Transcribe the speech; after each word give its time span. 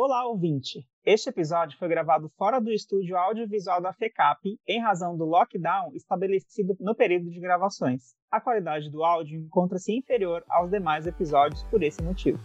Olá, 0.00 0.24
ouvinte! 0.28 0.86
Este 1.04 1.28
episódio 1.28 1.76
foi 1.76 1.88
gravado 1.88 2.28
fora 2.38 2.60
do 2.60 2.70
estúdio 2.70 3.18
audiovisual 3.18 3.82
da 3.82 3.92
FECAP 3.92 4.56
em 4.64 4.80
razão 4.80 5.16
do 5.16 5.24
lockdown 5.24 5.90
estabelecido 5.92 6.76
no 6.78 6.94
período 6.94 7.28
de 7.28 7.40
gravações. 7.40 8.14
A 8.30 8.40
qualidade 8.40 8.88
do 8.90 9.02
áudio 9.02 9.40
encontra-se 9.40 9.92
inferior 9.92 10.44
aos 10.48 10.70
demais 10.70 11.04
episódios 11.04 11.64
por 11.64 11.82
esse 11.82 12.00
motivo. 12.00 12.38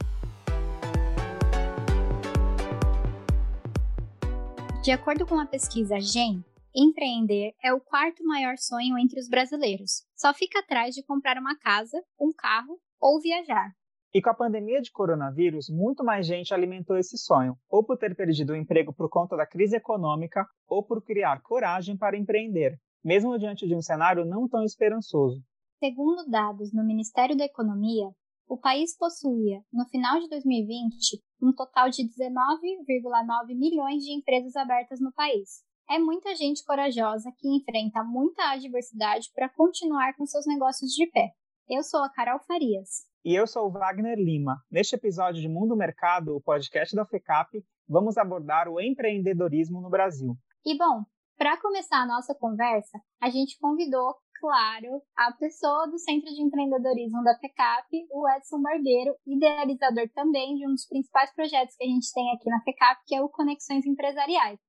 De 4.83 4.89
acordo 4.89 5.27
com 5.27 5.39
a 5.39 5.45
pesquisa 5.45 5.99
GEM, 5.99 6.43
empreender 6.75 7.53
é 7.63 7.71
o 7.71 7.79
quarto 7.79 8.25
maior 8.25 8.57
sonho 8.57 8.97
entre 8.97 9.19
os 9.19 9.29
brasileiros. 9.29 10.03
Só 10.15 10.33
fica 10.33 10.57
atrás 10.57 10.95
de 10.95 11.03
comprar 11.03 11.37
uma 11.37 11.55
casa, 11.59 12.03
um 12.19 12.33
carro 12.33 12.79
ou 12.99 13.21
viajar. 13.21 13.75
E 14.15 14.21
com 14.21 14.29
a 14.29 14.35
pandemia 14.35 14.79
de 14.79 14.91
coronavírus, 14.91 15.69
muito 15.69 16.03
mais 16.03 16.27
gente 16.27 16.53
alimentou 16.53 16.95
esse 16.95 17.17
sonho, 17.17 17.57
ou 17.67 17.83
por 17.83 17.97
ter 17.97 18.15
perdido 18.15 18.53
o 18.53 18.55
emprego 18.55 18.93
por 18.93 19.09
conta 19.09 19.35
da 19.35 19.43
crise 19.43 19.75
econômica, 19.75 20.45
ou 20.67 20.83
por 20.83 21.03
criar 21.03 21.41
coragem 21.41 21.97
para 21.97 22.15
empreender, 22.15 22.77
mesmo 23.03 23.39
diante 23.39 23.65
de 23.65 23.75
um 23.75 23.81
cenário 23.81 24.23
não 24.23 24.47
tão 24.47 24.63
esperançoso. 24.63 25.41
Segundo 25.79 26.29
dados 26.29 26.71
no 26.71 26.85
Ministério 26.85 27.35
da 27.35 27.45
Economia, 27.45 28.07
o 28.47 28.55
país 28.55 28.95
possuía, 28.95 29.63
no 29.73 29.83
final 29.85 30.19
de 30.19 30.29
2020, 30.29 31.19
um 31.41 31.51
total 31.51 31.89
de 31.89 32.03
19,9 32.03 33.57
milhões 33.57 34.03
de 34.03 34.13
empresas 34.13 34.55
abertas 34.55 34.99
no 35.01 35.11
país. 35.11 35.63
É 35.89 35.97
muita 35.97 36.35
gente 36.35 36.63
corajosa 36.63 37.31
que 37.35 37.47
enfrenta 37.47 38.03
muita 38.03 38.51
adversidade 38.51 39.31
para 39.33 39.49
continuar 39.49 40.15
com 40.15 40.25
seus 40.27 40.45
negócios 40.45 40.91
de 40.91 41.07
pé. 41.07 41.31
Eu 41.69 41.81
sou 41.81 42.03
a 42.03 42.09
Carol 42.09 42.39
Farias. 42.45 43.07
E 43.23 43.33
eu 43.33 43.47
sou 43.47 43.67
o 43.67 43.71
Wagner 43.71 44.17
Lima. 44.17 44.57
Neste 44.69 44.95
episódio 44.95 45.41
de 45.41 45.47
Mundo 45.47 45.77
Mercado, 45.77 46.35
o 46.35 46.41
podcast 46.41 46.93
da 46.93 47.05
FECAP, 47.05 47.63
vamos 47.87 48.17
abordar 48.17 48.67
o 48.67 48.81
empreendedorismo 48.81 49.79
no 49.79 49.89
Brasil. 49.89 50.35
E 50.65 50.77
bom, 50.77 51.05
para 51.37 51.59
começar 51.61 52.01
a 52.01 52.05
nossa 52.05 52.35
conversa, 52.35 52.99
a 53.21 53.29
gente 53.29 53.57
convidou, 53.59 54.13
claro, 54.41 55.01
a 55.15 55.31
pessoa 55.39 55.87
do 55.87 55.97
Centro 55.97 56.29
de 56.33 56.41
Empreendedorismo 56.41 57.23
da 57.23 57.39
FECAP, 57.39 57.87
o 58.11 58.27
Edson 58.35 58.61
Barbeiro, 58.61 59.15
idealizador 59.25 60.09
também 60.13 60.55
de 60.55 60.67
um 60.67 60.71
dos 60.71 60.85
principais 60.85 61.33
projetos 61.33 61.77
que 61.77 61.85
a 61.85 61.87
gente 61.87 62.11
tem 62.13 62.29
aqui 62.35 62.49
na 62.49 62.61
FECAP, 62.61 63.01
que 63.07 63.15
é 63.15 63.21
o 63.21 63.29
Conexões 63.29 63.85
Empresariais. 63.85 64.59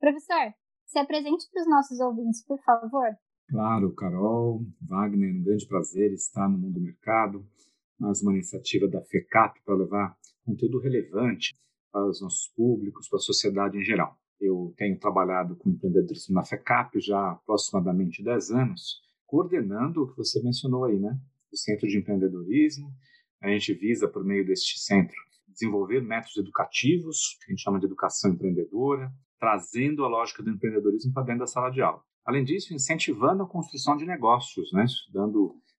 Professor, 0.00 0.52
se 0.84 0.98
apresente 0.98 1.46
para 1.52 1.62
os 1.62 1.70
nossos 1.70 2.00
ouvintes, 2.00 2.44
por 2.44 2.60
favor. 2.64 3.14
Claro, 3.50 3.92
Carol, 3.94 4.64
Wagner, 4.80 5.34
um 5.34 5.42
grande 5.42 5.66
prazer 5.66 6.12
estar 6.12 6.48
no 6.48 6.56
Mundo 6.56 6.80
Mercado 6.80 7.44
mais 7.98 8.22
uma 8.22 8.32
iniciativa 8.32 8.86
da 8.86 9.02
FECAP 9.02 9.60
para 9.64 9.74
levar 9.74 10.16
conteúdo 10.44 10.78
relevante 10.78 11.52
para 11.90 12.06
os 12.06 12.22
nossos 12.22 12.46
públicos, 12.54 13.08
para 13.08 13.16
a 13.16 13.20
sociedade 13.20 13.76
em 13.76 13.82
geral. 13.82 14.16
Eu 14.40 14.72
tenho 14.76 14.96
trabalhado 15.00 15.56
com 15.56 15.68
empreendedorismo 15.68 16.32
na 16.32 16.44
FECAP 16.44 17.00
já 17.00 17.18
há 17.18 17.32
aproximadamente 17.32 18.22
10 18.22 18.52
anos, 18.52 19.00
coordenando 19.26 20.04
o 20.04 20.08
que 20.08 20.16
você 20.16 20.40
mencionou 20.44 20.84
aí, 20.84 21.00
né? 21.00 21.18
O 21.52 21.56
Centro 21.56 21.88
de 21.88 21.98
Empreendedorismo. 21.98 22.88
A 23.42 23.48
gente 23.48 23.74
visa, 23.74 24.06
por 24.06 24.24
meio 24.24 24.46
deste 24.46 24.78
centro, 24.78 25.16
desenvolver 25.48 26.00
métodos 26.00 26.36
educativos, 26.36 27.36
que 27.40 27.46
a 27.46 27.50
gente 27.50 27.62
chama 27.62 27.80
de 27.80 27.86
educação 27.86 28.30
empreendedora, 28.30 29.12
trazendo 29.40 30.04
a 30.04 30.08
lógica 30.08 30.40
do 30.40 30.50
empreendedorismo 30.50 31.12
para 31.12 31.24
dentro 31.24 31.40
da 31.40 31.46
sala 31.48 31.70
de 31.70 31.82
aula. 31.82 32.08
Além 32.30 32.44
disso, 32.44 32.72
incentivando 32.72 33.42
a 33.42 33.48
construção 33.48 33.96
de 33.96 34.06
negócios, 34.06 34.72
né? 34.72 34.84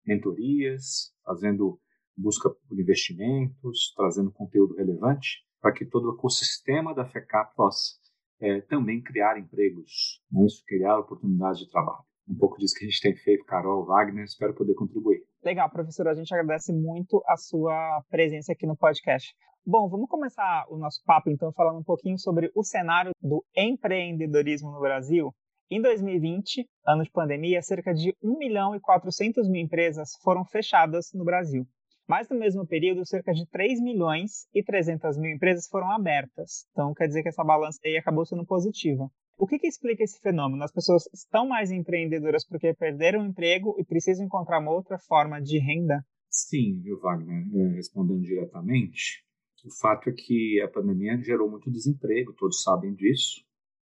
mentorias, 0.05 1.15
fazendo 1.25 1.79
busca 2.17 2.51
por 2.51 2.77
investimentos, 2.77 3.95
trazendo 3.95 4.33
conteúdo 4.33 4.75
relevante 4.75 5.45
para 5.61 5.73
que 5.73 5.87
todo 5.87 6.11
o 6.11 6.15
ecossistema 6.17 6.93
da 6.93 7.07
FECAP 7.07 7.55
possa 7.55 7.93
é, 8.41 8.63
também 8.63 9.01
criar 9.01 9.39
empregos, 9.39 10.21
né? 10.29 10.45
isso, 10.45 10.65
criar 10.67 10.99
oportunidades 10.99 11.61
de 11.61 11.71
trabalho. 11.71 12.03
Um 12.29 12.37
pouco 12.37 12.59
disso 12.59 12.75
que 12.77 12.85
a 12.85 12.89
gente 12.89 13.01
tem 13.01 13.15
feito, 13.15 13.45
Carol, 13.45 13.87
Wagner, 13.87 14.25
espero 14.25 14.53
poder 14.53 14.75
contribuir. 14.75 15.23
Legal, 15.45 15.71
professora, 15.71 16.11
a 16.11 16.15
gente 16.17 16.35
agradece 16.35 16.73
muito 16.73 17.23
a 17.29 17.37
sua 17.37 18.03
presença 18.11 18.51
aqui 18.51 18.67
no 18.67 18.77
podcast. 18.77 19.33
Bom, 19.65 19.89
vamos 19.89 20.09
começar 20.09 20.67
o 20.69 20.77
nosso 20.77 21.01
papo 21.05 21.31
então 21.31 21.53
falando 21.53 21.79
um 21.79 21.85
pouquinho 21.85 22.19
sobre 22.19 22.51
o 22.57 22.65
cenário 22.65 23.13
do 23.23 23.45
empreendedorismo 23.57 24.73
no 24.73 24.81
Brasil. 24.81 25.33
Em 25.73 25.81
2020, 25.81 26.69
ano 26.85 27.05
de 27.05 27.11
pandemia, 27.13 27.63
cerca 27.63 27.95
de 27.95 28.13
1 28.21 28.39
milhão 28.39 28.75
e 28.75 28.81
400 28.81 29.49
mil 29.49 29.63
empresas 29.63 30.17
foram 30.21 30.45
fechadas 30.45 31.13
no 31.15 31.25
Brasil. 31.25 31.65
Mas 32.09 32.29
no 32.29 32.37
mesmo 32.37 32.67
período, 32.67 33.07
cerca 33.07 33.33
de 33.33 33.49
3 33.49 33.81
milhões 33.81 34.49
e 34.53 34.65
300 34.65 35.17
mil 35.17 35.31
empresas 35.31 35.69
foram 35.69 35.93
abertas. 35.93 36.67
Então, 36.73 36.93
quer 36.93 37.07
dizer 37.07 37.23
que 37.23 37.29
essa 37.29 37.45
balança 37.45 37.79
aí 37.85 37.97
acabou 37.97 38.27
sendo 38.27 38.45
positiva. 38.45 39.09
O 39.39 39.47
que, 39.47 39.61
que 39.61 39.69
explica 39.69 40.03
esse 40.03 40.19
fenômeno? 40.21 40.65
As 40.65 40.73
pessoas 40.73 41.05
estão 41.15 41.47
mais 41.47 41.71
empreendedoras 41.71 42.45
porque 42.45 42.75
perderam 42.75 43.23
o 43.23 43.27
emprego 43.27 43.77
e 43.79 43.85
precisam 43.85 44.27
encontrar 44.27 44.59
uma 44.59 44.73
outra 44.73 44.99
forma 44.99 45.41
de 45.41 45.57
renda? 45.61 46.05
Sim, 46.29 46.81
viu, 46.83 46.99
Wagner? 46.99 47.45
É, 47.55 47.75
respondendo 47.77 48.23
diretamente, 48.23 49.23
o 49.65 49.71
fato 49.81 50.11
é 50.11 50.13
que 50.13 50.61
a 50.63 50.69
pandemia 50.69 51.17
gerou 51.23 51.49
muito 51.49 51.71
desemprego, 51.71 52.35
todos 52.37 52.61
sabem 52.61 52.93
disso. 52.93 53.49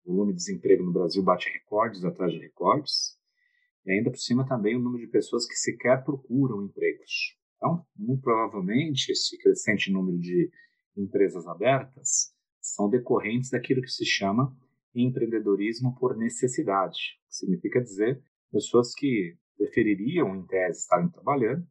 O 0.09 0.13
volume 0.13 0.33
de 0.33 0.37
desemprego 0.37 0.83
no 0.83 0.91
Brasil 0.91 1.21
bate 1.21 1.47
recordes 1.51 2.03
atrás 2.03 2.33
de 2.33 2.39
recordes. 2.39 3.15
E 3.85 3.91
ainda 3.91 4.09
por 4.09 4.17
cima 4.17 4.43
também 4.43 4.75
o 4.75 4.79
número 4.79 5.05
de 5.05 5.11
pessoas 5.11 5.45
que 5.45 5.53
sequer 5.53 6.03
procuram 6.03 6.63
empregos. 6.63 7.37
Então, 7.55 7.85
muito 7.95 8.23
provavelmente, 8.23 9.11
esse 9.11 9.37
crescente 9.37 9.91
número 9.91 10.17
de 10.17 10.49
empresas 10.97 11.45
abertas 11.45 12.33
são 12.59 12.89
decorrentes 12.89 13.51
daquilo 13.51 13.83
que 13.83 13.91
se 13.91 14.03
chama 14.03 14.51
empreendedorismo 14.95 15.95
por 15.99 16.17
necessidade, 16.17 16.97
significa 17.29 17.79
dizer 17.79 18.19
pessoas 18.51 18.95
que 18.95 19.37
prefeririam, 19.55 20.35
em 20.35 20.43
tese, 20.47 20.79
estarem 20.79 21.09
trabalhando, 21.09 21.63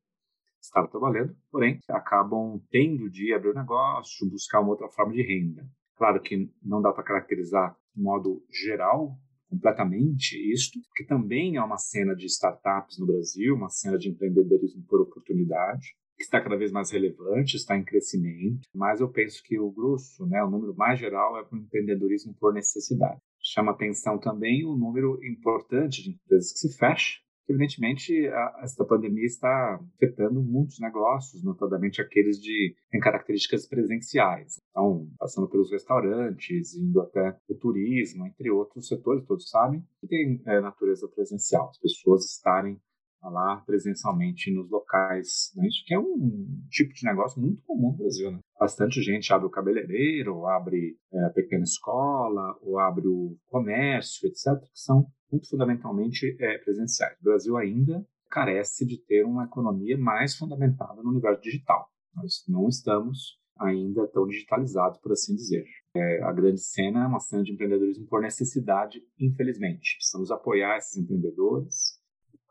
estar 0.62 0.86
trabalhando, 0.86 1.36
porém 1.50 1.80
acabam 1.88 2.62
tendo 2.70 3.10
de 3.10 3.34
abrir 3.34 3.50
um 3.50 3.54
negócio, 3.54 4.30
buscar 4.30 4.60
uma 4.60 4.70
outra 4.70 4.88
forma 4.90 5.12
de 5.12 5.22
renda. 5.22 5.68
Claro 5.96 6.22
que 6.22 6.48
não 6.62 6.80
dá 6.80 6.92
para 6.92 7.02
caracterizar 7.02 7.76
de 7.98 8.02
modo 8.02 8.44
geral 8.48 9.18
completamente 9.50 10.36
isto, 10.52 10.78
que 10.94 11.04
também 11.04 11.56
é 11.56 11.62
uma 11.62 11.78
cena 11.78 12.14
de 12.14 12.26
startups 12.26 12.98
no 12.98 13.06
Brasil, 13.06 13.54
uma 13.54 13.70
cena 13.70 13.98
de 13.98 14.08
empreendedorismo 14.10 14.84
por 14.86 15.00
oportunidade, 15.00 15.96
que 16.16 16.22
está 16.22 16.40
cada 16.40 16.56
vez 16.56 16.70
mais 16.70 16.90
relevante, 16.90 17.56
está 17.56 17.76
em 17.76 17.84
crescimento, 17.84 18.68
mas 18.74 19.00
eu 19.00 19.08
penso 19.08 19.42
que 19.42 19.58
o 19.58 19.70
grosso, 19.70 20.26
né, 20.26 20.42
o 20.44 20.50
número 20.50 20.76
mais 20.76 21.00
geral 21.00 21.38
é 21.38 21.44
para 21.44 21.56
o 21.56 21.60
empreendedorismo 21.60 22.34
por 22.34 22.52
necessidade. 22.52 23.20
Chama 23.40 23.72
atenção 23.72 24.18
também 24.18 24.66
o 24.66 24.76
número 24.76 25.18
importante 25.24 26.02
de 26.02 26.10
empresas 26.10 26.52
que 26.52 26.58
se 26.58 26.76
fecham, 26.76 27.22
evidentemente, 27.48 28.26
a, 28.28 28.60
esta 28.62 28.84
pandemia 28.84 29.24
está 29.24 29.80
afetando 29.94 30.42
muitos 30.42 30.78
negócios, 30.78 31.42
notadamente 31.42 32.00
aqueles 32.00 32.38
de 32.38 32.74
têm 32.90 33.00
características 33.00 33.66
presenciais. 33.66 34.60
Então, 34.70 35.08
passando 35.18 35.48
pelos 35.48 35.70
restaurantes, 35.70 36.74
indo 36.74 37.00
até 37.00 37.36
o 37.48 37.54
turismo, 37.54 38.26
entre 38.26 38.50
outros 38.50 38.86
setores, 38.86 39.24
todos 39.26 39.48
sabem, 39.48 39.82
que 40.00 40.06
tem 40.06 40.42
é, 40.46 40.60
natureza 40.60 41.08
presencial, 41.08 41.68
as 41.68 41.78
pessoas 41.78 42.24
estarem 42.24 42.78
lá 43.22 43.62
presencialmente 43.66 44.52
nos 44.52 44.70
locais. 44.70 45.52
Né? 45.56 45.66
Isso 45.66 45.84
que 45.86 45.94
é 45.94 45.98
um 45.98 46.46
tipo 46.70 46.92
de 46.94 47.04
negócio 47.04 47.40
muito 47.40 47.62
comum 47.64 47.92
no 47.92 47.98
Brasil. 47.98 48.30
Né? 48.30 48.38
Bastante 48.58 49.02
gente 49.02 49.32
abre 49.32 49.46
o 49.46 49.50
cabeleireiro, 49.50 50.46
abre 50.46 50.96
é, 51.12 51.24
a 51.24 51.30
pequena 51.30 51.64
escola, 51.64 52.56
ou 52.62 52.78
abre 52.78 53.06
o 53.06 53.36
comércio, 53.48 54.28
etc., 54.28 54.60
que 54.60 54.80
são 54.80 55.06
muito 55.30 55.48
fundamentalmente 55.48 56.36
é, 56.40 56.58
presenciais. 56.58 57.18
O 57.20 57.24
Brasil 57.24 57.56
ainda 57.56 58.06
carece 58.30 58.86
de 58.86 58.98
ter 58.98 59.24
uma 59.24 59.44
economia 59.44 59.96
mais 59.96 60.36
fundamentada 60.36 61.02
no 61.02 61.10
universo 61.10 61.42
digital. 61.42 61.90
Nós 62.14 62.44
não 62.48 62.68
estamos 62.68 63.38
ainda 63.58 64.06
tão 64.08 64.26
digitalizados, 64.26 64.98
por 65.00 65.12
assim 65.12 65.34
dizer. 65.34 65.64
É, 65.94 66.22
a 66.22 66.32
grande 66.32 66.60
cena 66.60 67.04
é 67.04 67.06
uma 67.06 67.18
cena 67.18 67.42
de 67.42 67.52
empreendedorismo 67.52 68.06
por 68.06 68.20
necessidade, 68.20 69.02
infelizmente. 69.18 69.96
Precisamos 69.96 70.30
apoiar 70.30 70.76
esses 70.76 70.96
empreendedores. 70.96 71.98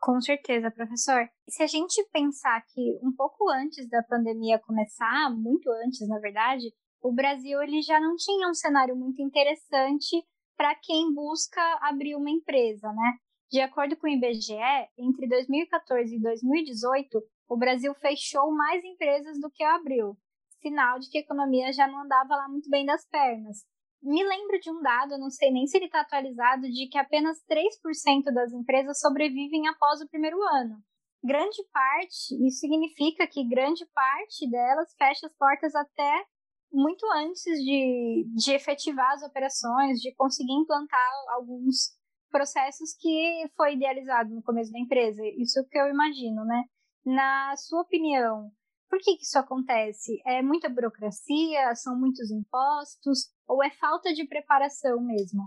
Com 0.00 0.20
certeza, 0.20 0.70
professor. 0.70 1.28
Se 1.48 1.62
a 1.62 1.66
gente 1.66 2.04
pensar 2.12 2.62
que 2.72 2.98
um 3.02 3.12
pouco 3.12 3.48
antes 3.50 3.88
da 3.88 4.02
pandemia 4.02 4.58
começar, 4.58 5.34
muito 5.34 5.70
antes, 5.84 6.06
na 6.06 6.18
verdade, 6.18 6.72
o 7.02 7.12
Brasil 7.12 7.60
ele 7.62 7.80
já 7.82 7.98
não 7.98 8.14
tinha 8.16 8.48
um 8.48 8.54
cenário 8.54 8.94
muito 8.94 9.22
interessante 9.22 10.24
para 10.58 10.74
quem 10.74 11.14
busca 11.14 11.62
abrir 11.80 12.16
uma 12.16 12.28
empresa, 12.28 12.92
né? 12.92 13.12
De 13.48 13.60
acordo 13.60 13.96
com 13.96 14.08
o 14.08 14.10
IBGE, 14.10 14.58
entre 14.98 15.28
2014 15.28 16.16
e 16.16 16.20
2018, 16.20 17.22
o 17.48 17.56
Brasil 17.56 17.94
fechou 17.94 18.52
mais 18.52 18.84
empresas 18.84 19.40
do 19.40 19.48
que 19.50 19.62
abriu, 19.62 20.18
sinal 20.60 20.98
de 20.98 21.08
que 21.08 21.18
a 21.18 21.20
economia 21.20 21.72
já 21.72 21.86
não 21.86 22.02
andava 22.02 22.34
lá 22.34 22.48
muito 22.48 22.68
bem 22.68 22.84
das 22.84 23.06
pernas. 23.08 23.58
Me 24.02 24.22
lembro 24.22 24.58
de 24.60 24.70
um 24.70 24.82
dado, 24.82 25.16
não 25.16 25.30
sei 25.30 25.52
nem 25.52 25.64
se 25.66 25.78
ele 25.78 25.86
está 25.86 26.00
atualizado, 26.00 26.62
de 26.62 26.88
que 26.88 26.98
apenas 26.98 27.38
3% 27.48 28.34
das 28.34 28.52
empresas 28.52 28.98
sobrevivem 28.98 29.68
após 29.68 30.00
o 30.00 30.08
primeiro 30.08 30.42
ano. 30.42 30.82
Grande 31.22 31.64
parte, 31.72 32.34
isso 32.46 32.58
significa 32.58 33.26
que 33.28 33.48
grande 33.48 33.86
parte 33.94 34.48
delas 34.50 34.92
fecha 34.98 35.26
as 35.26 35.36
portas 35.36 35.74
até 35.74 36.24
muito 36.72 37.04
antes 37.16 37.44
de, 37.44 38.26
de 38.34 38.52
efetivar 38.52 39.12
as 39.12 39.22
operações, 39.22 40.00
de 40.00 40.14
conseguir 40.14 40.52
implantar 40.52 41.10
alguns 41.30 41.96
processos 42.30 42.94
que 42.98 43.48
foi 43.56 43.74
idealizado 43.74 44.34
no 44.34 44.42
começo 44.42 44.70
da 44.70 44.78
empresa. 44.78 45.22
Isso 45.38 45.66
que 45.70 45.78
eu 45.78 45.88
imagino, 45.88 46.44
né? 46.44 46.62
Na 47.04 47.54
sua 47.56 47.82
opinião, 47.82 48.50
por 48.88 48.98
que, 48.98 49.16
que 49.16 49.22
isso 49.22 49.38
acontece? 49.38 50.20
É 50.26 50.42
muita 50.42 50.68
burocracia? 50.68 51.74
São 51.74 51.98
muitos 51.98 52.30
impostos? 52.30 53.30
Ou 53.46 53.62
é 53.62 53.70
falta 53.70 54.12
de 54.12 54.26
preparação 54.26 55.02
mesmo? 55.02 55.42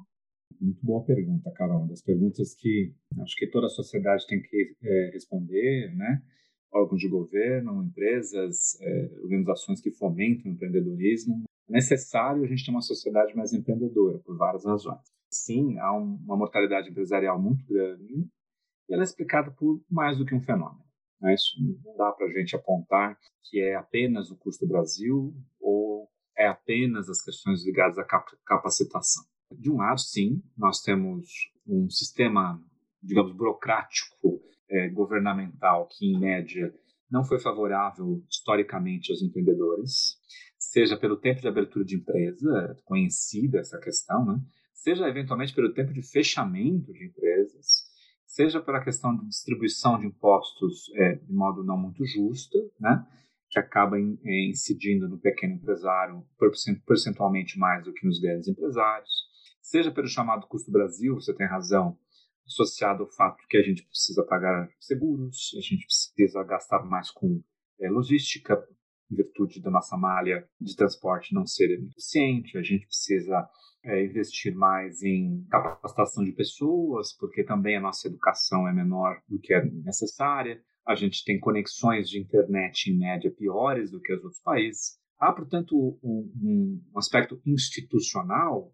Muito 0.60 0.86
boa 0.86 1.04
pergunta, 1.04 1.52
Carol. 1.52 1.88
Das 1.88 2.02
perguntas 2.02 2.54
que 2.56 2.94
acho 3.22 3.36
que 3.36 3.48
toda 3.48 3.66
a 3.66 3.70
sociedade 3.70 4.28
tem 4.28 4.42
que 4.42 4.76
é, 4.84 5.12
responder, 5.14 5.96
né? 5.96 6.22
Órgãos 6.72 7.00
de 7.00 7.08
governo, 7.08 7.84
empresas, 7.84 8.80
é, 8.82 9.12
organizações 9.22 9.82
que 9.82 9.92
fomentam 9.92 10.52
o 10.52 10.54
empreendedorismo. 10.56 11.44
É 11.70 11.74
necessário 11.74 12.44
a 12.44 12.48
gente 12.48 12.66
ter 12.66 12.72
uma 12.72 12.82
sociedade 12.82 13.36
mais 13.36 13.54
empreendedora, 13.54 14.20
por 14.20 14.38
várias 14.38 14.66
razões. 14.66 15.02
Sim, 15.30 15.78
há 15.80 15.96
um, 15.98 16.16
uma 16.24 16.38
mortalidade 16.38 16.90
empresarial 16.90 17.42
muito 17.42 17.66
grande 17.66 18.30
e 18.90 18.94
ela 18.94 19.04
é 19.04 19.06
explicada 19.06 19.52
por 19.52 19.82
mais 19.90 20.18
do 20.18 20.26
que 20.26 20.36
um 20.36 20.42
fenômeno. 20.42 20.84
Né? 21.22 21.34
Isso 21.34 21.56
não 21.84 21.96
dá 21.96 22.12
para 22.12 22.28
a 22.28 22.32
gente 22.32 22.56
apontar 22.56 23.18
que 23.44 23.62
é 23.62 23.76
apenas 23.76 24.30
o 24.32 24.38
custo 24.38 24.66
do 24.66 24.72
Brasil 24.72 25.34
ou 25.60 26.10
é 26.38 26.48
apenas 26.48 27.10
as 27.10 27.22
questões 27.22 27.66
ligadas 27.66 27.98
à 27.98 28.06
capacitação. 28.46 29.24
De 29.52 29.70
um 29.70 29.78
lado, 29.78 30.00
sim, 30.00 30.42
nós 30.58 30.82
temos 30.82 31.52
um 31.68 31.90
sistema, 31.90 32.62
digamos, 33.02 33.34
burocrático 33.34 34.42
é, 34.72 34.90
governamental 34.90 35.88
que, 35.88 36.06
em 36.06 36.20
média, 36.20 36.74
não 37.10 37.26
foi 37.26 37.40
favorável 37.40 38.24
historicamente 38.30 39.12
aos 39.12 39.22
empreendedores, 39.22 40.18
seja 40.58 40.98
pelo 40.98 41.18
tempo 41.18 41.42
de 41.42 41.48
abertura 41.48 41.84
de 41.84 41.98
empresa, 41.98 42.78
conhecida 42.86 43.60
essa 43.60 43.78
questão, 43.78 44.26
né? 44.26 44.40
seja 44.74 45.08
eventualmente 45.08 45.54
pelo 45.54 45.74
tempo 45.74 45.94
de 45.94 46.02
fechamento 46.02 46.94
de 46.94 47.06
empresas, 47.06 47.84
seja 48.26 48.62
pela 48.62 48.84
questão 48.84 49.16
de 49.16 49.28
distribuição 49.28 50.00
de 50.00 50.08
impostos 50.08 50.90
é, 50.96 51.16
de 51.16 51.34
modo 51.34 51.64
não 51.64 51.78
muito 51.78 52.06
justo, 52.06 52.58
né? 52.80 53.06
que 53.50 53.60
acaba 53.60 54.00
in, 54.00 54.18
é, 54.24 54.50
incidindo 54.50 55.10
no 55.10 55.20
pequeno 55.20 55.56
empresário 55.56 56.26
percentualmente 56.86 57.60
mais 57.60 57.84
do 57.84 57.94
que 57.94 58.08
nos 58.08 58.20
grandes 58.20 58.48
empresários, 58.48 59.12
seja 59.62 59.92
pelo 59.92 60.08
chamado 60.08 60.48
custo 60.48 60.72
Brasil, 60.72 61.16
você 61.16 61.34
tem 61.34 61.46
razão, 61.46 61.98
associado 62.52 63.04
ao 63.04 63.10
fato 63.10 63.46
que 63.50 63.58
a 63.58 63.64
gente 63.64 63.84
precisa 63.84 64.24
pagar 64.26 64.70
seguros, 64.80 65.52
a 65.58 65.62
gente 65.62 65.86
precisa 65.86 66.44
gastar 66.44 66.84
mais 66.86 67.10
com 67.10 67.42
é, 67.80 67.90
logística, 67.90 68.62
em 69.10 69.16
virtude 69.16 69.62
da 69.62 69.72
nossa 69.72 69.98
malha 69.98 70.48
de 70.60 70.76
transporte 70.76 71.34
não 71.34 71.46
ser 71.46 71.72
eficiente, 71.72 72.58
a 72.58 72.62
gente 72.62 72.86
precisa 72.86 73.50
é, 73.84 74.06
investir 74.06 74.56
mais 74.56 75.02
em 75.02 75.46
capacitação 75.50 76.24
de 76.24 76.32
pessoas, 76.32 77.16
porque 77.18 77.44
também 77.44 77.78
a 77.78 77.82
nossa 77.82 78.08
educação 78.08 78.68
é 78.68 78.74
menor 78.74 79.22
do 79.28 79.40
que 79.40 79.54
é 79.54 79.66
necessária, 79.66 80.62
a 80.88 80.96
gente 80.96 81.24
tem 81.24 81.40
conexões 81.40 82.10
de 82.10 82.20
internet 82.20 82.90
em 82.90 82.98
média 82.98 83.32
piores 83.32 83.92
do 83.92 84.02
que 84.02 84.14
os 84.14 84.24
outros 84.24 84.42
países. 84.42 85.00
Há, 85.20 85.32
portanto, 85.32 85.76
um, 86.04 86.82
um 86.94 86.98
aspecto 86.98 87.40
institucional 87.46 88.74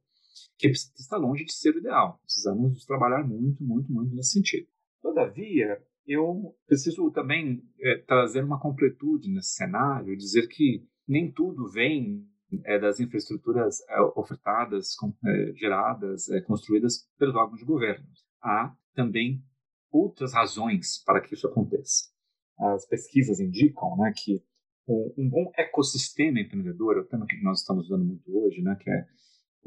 que 0.58 0.70
está 0.70 1.18
longe 1.18 1.46
de 1.46 1.54
ser 1.54 1.76
o 1.76 1.80
ideal. 1.80 2.20
Precisamos 2.24 2.86
trabalhar 2.86 3.24
muito, 3.24 3.64
muito, 3.64 3.92
muito 3.92 4.14
nesse 4.16 4.32
sentido. 4.32 4.68
Todavia, 5.02 5.82
eu 6.06 6.56
preciso 6.66 7.12
também 7.12 7.62
é, 7.82 7.98
trazer 8.00 8.44
uma 8.44 8.60
completude 8.60 9.30
nesse 9.30 9.52
cenário 9.56 10.14
e 10.14 10.18
dizer 10.18 10.48
que 10.48 10.86
nem 11.08 11.32
tudo 11.32 11.70
vem 11.70 12.26
é, 12.66 12.80
das 12.80 13.00
infraestruturas 13.00 13.82
é, 13.90 14.02
ofertadas, 14.16 14.96
com, 14.96 15.14
geradas, 15.56 16.26
construídas 16.46 17.08
pelos 17.18 17.36
órgãos 17.36 17.60
de 17.60 17.66
governo. 17.66 18.06
Há 18.42 18.74
também 18.94 19.44
outras 19.92 20.34
razões 20.34 21.04
para 21.04 21.22
que 21.22 21.34
isso 21.34 21.48
aconteça. 21.48 22.06
As 22.60 22.88
pesquisas 22.88 23.40
indicam 23.40 23.96
né, 23.98 24.12
que 24.16 24.42
um, 24.88 25.14
um 25.18 25.30
bom 25.30 25.52
ecossistema 25.56 26.40
empreendedor, 26.40 26.98
é 26.98 27.02
o 27.02 27.06
tema 27.06 27.26
que 27.28 27.42
nós 27.44 27.60
estamos 27.60 27.86
usando 27.86 28.06
muito 28.06 28.24
hoje, 28.36 28.62
né, 28.62 28.76
que 28.80 28.90
é 28.90 29.06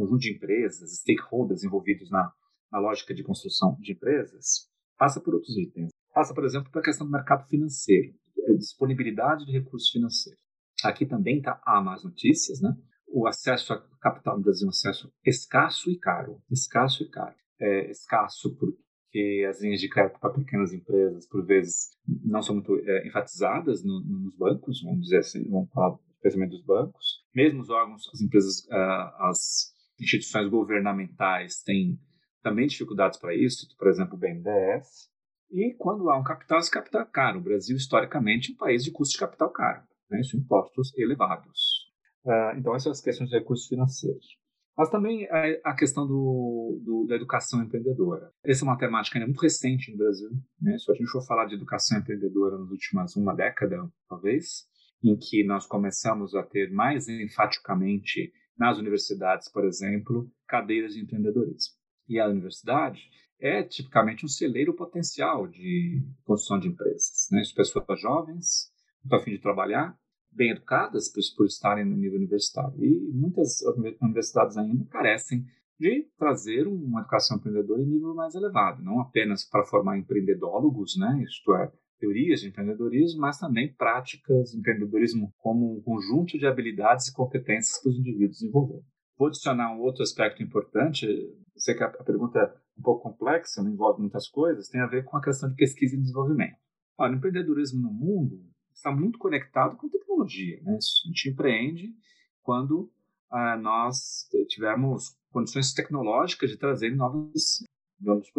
conjunto 0.01 0.21
de 0.21 0.33
empresas, 0.33 0.99
stakeholders 0.99 1.63
envolvidos 1.63 2.11
na, 2.11 2.33
na 2.73 2.79
lógica 2.79 3.15
de 3.15 3.23
construção 3.23 3.77
de 3.81 3.93
empresas, 3.93 4.69
passa 4.99 5.21
por 5.21 5.35
outros 5.35 5.57
itens. 5.57 5.91
Passa, 6.13 6.35
por 6.35 6.45
exemplo, 6.45 6.71
pela 6.71 6.85
questão 6.85 7.07
do 7.07 7.13
mercado 7.13 7.47
financeiro, 7.49 8.15
disponibilidade 8.59 9.47
de 9.47 9.53
recursos 9.53 9.91
financeiros. 9.91 10.41
Aqui 10.83 11.07
também 11.07 11.39
está 11.39 11.61
há 11.65 11.81
más 11.81 12.03
notícias, 12.03 12.61
né? 12.61 12.75
O 13.07 13.27
acesso 13.27 13.73
a 13.73 13.81
capital 14.01 14.37
no 14.37 14.43
Brasil 14.43 14.65
é 14.65 14.67
um 14.67 14.71
acesso 14.71 15.13
escasso 15.25 15.91
e 15.91 15.99
caro. 15.99 16.41
Escasso 16.51 17.03
e 17.03 17.11
caro. 17.11 17.35
É 17.61 17.91
escasso 17.91 18.57
porque 18.57 19.47
as 19.49 19.61
linhas 19.61 19.81
de 19.81 19.89
crédito 19.89 20.19
para 20.19 20.33
pequenas 20.33 20.73
empresas, 20.73 21.27
por 21.27 21.45
vezes, 21.45 21.91
não 22.25 22.41
são 22.41 22.55
muito 22.55 22.77
é, 22.79 23.07
enfatizadas 23.07 23.85
no, 23.85 24.01
no, 24.01 24.21
nos 24.21 24.37
bancos, 24.37 24.83
vamos 24.83 25.03
dizer 25.03 25.19
assim, 25.19 25.49
vamos 25.51 25.71
falar 25.71 25.99
especialmente 26.15 26.53
dos 26.53 26.65
bancos. 26.65 27.25
Mesmo 27.35 27.61
os 27.61 27.71
órgãos, 27.71 28.09
as 28.13 28.21
empresas, 28.21 28.61
uh, 28.67 29.29
as 29.29 29.75
instituições 30.01 30.49
governamentais 30.49 31.63
têm 31.63 31.99
também 32.43 32.67
dificuldades 32.67 33.19
para 33.19 33.35
isso, 33.35 33.67
por 33.79 33.89
exemplo, 33.89 34.15
o 34.15 34.19
BNDES. 34.19 35.11
E 35.51 35.75
quando 35.79 36.09
há 36.11 36.19
um 36.19 36.23
capital, 36.23 36.59
esse 36.59 36.71
capital 36.71 37.03
é 37.03 37.07
caro. 37.07 37.41
O 37.41 37.43
Brasil, 37.43 37.77
historicamente, 37.77 38.53
é 38.53 38.55
um 38.55 38.57
país 38.57 38.85
de 38.85 38.91
custo 38.91 39.15
de 39.15 39.19
capital 39.19 39.51
caro, 39.51 39.83
né? 40.11 40.21
isso 40.21 40.37
impostos 40.37 40.97
elevados. 40.97 41.91
Uh, 42.25 42.57
então, 42.57 42.75
essas 42.75 43.01
questões 43.01 43.31
de 43.31 43.39
recursos 43.39 43.67
financeiros. 43.67 44.41
Mas 44.77 44.89
também 44.89 45.29
a, 45.63 45.75
questão 45.75 46.07
do, 46.07 46.81
do, 46.83 47.07
da 47.07 47.17
educação 47.17 47.63
empreendedora. 47.63 48.33
Essa 48.43 48.65
é 48.65 48.67
uma 48.67 48.79
temática 48.79 49.19
ainda 49.19 49.27
muito 49.27 49.43
recente 49.43 49.91
no 49.91 49.99
Brasil. 49.99 50.31
Né? 50.61 50.79
Se 50.79 50.91
a 50.91 50.95
gente 50.95 51.11
for 51.11 51.23
falar 51.27 51.45
de 51.47 51.55
educação 51.55 51.99
empreendedora 51.99 52.57
nas 52.57 52.71
últimas 52.71 53.15
uma 53.15 53.35
década, 53.35 53.77
talvez, 54.09 54.67
em 55.05 55.19
que 55.19 55.45
nós 55.45 55.67
começamos 55.67 56.35
a 56.35 56.43
ter 56.43 56.71
mais 56.71 57.09
enfaticamente 57.09 58.33
nas 58.61 58.79
universidades, 58.79 59.51
por 59.51 59.65
exemplo, 59.65 60.31
cadeiras 60.47 60.93
de 60.93 61.01
empreendedorismo. 61.01 61.75
E 62.07 62.21
a 62.21 62.29
universidade 62.29 63.01
é 63.41 63.63
tipicamente 63.63 64.27
um 64.27 64.29
celeiro 64.29 64.75
potencial 64.75 65.49
de 65.49 66.03
construção 66.25 66.61
de 66.61 66.69
empresas. 66.69 67.27
Né? 67.33 67.41
As 67.41 67.51
pessoas 67.51 67.99
jovens, 67.99 68.71
estão 69.03 69.19
a 69.19 69.23
fim 69.23 69.31
de 69.31 69.39
trabalhar, 69.39 69.99
bem 70.31 70.51
educadas 70.51 71.09
por, 71.09 71.23
por 71.39 71.47
estarem 71.47 71.87
no 71.87 71.97
nível 71.97 72.19
universitário. 72.19 72.85
E 72.85 73.11
muitas 73.15 73.63
universidades 74.03 74.59
ainda 74.59 74.85
carecem 74.91 75.47
de 75.79 76.07
trazer 76.19 76.69
uma 76.69 77.01
educação 77.01 77.39
empreendedora 77.39 77.81
em 77.81 77.87
nível 77.87 78.15
mais 78.15 78.35
elevado, 78.35 78.83
não 78.83 79.01
apenas 79.01 79.43
para 79.43 79.65
formar 79.65 79.97
empreendedólogos, 79.97 80.99
né? 80.99 81.25
isto 81.27 81.55
é, 81.55 81.73
teorias 82.01 82.41
de 82.41 82.49
empreendedorismo, 82.49 83.21
mas 83.21 83.39
também 83.39 83.73
práticas 83.73 84.51
de 84.51 84.59
empreendedorismo 84.59 85.33
como 85.39 85.77
um 85.77 85.83
conjunto 85.83 86.39
de 86.39 86.47
habilidades 86.47 87.09
e 87.09 87.13
competências 87.13 87.81
para 87.81 87.91
os 87.91 87.99
indivíduos 87.99 88.39
desenvolverem. 88.39 88.85
Vou 89.19 89.29
adicionar 89.29 89.77
um 89.77 89.81
outro 89.81 90.03
aspecto 90.03 90.43
importante, 90.43 91.07
sei 91.55 91.75
que 91.75 91.85
a 91.85 91.91
pergunta 91.91 92.39
é 92.39 92.53
um 92.79 92.83
pouco 92.83 93.03
complexa, 93.03 93.63
não 93.63 93.71
envolve 93.71 94.01
muitas 94.01 94.27
coisas, 94.27 94.69
tem 94.69 94.81
a 94.81 94.87
ver 94.87 95.05
com 95.05 95.17
a 95.17 95.23
questão 95.23 95.49
de 95.51 95.55
pesquisa 95.55 95.95
e 95.95 96.01
desenvolvimento. 96.01 96.57
Olha, 96.97 97.13
o 97.13 97.17
empreendedorismo 97.17 97.83
no 97.83 97.93
mundo 97.93 98.43
está 98.75 98.91
muito 98.91 99.19
conectado 99.19 99.77
com 99.77 99.89
tecnologia. 99.89 100.59
Né? 100.63 100.73
A 100.73 101.09
gente 101.09 101.29
empreende 101.29 101.95
quando 102.43 102.91
ah, 103.31 103.57
nós 103.57 104.27
tivermos 104.49 105.17
condições 105.31 105.73
tecnológicas 105.73 106.51
de 106.51 106.57
trazer 106.57 106.91
novas 106.91 107.63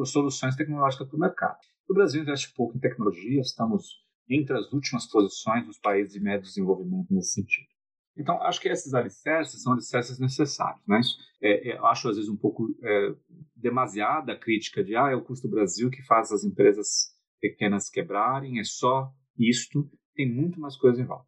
soluções 0.05 0.55
tecnológicas 0.55 1.07
para 1.07 1.15
o 1.15 1.19
mercado. 1.19 1.59
O 1.91 1.93
Brasil 1.93 2.21
investe 2.21 2.53
pouco 2.53 2.77
em 2.77 2.79
tecnologia, 2.79 3.41
estamos 3.41 4.01
entre 4.29 4.57
as 4.57 4.71
últimas 4.71 5.05
posições 5.07 5.65
dos 5.65 5.77
países 5.77 6.13
de 6.13 6.21
médio 6.21 6.47
desenvolvimento 6.47 7.13
nesse 7.13 7.33
sentido. 7.33 7.67
Então, 8.15 8.41
acho 8.43 8.61
que 8.61 8.69
esses 8.69 8.93
alicerces 8.93 9.61
são 9.61 9.73
alicerces 9.73 10.17
necessários. 10.17 10.81
Né? 10.87 11.01
É, 11.41 11.71
é, 11.71 11.77
eu 11.77 11.85
acho, 11.85 12.07
às 12.07 12.15
vezes, 12.15 12.31
um 12.31 12.37
pouco 12.37 12.65
é, 12.81 13.13
demasiada 13.53 14.31
a 14.31 14.39
crítica 14.39 14.81
de 14.81 14.95
ah, 14.95 15.09
é 15.11 15.15
o 15.15 15.21
custo 15.21 15.49
do 15.49 15.53
Brasil 15.53 15.89
que 15.89 16.01
faz 16.03 16.31
as 16.31 16.45
empresas 16.45 17.13
pequenas 17.41 17.89
quebrarem, 17.89 18.61
é 18.61 18.63
só 18.63 19.11
isto, 19.37 19.91
tem 20.15 20.33
muito 20.33 20.61
mais 20.61 20.77
coisa 20.77 21.01
em 21.01 21.05
volta. 21.05 21.27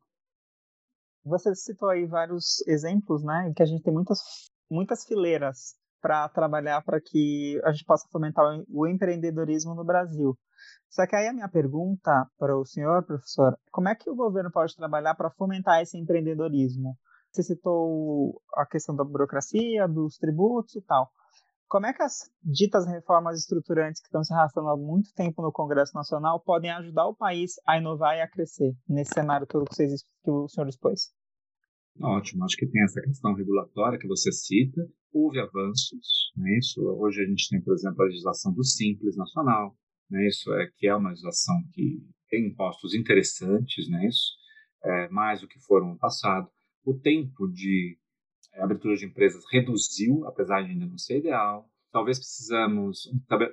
Você 1.25 1.53
citou 1.55 1.89
aí 1.89 2.05
vários 2.05 2.65
exemplos, 2.69 3.21
né, 3.21 3.49
em 3.49 3.53
que 3.53 3.63
a 3.63 3.65
gente 3.65 3.83
tem 3.83 3.93
muitas, 3.93 4.19
muitas 4.71 5.03
fileiras 5.03 5.75
para 6.03 6.27
trabalhar 6.29 6.81
para 6.83 7.01
que 7.01 7.59
a 7.63 7.71
gente 7.71 7.85
possa 7.85 8.07
fomentar 8.09 8.45
o 8.69 8.85
empreendedorismo 8.85 9.73
no 9.73 9.85
Brasil. 9.85 10.37
Só 10.89 11.07
que 11.07 11.15
aí 11.15 11.27
a 11.27 11.33
minha 11.33 11.49
pergunta 11.49 12.27
para 12.37 12.57
o 12.57 12.65
senhor, 12.65 13.03
professor, 13.03 13.57
como 13.71 13.89
é 13.89 13.95
que 13.95 14.09
o 14.09 14.15
governo 14.15 14.51
pode 14.51 14.75
trabalhar 14.75 15.15
para 15.15 15.31
fomentar 15.31 15.81
esse 15.81 15.97
empreendedorismo? 15.97 16.95
Você 17.31 17.41
citou 17.41 18.39
a 18.55 18.65
questão 18.65 18.95
da 18.95 19.03
burocracia, 19.03 19.87
dos 19.87 20.17
tributos 20.17 20.75
e 20.75 20.81
tal. 20.81 21.09
Como 21.67 21.87
é 21.87 21.93
que 21.93 22.03
as 22.03 22.29
ditas 22.43 22.85
reformas 22.85 23.39
estruturantes 23.39 23.99
que 23.99 24.07
estão 24.07 24.23
se 24.23 24.31
arrastando 24.31 24.69
há 24.69 24.77
muito 24.77 25.11
tempo 25.15 25.41
no 25.41 25.51
Congresso 25.51 25.95
Nacional 25.95 26.39
podem 26.39 26.69
ajudar 26.69 27.07
o 27.07 27.15
país 27.15 27.53
a 27.65 27.79
inovar 27.79 28.15
e 28.15 28.21
a 28.21 28.29
crescer 28.29 28.75
nesse 28.87 29.15
cenário 29.15 29.47
todo 29.47 29.65
que, 29.65 29.75
vocês, 29.75 30.03
que 30.23 30.29
o 30.29 30.47
senhor 30.47 30.67
expôs? 30.67 31.11
Ótimo, 31.99 32.43
acho 32.43 32.55
que 32.55 32.67
tem 32.67 32.83
essa 32.83 33.01
questão 33.01 33.33
regulatória 33.33 33.97
que 33.97 34.07
você 34.07 34.31
cita, 34.31 34.81
houve 35.11 35.39
avanços, 35.39 36.31
né? 36.35 36.57
isso, 36.59 36.81
hoje 36.81 37.23
a 37.23 37.25
gente 37.25 37.49
tem, 37.49 37.61
por 37.61 37.73
exemplo, 37.73 38.01
a 38.01 38.05
legislação 38.05 38.53
do 38.53 38.63
Simples 38.63 39.15
Nacional, 39.15 39.75
né? 40.09 40.27
isso 40.27 40.53
é 40.53 40.69
que 40.77 40.87
é 40.87 40.95
uma 40.95 41.09
legislação 41.09 41.55
que 41.73 42.01
tem 42.29 42.47
impostos 42.47 42.93
interessantes, 42.93 43.89
né? 43.89 44.07
isso, 44.07 44.31
é, 44.83 45.09
mais 45.09 45.41
do 45.41 45.47
que 45.47 45.59
foram 45.59 45.89
no 45.89 45.97
passado. 45.97 46.49
O 46.85 46.93
tempo 46.93 47.47
de 47.47 47.97
é, 48.53 48.63
abertura 48.63 48.95
de 48.95 49.05
empresas 49.05 49.43
reduziu, 49.51 50.25
apesar 50.27 50.61
de 50.61 50.71
ainda 50.71 50.85
não 50.85 50.97
ser 50.97 51.19
ideal, 51.19 51.69
talvez 51.91 52.17
precisamos 52.17 53.03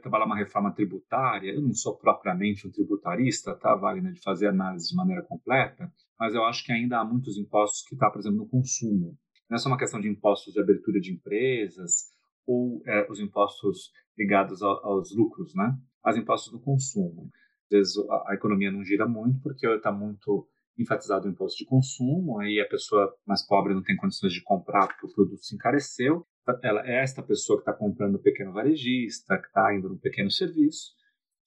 trabalhar 0.03 0.25
uma 0.25 0.37
reforma 0.37 0.73
tributária. 0.73 1.53
Eu 1.53 1.61
não 1.61 1.75
sou 1.75 1.97
propriamente 1.97 2.67
um 2.67 2.71
tributarista, 2.71 3.55
tá, 3.55 3.77
Wagner, 3.77 4.15
de 4.15 4.23
fazer 4.23 4.49
análise 4.49 4.89
de 4.89 4.97
maneira 4.97 5.23
completa, 5.23 5.93
mas 6.19 6.35
eu 6.35 6.43
acho 6.45 6.65
que 6.65 6.73
ainda 6.73 6.99
há 6.99 7.05
muitos 7.05 7.37
impostos 7.37 7.83
que 7.87 7.95
está, 7.95 8.11
por 8.11 8.19
exemplo, 8.19 8.39
no 8.39 8.49
consumo. 8.49 9.17
Não 9.49 9.57
é 9.57 9.59
só 9.59 9.69
uma 9.69 9.79
questão 9.79 10.01
de 10.01 10.09
impostos 10.09 10.55
de 10.55 10.61
abertura 10.61 10.99
de 11.01 11.13
empresas 11.13 12.13
ou 12.47 12.83
é, 12.87 13.07
os 13.11 13.21
impostos 13.21 13.91
ligados 14.17 14.63
ao, 14.63 14.85
aos 14.87 15.15
lucros, 15.15 15.55
né? 15.55 15.77
As 16.03 16.17
impostos 16.17 16.53
do 16.53 16.61
consumo. 16.61 17.31
Às 17.65 17.71
vezes 17.71 17.95
a, 18.27 18.35
economia 18.35 18.71
não 18.71 18.85
gira 18.85 19.07
muito 19.07 19.41
porque 19.41 19.67
está 19.67 19.93
muito 19.93 20.49
enfatizado 20.79 21.27
o 21.27 21.31
imposto 21.31 21.59
de 21.59 21.67
consumo, 21.67 22.41
aí 22.41 22.59
a 22.59 22.69
pessoa 22.69 23.15
mais 23.27 23.47
pobre 23.47 23.75
não 23.75 23.83
tem 23.83 23.97
condições 23.97 24.33
de 24.33 24.43
comprar 24.43 24.87
porque 24.89 25.07
o 25.07 25.13
produto 25.13 25.45
se 25.45 25.55
encareceu, 25.55 26.27
ela 26.63 26.87
é 26.87 27.03
esta 27.03 27.23
pessoa 27.23 27.59
que 27.59 27.63
está 27.63 27.73
comprando 27.73 28.13
no 28.13 28.19
pequeno 28.19 28.53
varejista, 28.53 29.39
que 29.39 29.47
está 29.47 29.75
indo 29.75 29.89
no 29.91 29.99
pequeno 29.99 30.31
serviço, 30.31 30.95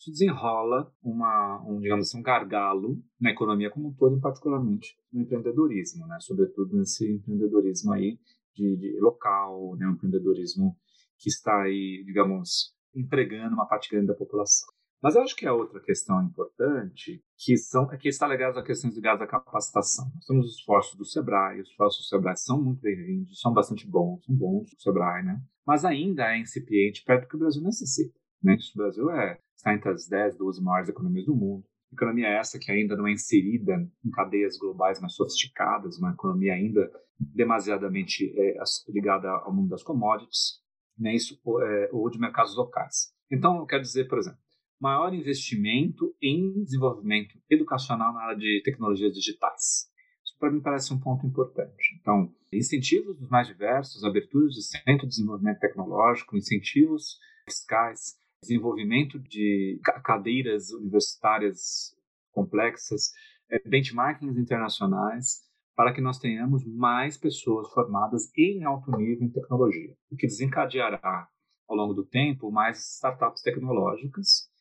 isso 0.03 0.11
desenrola 0.11 0.91
uma, 1.01 1.63
um, 1.65 1.79
digamos 1.79 2.07
assim, 2.07 2.19
um 2.19 2.23
gargalo 2.23 3.01
na 3.19 3.31
economia 3.31 3.69
como 3.69 3.89
um 3.89 3.93
todo, 3.93 4.19
particularmente 4.19 4.97
no 5.11 5.21
empreendedorismo, 5.21 6.05
né? 6.07 6.17
Sobretudo 6.19 6.75
nesse 6.75 7.09
empreendedorismo 7.09 7.93
aí 7.93 8.19
de, 8.53 8.75
de 8.75 8.99
local, 8.99 9.75
né? 9.77 9.87
Um 9.87 9.93
empreendedorismo 9.93 10.75
que 11.17 11.29
está 11.29 11.63
aí, 11.63 12.03
digamos, 12.05 12.73
empregando 12.95 13.53
uma 13.53 13.67
parte 13.67 13.89
grande 13.89 14.07
da 14.07 14.15
população. 14.15 14.67
Mas 15.03 15.15
eu 15.15 15.21
acho 15.21 15.35
que 15.35 15.45
a 15.45 15.53
outra 15.53 15.81
questão 15.81 16.23
importante 16.23 17.21
que 17.37 17.57
são 17.57 17.91
é 17.91 17.97
que 17.97 18.07
está 18.07 18.25
ligada 18.25 18.57
a 18.57 18.63
questões 18.63 18.95
ligadas 18.95 19.21
à 19.21 19.27
capacitação. 19.27 20.09
Nós 20.15 20.25
temos 20.25 20.45
os 20.45 20.55
esforços 20.59 20.97
do 20.97 21.03
Sebrae, 21.03 21.59
os 21.59 21.69
esforços 21.69 22.05
do 22.05 22.07
Sebrae 22.07 22.37
são 22.37 22.63
muito 22.63 22.81
bem-vindos, 22.81 23.41
são 23.41 23.53
bastante 23.53 23.85
bons, 23.85 24.23
são 24.23 24.33
bons 24.33 24.71
o 24.71 24.81
Sebrae, 24.81 25.23
né? 25.23 25.41
Mas 25.67 25.83
ainda 25.83 26.33
é 26.33 26.39
incipiente 26.39 27.03
perto 27.03 27.23
do 27.23 27.27
que 27.27 27.35
o 27.35 27.39
Brasil 27.39 27.61
necessita. 27.61 28.17
Né? 28.41 28.55
O 28.75 28.77
Brasil 28.77 29.11
é, 29.11 29.37
está 29.53 29.73
entre 29.73 29.89
as 29.89 30.07
10, 30.07 30.37
12 30.37 30.63
maiores 30.63 30.87
economias 30.87 31.25
do 31.25 31.35
mundo. 31.35 31.65
Economia 31.91 32.29
essa 32.29 32.57
que 32.57 32.71
ainda 32.71 32.95
não 32.95 33.05
é 33.05 33.11
inserida 33.11 33.73
em 34.05 34.09
cadeias 34.09 34.57
globais 34.57 35.01
mais 35.01 35.15
sofisticadas, 35.15 35.97
uma 35.97 36.11
economia 36.11 36.53
ainda 36.53 36.89
demasiadamente 37.19 38.33
é, 38.37 38.57
ligada 38.87 39.29
ao 39.29 39.53
mundo 39.53 39.69
das 39.69 39.83
commodities, 39.83 40.62
né? 40.97 41.15
Isso 41.15 41.39
é, 41.61 41.89
ou 41.91 42.09
de 42.09 42.19
mercados 42.19 42.55
locais. 42.55 43.13
Então, 43.31 43.57
eu 43.57 43.65
quero 43.65 43.81
dizer, 43.81 44.07
por 44.07 44.19
exemplo, 44.19 44.39
maior 44.79 45.13
investimento 45.13 46.13
em 46.21 46.63
desenvolvimento 46.63 47.39
educacional 47.49 48.13
na 48.13 48.21
área 48.21 48.37
de 48.37 48.61
tecnologias 48.65 49.13
digitais. 49.13 49.89
Isso 50.23 50.35
para 50.37 50.51
mim 50.51 50.61
parece 50.61 50.93
um 50.93 50.99
ponto 50.99 51.25
importante. 51.25 51.97
Então, 52.01 52.33
incentivos 52.51 53.17
dos 53.17 53.29
mais 53.29 53.47
diversos, 53.47 54.03
aberturas 54.03 54.53
de 54.53 54.61
centro 54.61 55.07
de 55.07 55.15
desenvolvimento 55.15 55.59
tecnológico, 55.59 56.35
incentivos 56.35 57.17
fiscais, 57.45 58.15
desenvolvimento 58.41 59.17
de 59.19 59.79
cadeiras 60.03 60.71
universitárias 60.71 61.95
complexas, 62.31 63.11
eh, 63.49 63.61
benchmarkings 63.65 64.37
internacionais, 64.37 65.42
para 65.75 65.93
que 65.93 66.01
nós 66.01 66.19
tenhamos 66.19 66.63
mais 66.65 67.17
pessoas 67.17 67.71
formadas 67.71 68.31
em 68.37 68.63
alto 68.63 68.91
nível 68.97 69.25
em 69.25 69.31
tecnologia, 69.31 69.95
o 70.11 70.15
que 70.15 70.27
desencadeará 70.27 71.27
ao 71.67 71.75
longo 71.75 71.93
do 71.93 72.05
tempo 72.05 72.51
mais 72.51 72.95
startups 72.95 73.41
tecnológicas 73.41 74.51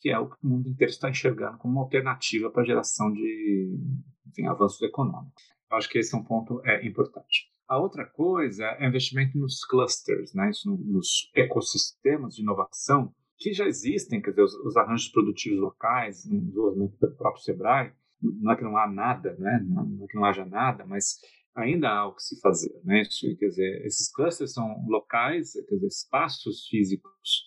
que 0.00 0.08
é 0.08 0.18
o 0.18 0.28
que 0.28 0.36
o 0.42 0.48
mundo 0.48 0.68
inteiro 0.68 0.90
está 0.90 1.10
enxergando 1.10 1.58
como 1.58 1.74
uma 1.74 1.82
alternativa 1.82 2.50
para 2.50 2.62
a 2.62 2.66
geração 2.66 3.12
de 3.12 3.78
enfim, 4.26 4.46
avanços 4.46 4.80
econômicos. 4.82 5.44
Eu 5.70 5.76
acho 5.76 5.88
que 5.88 5.98
esse 5.98 6.14
é 6.14 6.18
um 6.18 6.24
ponto 6.24 6.60
é, 6.64 6.84
importante. 6.86 7.50
A 7.68 7.78
outra 7.78 8.04
coisa 8.04 8.64
é 8.78 8.88
investimento 8.88 9.38
nos 9.38 9.64
clusters, 9.64 10.34
né? 10.34 10.50
Isso, 10.50 10.68
nos 10.70 11.30
ecossistemas 11.36 12.34
de 12.34 12.42
inovação 12.42 13.14
que 13.36 13.52
já 13.52 13.66
existem, 13.66 14.20
quer 14.20 14.30
dizer, 14.30 14.42
os, 14.42 14.54
os 14.54 14.76
arranjos 14.76 15.08
produtivos 15.08 15.60
locais, 15.60 16.24
no 16.26 16.40
desenvolvimento 16.40 16.96
do 16.98 17.16
próprio 17.16 17.42
Sebrae, 17.42 17.92
não 18.22 18.52
é 18.52 18.56
que 18.56 18.64
não 18.64 18.76
há 18.76 18.90
nada, 18.90 19.34
né? 19.38 19.64
não 19.66 20.04
é 20.04 20.06
que 20.08 20.16
não 20.16 20.24
haja 20.24 20.44
nada, 20.44 20.84
mas 20.86 21.16
ainda 21.54 21.88
há 21.88 22.06
o 22.06 22.14
que 22.14 22.22
se 22.22 22.40
fazer. 22.40 22.72
Né? 22.84 23.02
Quer 23.38 23.48
dizer, 23.48 23.86
esses 23.86 24.12
clusters 24.12 24.52
são 24.52 24.84
locais, 24.86 25.52
quer 25.52 25.74
dizer, 25.74 25.86
espaços 25.86 26.66
físicos 26.68 27.44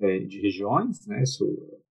é, 0.00 0.18
de 0.20 0.40
regiões, 0.40 1.06
né? 1.06 1.22
Isso 1.22 1.44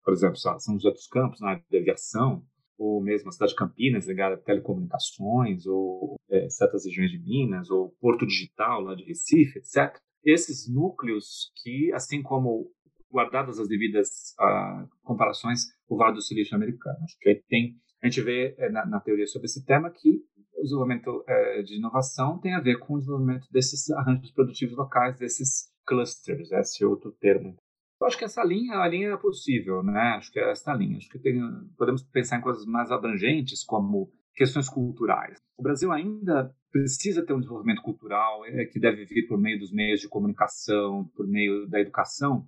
por 0.03 0.13
exemplo, 0.13 0.37
São 0.37 0.75
José 0.75 0.91
dos 0.91 1.07
Campos, 1.07 1.39
na 1.39 1.51
área 1.51 1.63
de 1.69 1.77
aviação, 1.77 2.43
ou 2.77 3.01
mesmo 3.01 3.29
a 3.29 3.31
cidade 3.31 3.51
de 3.51 3.57
Campinas, 3.57 4.07
ligada 4.07 4.35
a 4.35 4.39
telecomunicações, 4.39 5.65
ou 5.67 6.15
é, 6.29 6.49
certas 6.49 6.85
regiões 6.85 7.11
de 7.11 7.19
Minas, 7.19 7.69
ou 7.69 7.95
Porto 7.99 8.25
Digital, 8.25 8.81
lá 8.81 8.95
de 8.95 9.03
Recife, 9.03 9.59
etc. 9.59 9.95
Esses 10.23 10.67
núcleos 10.67 11.51
que, 11.61 11.93
assim 11.93 12.23
como 12.23 12.71
guardadas 13.11 13.59
as 13.59 13.67
devidas 13.67 14.33
ah, 14.39 14.87
comparações, 15.03 15.65
o 15.87 15.97
Vale 15.97 16.15
do 16.15 16.21
Silício 16.21 16.55
americano. 16.55 16.97
Acho 17.03 17.17
que 17.19 17.43
tem, 17.47 17.75
a 18.01 18.08
gente 18.08 18.22
vê 18.22 18.55
é, 18.58 18.70
na, 18.70 18.86
na, 18.86 19.00
teoria 19.00 19.27
sobre 19.27 19.46
esse 19.46 19.65
tema 19.65 19.89
que 19.89 20.24
o 20.58 20.62
desenvolvimento 20.62 21.24
é, 21.27 21.62
de 21.62 21.77
inovação 21.77 22.39
tem 22.39 22.53
a 22.53 22.60
ver 22.60 22.77
com 22.79 22.96
o 22.96 23.00
desenvolvimento 23.00 23.48
desses 23.51 23.89
arranjos 23.91 24.31
produtivos 24.31 24.77
locais, 24.77 25.17
desses 25.17 25.72
clusters, 25.86 26.51
esse 26.51 26.84
é 26.84 26.88
outro 26.88 27.12
termo 27.12 27.58
eu 28.01 28.08
acho 28.08 28.17
que 28.17 28.25
essa 28.25 28.43
linha, 28.43 28.79
a 28.79 28.88
linha 28.88 29.10
é 29.10 29.17
possível, 29.17 29.84
né? 29.84 30.15
Acho 30.17 30.31
que 30.31 30.39
é 30.39 30.50
esta 30.50 30.74
linha. 30.74 30.98
Acho 30.98 31.08
que 31.08 31.20
tem, 31.20 31.39
podemos 31.77 32.01
pensar 32.01 32.39
em 32.39 32.41
coisas 32.41 32.65
mais 32.65 32.89
abrangentes, 32.91 33.63
como 33.63 34.12
questões 34.34 34.67
culturais. 34.67 35.38
O 35.55 35.62
Brasil 35.62 35.91
ainda 35.91 36.51
precisa 36.72 37.24
ter 37.24 37.34
um 37.34 37.39
desenvolvimento 37.39 37.84
cultural 37.84 38.43
é, 38.46 38.65
que 38.65 38.79
deve 38.79 39.05
vir 39.05 39.27
por 39.27 39.39
meio 39.39 39.60
dos 39.60 39.72
meios 39.72 40.01
de 40.01 40.10
comunicação, 40.10 41.12
por 41.15 41.27
meio 41.27 41.67
da 41.67 41.79
educação, 41.79 42.48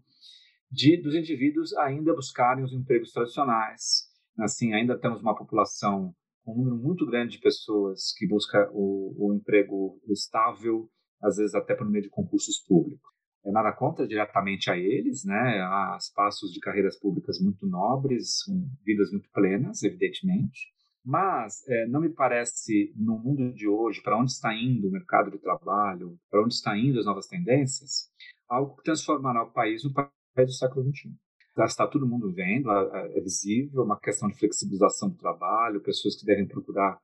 de 0.71 0.99
dos 0.99 1.13
indivíduos 1.13 1.71
ainda 1.77 2.15
buscarem 2.15 2.63
os 2.63 2.73
empregos 2.73 3.11
tradicionais. 3.11 4.11
Assim, 4.39 4.73
ainda 4.73 4.99
temos 4.99 5.21
uma 5.21 5.35
população 5.35 6.13
com 6.43 6.53
um 6.53 6.57
número 6.57 6.77
muito 6.77 7.05
grande 7.05 7.37
de 7.37 7.41
pessoas 7.41 8.13
que 8.17 8.27
busca 8.27 8.69
o, 8.73 9.15
o 9.17 9.33
emprego 9.33 9.99
estável, 10.09 10.89
às 11.21 11.37
vezes 11.37 11.55
até 11.55 11.75
por 11.75 11.89
meio 11.89 12.03
de 12.03 12.09
concursos 12.09 12.59
públicos 12.67 13.13
é 13.45 13.51
nada 13.51 13.73
contra 13.73 14.07
diretamente 14.07 14.71
a 14.71 14.77
eles, 14.77 15.25
né? 15.25 15.61
Há 15.61 15.97
espaços 15.99 16.51
de 16.51 16.59
carreiras 16.59 16.97
públicas 16.97 17.39
muito 17.39 17.67
nobres, 17.67 18.43
com 18.43 18.69
vidas 18.85 19.11
muito 19.11 19.29
plenas, 19.31 19.83
evidentemente. 19.83 20.71
Mas 21.05 21.61
é, 21.67 21.85
não 21.87 21.99
me 21.99 22.09
parece, 22.09 22.93
no 22.95 23.19
mundo 23.19 23.53
de 23.53 23.67
hoje, 23.67 24.01
para 24.01 24.17
onde 24.17 24.31
está 24.31 24.53
indo 24.55 24.87
o 24.87 24.91
mercado 24.91 25.29
de 25.29 25.39
trabalho, 25.39 26.17
para 26.29 26.41
onde 26.41 26.53
estão 26.53 26.73
indo 26.75 26.99
as 26.99 27.05
novas 27.05 27.27
tendências, 27.27 28.09
algo 28.47 28.77
que 28.77 28.83
transformará 28.83 29.43
o 29.43 29.51
país 29.51 29.83
no 29.83 29.93
país 29.93 30.47
do 30.47 30.53
século 30.53 30.89
XXI. 30.89 31.13
Está 31.55 31.87
todo 31.87 32.07
mundo 32.07 32.31
vendo, 32.33 32.71
é 32.71 33.19
visível, 33.21 33.83
uma 33.83 33.99
questão 33.99 34.27
de 34.27 34.37
flexibilização 34.37 35.09
do 35.09 35.17
trabalho, 35.17 35.81
pessoas 35.81 36.15
que 36.15 36.25
devem 36.25 36.47
procurar 36.47 36.99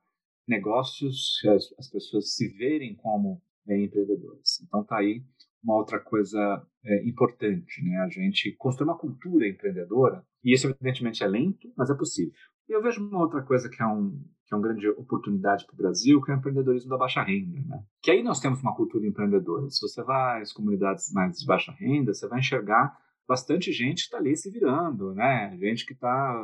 negócios, 0.46 1.40
as, 1.46 1.72
as 1.78 1.88
pessoas 1.88 2.34
se 2.34 2.48
verem 2.56 2.96
como 2.96 3.40
é, 3.68 3.80
empreendedores. 3.80 4.60
Então, 4.62 4.82
está 4.82 4.98
aí 4.98 5.22
uma 5.62 5.76
outra 5.76 6.00
coisa 6.00 6.66
é, 6.84 7.08
importante, 7.08 7.82
né? 7.84 7.98
A 7.98 8.08
gente 8.08 8.54
construir 8.56 8.88
uma 8.88 8.98
cultura 8.98 9.46
empreendedora, 9.46 10.24
e 10.42 10.54
isso 10.54 10.66
evidentemente 10.66 11.22
é 11.22 11.26
lento, 11.26 11.72
mas 11.76 11.90
é 11.90 11.94
possível. 11.94 12.32
E 12.68 12.72
eu 12.72 12.82
vejo 12.82 13.06
uma 13.06 13.20
outra 13.20 13.42
coisa 13.42 13.68
que 13.68 13.82
é, 13.82 13.86
um, 13.86 14.10
que 14.46 14.54
é 14.54 14.56
uma 14.56 14.62
grande 14.62 14.88
oportunidade 14.90 15.66
para 15.66 15.74
o 15.74 15.76
Brasil, 15.76 16.20
que 16.22 16.30
é 16.30 16.34
o 16.34 16.38
empreendedorismo 16.38 16.90
da 16.90 16.96
baixa 16.96 17.22
renda, 17.22 17.60
né? 17.66 17.84
Que 18.02 18.10
aí 18.10 18.22
nós 18.22 18.40
temos 18.40 18.60
uma 18.62 18.74
cultura 18.74 19.06
empreendedora. 19.06 19.68
Se 19.68 19.80
você 19.80 20.02
vai 20.02 20.40
às 20.40 20.52
comunidades 20.52 21.12
mais 21.12 21.38
de 21.38 21.46
baixa 21.46 21.72
renda, 21.72 22.14
você 22.14 22.26
vai 22.26 22.38
enxergar 22.38 22.96
bastante 23.30 23.70
gente 23.70 24.00
está 24.00 24.18
ali 24.18 24.36
se 24.36 24.50
virando, 24.50 25.14
né? 25.14 25.56
Gente 25.56 25.86
que 25.86 25.92
está 25.92 26.34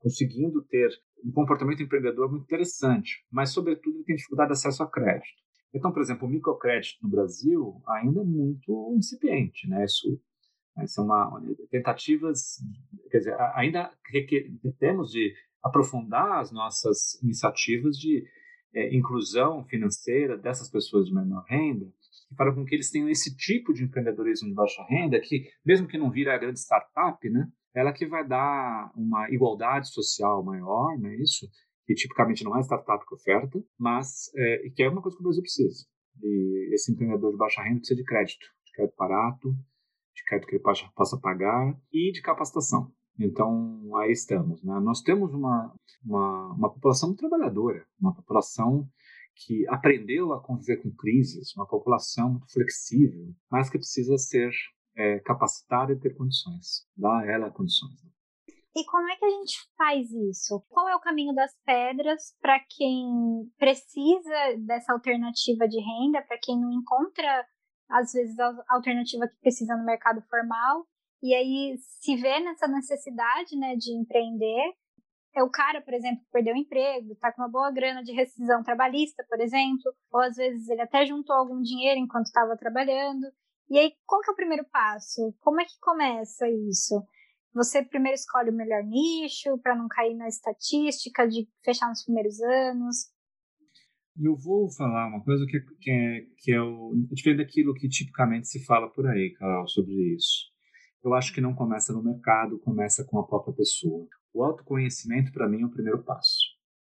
conseguindo 0.00 0.64
ter 0.64 0.90
um 1.24 1.30
comportamento 1.30 1.80
empreendedor 1.80 2.28
muito 2.28 2.42
interessante, 2.42 3.24
mas 3.30 3.50
sobretudo 3.50 4.02
tem 4.02 4.16
dificuldade 4.16 4.48
de 4.48 4.54
acesso 4.54 4.82
a 4.82 4.90
crédito. 4.90 5.44
Então, 5.72 5.92
por 5.92 6.02
exemplo, 6.02 6.26
o 6.26 6.30
microcrédito 6.30 6.98
no 7.04 7.08
Brasil 7.08 7.80
ainda 7.86 8.22
é 8.22 8.24
muito 8.24 8.92
incipiente, 8.96 9.68
né? 9.68 9.84
Isso, 9.84 10.20
né, 10.76 10.88
são 10.88 11.04
uma, 11.04 11.40
tentativas, 11.70 12.56
quer 13.12 13.18
dizer, 13.18 13.36
ainda 13.54 13.92
requer, 14.10 14.50
temos 14.80 15.12
de 15.12 15.32
aprofundar 15.62 16.40
as 16.40 16.50
nossas 16.50 17.14
iniciativas 17.22 17.96
de 17.96 18.24
é, 18.74 18.92
inclusão 18.92 19.64
financeira 19.66 20.36
dessas 20.36 20.68
pessoas 20.68 21.06
de 21.06 21.14
menor 21.14 21.44
renda, 21.48 21.86
para 22.36 22.54
com 22.54 22.64
que 22.64 22.74
eles 22.74 22.90
tenham 22.90 23.08
esse 23.08 23.36
tipo 23.36 23.72
de 23.72 23.84
empreendedorismo 23.84 24.48
de 24.48 24.54
baixa 24.54 24.84
renda, 24.88 25.20
que 25.20 25.44
mesmo 25.64 25.86
que 25.86 25.98
não 25.98 26.10
vira 26.10 26.34
a 26.34 26.38
grande 26.38 26.60
startup, 26.60 27.28
né, 27.28 27.48
ela 27.74 27.92
que 27.92 28.06
vai 28.06 28.26
dar 28.26 28.92
uma 28.96 29.28
igualdade 29.30 29.92
social 29.92 30.44
maior, 30.44 30.98
né, 30.98 31.16
isso, 31.16 31.48
que 31.86 31.94
tipicamente 31.94 32.44
não 32.44 32.56
é 32.56 32.60
startup 32.60 33.04
que 33.06 33.14
oferta, 33.14 33.62
mas 33.78 34.30
é, 34.36 34.70
que 34.74 34.82
é 34.82 34.88
uma 34.88 35.02
coisa 35.02 35.16
que 35.16 35.22
o 35.22 35.24
Brasil 35.24 35.42
precisa. 35.42 35.84
E 36.22 36.74
esse 36.74 36.92
empreendedor 36.92 37.32
de 37.32 37.38
baixa 37.38 37.62
renda 37.62 37.78
precisa 37.78 37.96
de 37.96 38.04
crédito, 38.04 38.46
de 38.64 38.72
crédito 38.72 38.96
barato, 38.96 39.50
de 40.14 40.24
crédito 40.24 40.48
que 40.48 40.54
ele 40.56 40.62
possa, 40.62 40.88
possa 40.94 41.18
pagar 41.18 41.76
e 41.92 42.12
de 42.12 42.22
capacitação. 42.22 42.92
Então, 43.18 43.96
aí 43.96 44.12
estamos. 44.12 44.62
Né? 44.62 44.78
Nós 44.80 45.00
temos 45.00 45.32
uma, 45.32 45.72
uma, 46.04 46.52
uma 46.54 46.72
população 46.72 47.14
trabalhadora, 47.14 47.84
uma 48.00 48.14
população 48.14 48.88
que 49.36 49.66
aprendeu 49.68 50.32
a 50.32 50.42
conviver 50.42 50.82
com 50.82 50.94
crises, 50.94 51.54
uma 51.56 51.66
população 51.66 52.30
muito 52.30 52.52
flexível, 52.52 53.34
mas 53.50 53.68
que 53.68 53.78
precisa 53.78 54.16
ser 54.16 54.50
é, 54.96 55.18
capacitada 55.20 55.92
e 55.92 55.98
ter 55.98 56.14
condições, 56.14 56.86
dar 56.96 57.26
ela 57.28 57.50
condições. 57.50 58.02
Né? 58.02 58.10
E 58.76 58.84
como 58.86 59.08
é 59.08 59.16
que 59.16 59.24
a 59.24 59.30
gente 59.30 59.56
faz 59.76 60.10
isso? 60.10 60.64
Qual 60.68 60.88
é 60.88 60.96
o 60.96 61.00
caminho 61.00 61.32
das 61.32 61.52
pedras 61.64 62.36
para 62.40 62.58
quem 62.76 63.48
precisa 63.56 64.56
dessa 64.66 64.92
alternativa 64.92 65.68
de 65.68 65.78
renda, 65.80 66.22
para 66.22 66.38
quem 66.42 66.60
não 66.60 66.72
encontra, 66.72 67.46
às 67.88 68.12
vezes, 68.12 68.36
a 68.38 68.64
alternativa 68.70 69.28
que 69.28 69.40
precisa 69.40 69.76
no 69.76 69.84
mercado 69.84 70.22
formal, 70.28 70.86
e 71.22 71.32
aí 71.34 71.76
se 71.78 72.16
vê 72.16 72.40
nessa 72.40 72.66
necessidade 72.66 73.56
né, 73.56 73.76
de 73.76 73.92
empreender? 73.92 74.74
É 75.36 75.42
o 75.42 75.50
cara, 75.50 75.82
por 75.82 75.92
exemplo, 75.92 76.22
que 76.24 76.30
perdeu 76.30 76.54
o 76.54 76.56
emprego, 76.56 77.12
está 77.12 77.32
com 77.32 77.42
uma 77.42 77.50
boa 77.50 77.70
grana 77.72 78.04
de 78.04 78.12
rescisão 78.12 78.62
trabalhista, 78.62 79.24
por 79.28 79.40
exemplo, 79.40 79.92
ou 80.12 80.20
às 80.20 80.36
vezes 80.36 80.68
ele 80.68 80.80
até 80.80 81.04
juntou 81.04 81.34
algum 81.34 81.60
dinheiro 81.60 81.98
enquanto 81.98 82.26
estava 82.26 82.56
trabalhando. 82.56 83.26
E 83.68 83.78
aí, 83.78 83.92
qual 84.06 84.20
que 84.20 84.30
é 84.30 84.32
o 84.32 84.36
primeiro 84.36 84.64
passo? 84.70 85.34
Como 85.40 85.60
é 85.60 85.64
que 85.64 85.78
começa 85.80 86.48
isso? 86.48 87.02
Você 87.52 87.82
primeiro 87.84 88.14
escolhe 88.14 88.50
o 88.50 88.54
melhor 88.54 88.84
nicho 88.84 89.58
para 89.58 89.74
não 89.74 89.88
cair 89.88 90.14
na 90.14 90.28
estatística 90.28 91.26
de 91.26 91.48
fechar 91.64 91.88
nos 91.88 92.04
primeiros 92.04 92.40
anos. 92.40 93.14
Eu 94.20 94.36
vou 94.36 94.70
falar 94.70 95.08
uma 95.08 95.24
coisa 95.24 95.44
que, 95.46 95.60
que 95.80 95.90
é, 95.90 96.20
que 96.38 96.52
é 96.52 96.60
o, 96.60 96.92
diferente 97.10 97.38
daquilo 97.38 97.74
que 97.74 97.88
tipicamente 97.88 98.46
se 98.46 98.64
fala 98.64 98.88
por 98.88 99.06
aí, 99.08 99.32
Carol, 99.32 99.66
sobre 99.66 99.92
isso. 100.14 100.52
Eu 101.02 101.14
acho 101.14 101.32
que 101.32 101.40
não 101.40 101.54
começa 101.54 101.92
no 101.92 102.02
mercado, 102.02 102.60
começa 102.60 103.04
com 103.04 103.18
a 103.18 103.26
própria 103.26 103.54
pessoa. 103.54 104.06
O 104.34 104.42
autoconhecimento, 104.42 105.32
para 105.32 105.48
mim, 105.48 105.62
é 105.62 105.64
o 105.64 105.70
primeiro 105.70 106.02
passo. 106.02 106.40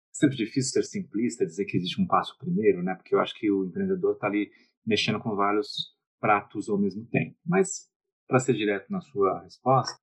É 0.09 0.17
sempre 0.17 0.35
difícil 0.35 0.71
ser 0.71 0.83
simplista, 0.83 1.45
dizer 1.45 1.65
que 1.65 1.77
existe 1.77 2.01
um 2.01 2.07
passo 2.07 2.35
primeiro, 2.39 2.81
né? 2.81 2.95
Porque 2.95 3.13
eu 3.13 3.19
acho 3.19 3.35
que 3.35 3.51
o 3.51 3.65
empreendedor 3.65 4.15
está 4.15 4.25
ali 4.25 4.51
mexendo 4.83 5.19
com 5.19 5.35
vários 5.35 5.95
pratos 6.19 6.67
ao 6.67 6.79
mesmo 6.79 7.05
tempo. 7.05 7.37
Mas, 7.45 7.87
para 8.27 8.39
ser 8.39 8.55
direto 8.55 8.91
na 8.91 8.99
sua 8.99 9.43
resposta, 9.43 9.95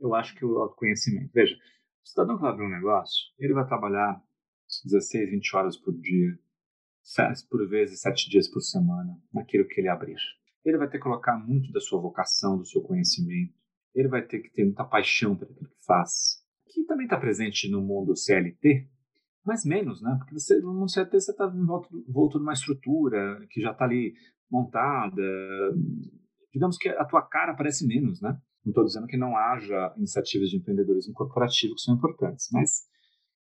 eu 0.00 0.12
acho 0.12 0.34
que 0.34 0.44
o 0.44 0.58
autoconhecimento. 0.58 1.30
Veja, 1.32 1.54
o 1.54 2.08
cidadão 2.08 2.34
que 2.34 2.42
vai 2.42 2.50
abrir 2.50 2.66
um 2.66 2.70
negócio, 2.70 3.32
ele 3.38 3.54
vai 3.54 3.64
trabalhar 3.64 4.20
16, 4.84 5.30
20 5.30 5.56
horas 5.56 5.76
por 5.76 5.96
dia, 5.96 6.36
por 7.48 7.68
vezes 7.68 8.00
7 8.00 8.28
dias 8.28 8.48
por 8.48 8.60
semana, 8.60 9.16
naquilo 9.32 9.68
que 9.68 9.80
ele 9.80 9.88
abrir. 9.88 10.18
Ele 10.64 10.78
vai 10.78 10.88
ter 10.88 10.98
que 10.98 11.04
colocar 11.04 11.36
muito 11.38 11.70
da 11.70 11.80
sua 11.80 12.00
vocação, 12.00 12.58
do 12.58 12.66
seu 12.66 12.82
conhecimento. 12.82 13.54
Ele 13.94 14.08
vai 14.08 14.26
ter 14.26 14.40
que 14.40 14.50
ter 14.50 14.64
muita 14.64 14.84
paixão 14.84 15.36
pelo 15.36 15.54
que 15.54 15.66
faz. 15.86 16.41
Que 16.72 16.84
também 16.84 17.04
está 17.04 17.18
presente 17.18 17.70
no 17.70 17.82
mundo 17.82 18.16
CLT, 18.16 18.88
mas 19.44 19.64
menos, 19.64 20.00
né? 20.00 20.14
Porque 20.18 20.38
você, 20.38 20.58
no 20.60 20.88
CLT 20.88 21.20
você 21.20 21.30
está 21.32 21.46
envolto 21.46 22.38
numa 22.38 22.52
estrutura 22.52 23.44
que 23.50 23.60
já 23.60 23.72
está 23.72 23.84
ali 23.84 24.14
montada. 24.50 25.22
Digamos 26.52 26.76
que 26.78 26.88
a 26.88 27.04
tua 27.04 27.22
cara 27.22 27.52
aparece 27.52 27.86
menos, 27.86 28.20
né? 28.20 28.38
Não 28.64 28.70
estou 28.70 28.84
dizendo 28.84 29.06
que 29.06 29.16
não 29.16 29.36
haja 29.36 29.92
iniciativas 29.96 30.48
de 30.48 30.56
empreendedorismo 30.56 31.12
corporativo 31.14 31.74
que 31.74 31.80
são 31.80 31.96
importantes, 31.96 32.48
mas 32.52 32.86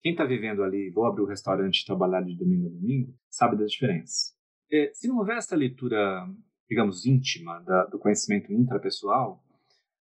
quem 0.01 0.13
está 0.13 0.23
vivendo 0.23 0.63
ali, 0.63 0.89
vou 0.91 1.05
abrir 1.05 1.21
o 1.21 1.25
um 1.25 1.29
restaurante 1.29 1.81
e 1.81 1.85
trabalhar 1.85 2.21
de 2.21 2.37
domingo 2.37 2.67
a 2.67 2.69
domingo, 2.69 3.13
sabe 3.29 3.57
da 3.57 3.65
diferença. 3.65 4.33
É, 4.71 4.91
se 4.93 5.07
não 5.07 5.17
houver 5.17 5.37
essa 5.37 5.55
leitura, 5.55 6.25
digamos, 6.69 7.05
íntima 7.05 7.59
da, 7.61 7.85
do 7.85 7.99
conhecimento 7.99 8.53
intrapessoal, 8.53 9.43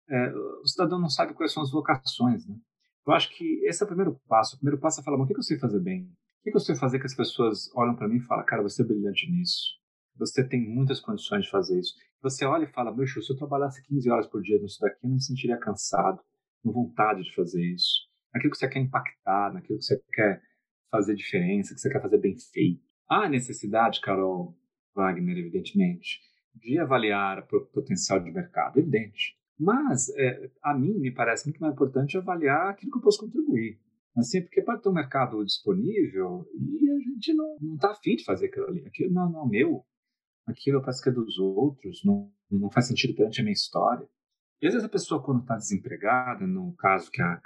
é, 0.09 0.33
o 0.33 0.67
cidadão 0.67 0.99
não 0.99 1.09
sabe 1.09 1.33
quais 1.33 1.53
são 1.53 1.61
as 1.61 1.71
vocações, 1.71 2.47
né? 2.47 2.55
Eu 3.05 3.13
acho 3.13 3.35
que 3.35 3.61
esse 3.65 3.83
é 3.83 3.85
o 3.85 3.87
primeiro 3.87 4.19
passo. 4.27 4.55
O 4.55 4.59
primeiro 4.59 4.79
passo 4.79 5.01
é 5.01 5.03
falar, 5.03 5.21
o 5.21 5.27
que, 5.27 5.35
eu 5.35 5.41
sei 5.41 5.59
fazer 5.59 5.79
bem? 5.79 6.03
O 6.45 6.51
que, 6.51 6.55
eu 6.55 6.59
sei 6.59 6.75
fazer 6.75 6.99
que 6.99 7.05
as 7.05 7.15
pessoas 7.15 7.69
olham 7.75 7.95
para 7.95 8.07
mim 8.07 8.17
e 8.17 8.21
falam, 8.21 8.45
cara, 8.45 8.61
você 8.61 8.81
é 8.81 8.85
brilhante 8.85 9.29
nisso. 9.29 9.77
Você 10.17 10.47
tem 10.47 10.61
muitas 10.61 10.99
condições 10.99 11.45
de 11.45 11.51
fazer 11.51 11.79
isso. 11.79 11.95
Você 12.21 12.45
olha 12.45 12.63
e 12.63 12.71
fala, 12.71 12.91
bicho, 12.91 13.21
se 13.21 13.31
eu 13.31 13.37
trabalhasse 13.37 13.83
15 13.83 14.09
horas 14.09 14.27
por 14.27 14.41
dia 14.41 14.59
nisso 14.59 14.79
daqui, 14.79 14.97
eu 15.03 15.09
não 15.09 15.15
me 15.15 15.21
sentiria 15.21 15.57
cansado, 15.57 16.21
com 16.61 16.71
vontade 16.71 17.23
de 17.23 17.35
fazer 17.35 17.61
isso. 17.61 18.07
Naquilo 18.33 18.51
que 18.51 18.57
você 18.57 18.69
quer 18.69 18.79
impactar, 18.79 19.53
naquilo 19.53 19.79
que 19.79 19.85
você 19.85 20.01
quer 20.13 20.41
fazer 20.89 21.15
diferença, 21.15 21.73
que 21.73 21.81
você 21.81 21.89
quer 21.89 22.01
fazer 22.01 22.19
bem 22.19 22.35
feito. 22.37 22.81
Há 23.09 23.27
necessidade, 23.27 23.99
Carol 23.99 24.55
Wagner, 24.95 25.37
evidentemente, 25.37 26.19
de 26.55 26.79
avaliar 26.79 27.39
o 27.51 27.65
potencial 27.65 28.19
de 28.19 28.31
mercado, 28.31 28.79
evidente. 28.79 29.35
Mas, 29.59 30.09
é, 30.09 30.51
a 30.63 30.73
mim, 30.73 30.99
me 30.99 31.13
parece 31.13 31.45
muito 31.45 31.59
mais 31.59 31.73
importante 31.73 32.17
avaliar 32.17 32.71
aquilo 32.71 32.91
que 32.91 32.97
eu 32.97 33.01
posso 33.01 33.19
contribuir. 33.19 33.79
Assim, 34.17 34.41
porque 34.41 34.61
pode 34.61 34.81
ter 34.81 34.89
um 34.89 34.93
mercado 34.93 35.43
disponível 35.43 36.45
e 36.53 36.89
a 36.89 36.99
gente 36.99 37.33
não 37.33 37.57
está 37.75 37.91
afim 37.91 38.15
de 38.15 38.23
fazer 38.23 38.47
aquilo 38.47 38.67
ali. 38.67 38.85
Aquilo 38.85 39.11
não, 39.11 39.31
não 39.31 39.45
é 39.45 39.49
meu 39.49 39.85
aquilo 40.45 40.81
parece 40.81 41.01
que 41.01 41.09
é 41.09 41.11
dos 41.11 41.37
outros, 41.39 42.01
não, 42.03 42.31
não 42.49 42.69
faz 42.69 42.87
sentido 42.87 43.15
perante 43.15 43.39
a 43.39 43.43
minha 43.43 43.53
história. 43.53 44.07
E 44.61 44.67
às 44.67 44.73
vezes 44.73 44.87
a 44.87 44.91
pessoa, 44.91 45.21
quando 45.23 45.41
está 45.41 45.55
desempregada, 45.55 46.45
no 46.45 46.73
caso 46.75 47.11
que 47.11 47.21
a, 47.21 47.39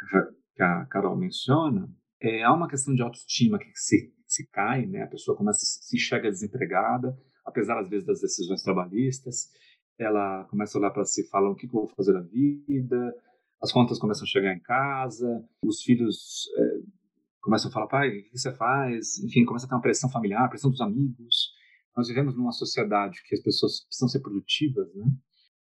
que 0.55 0.63
a 0.63 0.85
Carol 0.85 1.17
menciona, 1.17 1.89
é, 2.21 2.43
há 2.43 2.53
uma 2.53 2.67
questão 2.67 2.93
de 2.93 3.01
autoestima 3.01 3.59
que 3.59 3.71
se, 3.75 4.13
se 4.25 4.47
cai, 4.47 4.85
né? 4.85 5.03
a 5.03 5.07
pessoa 5.07 5.37
começa 5.37 5.59
se 5.63 5.95
enxerga 5.95 6.29
desempregada, 6.29 7.17
apesar 7.45 7.79
às 7.79 7.89
vezes 7.89 8.05
das 8.05 8.21
decisões 8.21 8.61
trabalhistas, 8.61 9.49
ela 9.99 10.45
começa 10.45 10.77
a 10.77 10.81
olhar 10.81 10.91
para 10.91 11.05
si 11.05 11.27
fala 11.27 11.49
o 11.49 11.55
que, 11.55 11.67
que 11.67 11.75
eu 11.75 11.81
vou 11.81 11.89
fazer 11.95 12.13
na 12.13 12.21
vida, 12.21 13.13
as 13.61 13.71
contas 13.71 13.97
começam 13.97 14.23
a 14.23 14.27
chegar 14.27 14.53
em 14.53 14.59
casa, 14.59 15.43
os 15.63 15.81
filhos 15.81 16.47
é, 16.55 16.79
começam 17.41 17.69
a 17.69 17.73
falar, 17.73 17.87
pai, 17.87 18.09
o 18.09 18.23
que 18.23 18.37
você 18.37 18.53
faz? 18.53 19.17
Enfim, 19.19 19.45
começa 19.45 19.65
a 19.65 19.69
ter 19.69 19.75
uma 19.75 19.81
pressão 19.81 20.09
familiar, 20.09 20.49
pressão 20.49 20.69
dos 20.69 20.81
amigos, 20.81 21.51
nós 21.95 22.07
vivemos 22.07 22.35
numa 22.37 22.51
sociedade 22.51 23.23
que 23.27 23.33
as 23.33 23.41
pessoas 23.41 23.83
precisam 23.85 24.07
ser 24.07 24.19
produtivas, 24.19 24.93
né? 24.93 25.05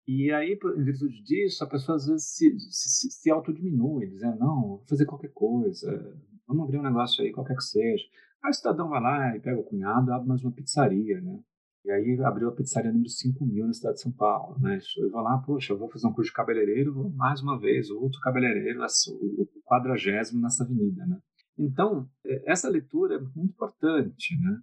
E 0.06 0.30
aí, 0.30 0.52
em 0.52 0.84
virtude 0.84 1.20
disso, 1.24 1.64
a 1.64 1.66
pessoa 1.66 1.96
às 1.96 2.06
vezes 2.06 2.28
se, 2.28 2.60
se, 2.70 3.10
se 3.10 3.30
autodiminui, 3.30 4.06
dizendo, 4.06 4.38
não, 4.38 4.60
vou 4.60 4.84
fazer 4.88 5.04
qualquer 5.04 5.32
coisa, 5.32 6.16
vamos 6.46 6.64
abrir 6.64 6.78
um 6.78 6.82
negócio 6.82 7.24
aí, 7.24 7.32
qualquer 7.32 7.56
que 7.56 7.64
seja. 7.64 8.04
Aí 8.44 8.50
o 8.50 8.54
cidadão 8.54 8.88
vai 8.88 9.00
lá 9.00 9.36
e 9.36 9.40
pega 9.40 9.58
o 9.58 9.64
cunhado 9.64 10.12
abre 10.12 10.28
mais 10.28 10.44
uma 10.44 10.52
pizzaria, 10.52 11.20
né? 11.20 11.40
E 11.86 11.90
aí 11.92 12.20
abriu 12.24 12.48
a 12.48 12.52
pizzaria 12.52 12.90
número 12.90 13.08
5 13.08 13.46
mil 13.46 13.64
na 13.64 13.72
cidade 13.72 13.94
de 13.94 14.02
São 14.02 14.10
Paulo, 14.10 14.58
né? 14.58 14.76
Eu 14.98 15.08
vou 15.08 15.20
lá, 15.20 15.38
poxa, 15.38 15.72
eu 15.72 15.78
vou 15.78 15.88
fazer 15.88 16.08
um 16.08 16.12
curso 16.12 16.30
de 16.30 16.34
cabeleireiro, 16.34 17.08
mais 17.10 17.40
uma 17.40 17.56
vez, 17.60 17.88
outro 17.90 18.18
cabeleireiro, 18.22 18.80
o 18.82 19.48
quadragésimo 19.64 20.42
nessa 20.42 20.64
avenida, 20.64 21.06
né? 21.06 21.20
Então, 21.56 22.10
é, 22.26 22.50
essa 22.50 22.68
leitura 22.68 23.14
é 23.14 23.20
muito 23.20 23.52
importante, 23.52 24.36
né? 24.40 24.58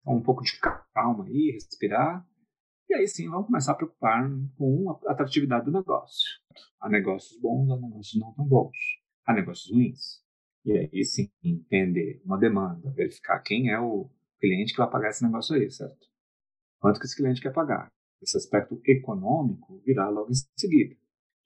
Então, 0.00 0.14
um 0.14 0.22
pouco 0.22 0.44
de 0.44 0.52
calma 0.94 1.24
aí, 1.24 1.50
respirar. 1.50 2.24
E 2.88 2.94
aí 2.94 3.08
sim 3.08 3.28
vamos 3.28 3.46
começar 3.46 3.72
a 3.72 3.74
preocupar 3.74 4.30
com 4.56 5.00
a 5.04 5.12
atratividade 5.12 5.64
do 5.64 5.72
negócio. 5.72 6.28
Há 6.80 6.88
negócios 6.88 7.40
bons, 7.40 7.72
há 7.72 7.76
negócios 7.76 8.20
não 8.20 8.32
tão 8.34 8.46
bons. 8.46 8.76
Há 9.26 9.34
negócios 9.34 9.68
ruins. 9.74 10.22
E 10.64 10.78
aí 10.78 11.04
sim 11.04 11.28
entender 11.42 12.22
uma 12.24 12.38
demanda, 12.38 12.88
verificar 12.92 13.40
quem 13.40 13.68
é 13.68 13.80
o 13.80 14.08
cliente 14.40 14.72
que 14.72 14.78
vai 14.78 14.88
pagar 14.88 15.10
esse 15.10 15.24
negócio 15.24 15.56
aí, 15.56 15.68
certo? 15.68 16.07
Quanto 16.80 17.00
que 17.00 17.06
esse 17.06 17.16
cliente 17.16 17.40
quer 17.40 17.52
pagar. 17.52 17.88
Esse 18.20 18.36
aspecto 18.36 18.80
econômico 18.84 19.80
virá 19.84 20.08
logo 20.08 20.30
em 20.30 20.34
seguida. 20.56 20.96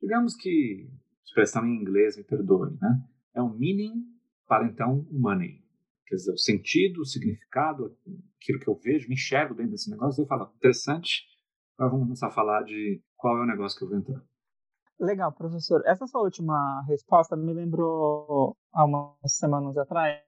Digamos 0.01 0.35
que, 0.37 0.91
expressão 1.25 1.67
em 1.67 1.81
inglês, 1.81 2.17
me 2.17 2.25
perdoe, 2.25 2.77
né? 2.81 3.05
É 3.35 3.43
um 3.43 3.57
meaning 3.57 4.05
para 4.47 4.67
então 4.67 5.07
o 5.11 5.19
money 5.19 5.63
quer 6.13 6.17
dizer, 6.17 6.33
o 6.33 6.39
sentido, 6.39 7.01
o 7.01 7.07
significado, 7.07 7.97
aquilo 8.37 8.59
que 8.59 8.69
eu 8.69 8.75
vejo, 8.75 9.09
me 9.09 9.15
enxergo 9.15 9.55
dentro 9.55 9.73
desse 9.73 9.91
negócio, 9.91 10.23
eu 10.23 10.27
falo, 10.27 10.53
interessante, 10.57 11.23
agora 11.75 11.93
vamos 11.93 12.07
começar 12.07 12.27
a 12.27 12.33
falar 12.33 12.63
de 12.65 13.03
qual 13.17 13.39
é 13.39 13.43
o 13.43 13.47
negócio 13.47 13.79
que 13.79 13.85
eu 13.85 13.89
vou 13.89 13.99
entrar. 13.99 14.23
Legal, 15.01 15.33
professor. 15.33 15.83
Essa 15.87 16.07
sua 16.07 16.23
última 16.23 16.85
resposta 16.87 17.35
me 17.35 17.53
lembrou 17.53 18.55
há 18.73 18.85
umas 18.85 19.17
semanas 19.35 19.77
atrás. 19.77 20.21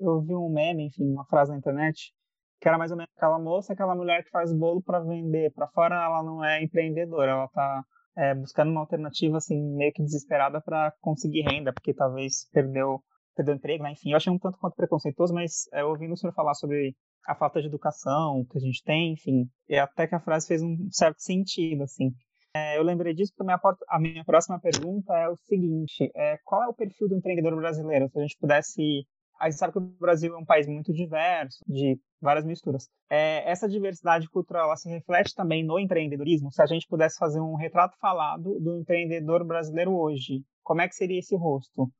Eu 0.00 0.22
vi 0.22 0.34
um 0.34 0.50
meme, 0.50 0.86
enfim, 0.86 1.04
uma 1.10 1.26
frase 1.26 1.50
na 1.50 1.58
internet, 1.58 2.14
que 2.60 2.68
era 2.68 2.78
mais 2.78 2.90
ou 2.90 2.96
menos 2.96 3.10
aquela 3.16 3.38
moça, 3.38 3.72
aquela 3.72 3.94
mulher 3.94 4.24
que 4.24 4.30
faz 4.30 4.52
bolo 4.52 4.82
para 4.82 5.00
vender. 5.00 5.52
Para 5.52 5.68
fora, 5.68 5.94
ela 5.94 6.22
não 6.22 6.44
é 6.44 6.62
empreendedora, 6.62 7.32
ela 7.32 7.44
está 7.44 7.84
é, 8.16 8.34
buscando 8.34 8.70
uma 8.70 8.80
alternativa, 8.80 9.36
assim, 9.36 9.60
meio 9.76 9.92
que 9.92 10.02
desesperada 10.02 10.60
para 10.60 10.92
conseguir 11.00 11.42
renda, 11.42 11.72
porque 11.72 11.94
talvez 11.94 12.48
perdeu 12.52 13.00
perdeu 13.36 13.54
emprego, 13.54 13.84
né? 13.84 13.92
Enfim, 13.92 14.10
eu 14.10 14.16
achei 14.16 14.32
um 14.32 14.38
tanto 14.38 14.58
quanto 14.58 14.74
preconceituoso, 14.74 15.32
mas 15.32 15.68
é, 15.72 15.84
ouvindo 15.84 16.12
o 16.12 16.16
senhor 16.16 16.32
falar 16.32 16.54
sobre 16.54 16.96
a 17.24 17.36
falta 17.36 17.60
de 17.60 17.68
educação 17.68 18.44
que 18.50 18.58
a 18.58 18.60
gente 18.60 18.82
tem, 18.82 19.12
enfim, 19.12 19.48
e 19.68 19.76
até 19.76 20.08
que 20.08 20.14
a 20.14 20.20
frase 20.20 20.48
fez 20.48 20.60
um 20.60 20.76
certo 20.90 21.20
sentido, 21.20 21.84
assim. 21.84 22.10
É, 22.54 22.76
eu 22.78 22.82
lembrei 22.82 23.14
disso 23.14 23.32
porque 23.36 23.52
a 23.52 23.56
minha, 23.56 23.76
a 23.88 24.00
minha 24.00 24.24
próxima 24.24 24.58
pergunta 24.58 25.12
é 25.14 25.28
o 25.28 25.36
seguinte: 25.36 26.10
é, 26.16 26.38
qual 26.44 26.64
é 26.64 26.68
o 26.68 26.74
perfil 26.74 27.08
do 27.08 27.14
empreendedor 27.14 27.54
brasileiro? 27.54 28.08
Se 28.08 28.18
a 28.18 28.22
gente 28.22 28.36
pudesse 28.40 29.06
A 29.38 29.48
gente 29.48 29.58
sabe 29.58 29.72
que 29.72 29.78
o 29.78 29.82
Brasil 30.00 30.34
é 30.34 30.38
um 30.38 30.44
país 30.44 30.66
muito 30.66 30.92
diverso, 30.92 31.64
de 31.66 31.98
várias 32.20 32.44
misturas. 32.44 32.88
É, 33.08 33.48
essa 33.48 33.68
diversidade 33.68 34.28
cultural 34.28 34.76
se 34.76 34.88
reflete 34.88 35.34
também 35.34 35.64
no 35.64 35.78
empreendedorismo? 35.78 36.50
Se 36.50 36.60
a 36.60 36.66
gente 36.66 36.86
pudesse 36.88 37.18
fazer 37.18 37.40
um 37.40 37.54
retrato 37.54 37.96
falado 38.00 38.58
do 38.60 38.80
empreendedor 38.80 39.46
brasileiro 39.46 39.92
hoje, 39.92 40.44
como 40.62 40.80
é 40.80 40.88
que 40.88 40.94
seria 40.94 41.20
esse 41.20 41.36
rosto? 41.36 41.90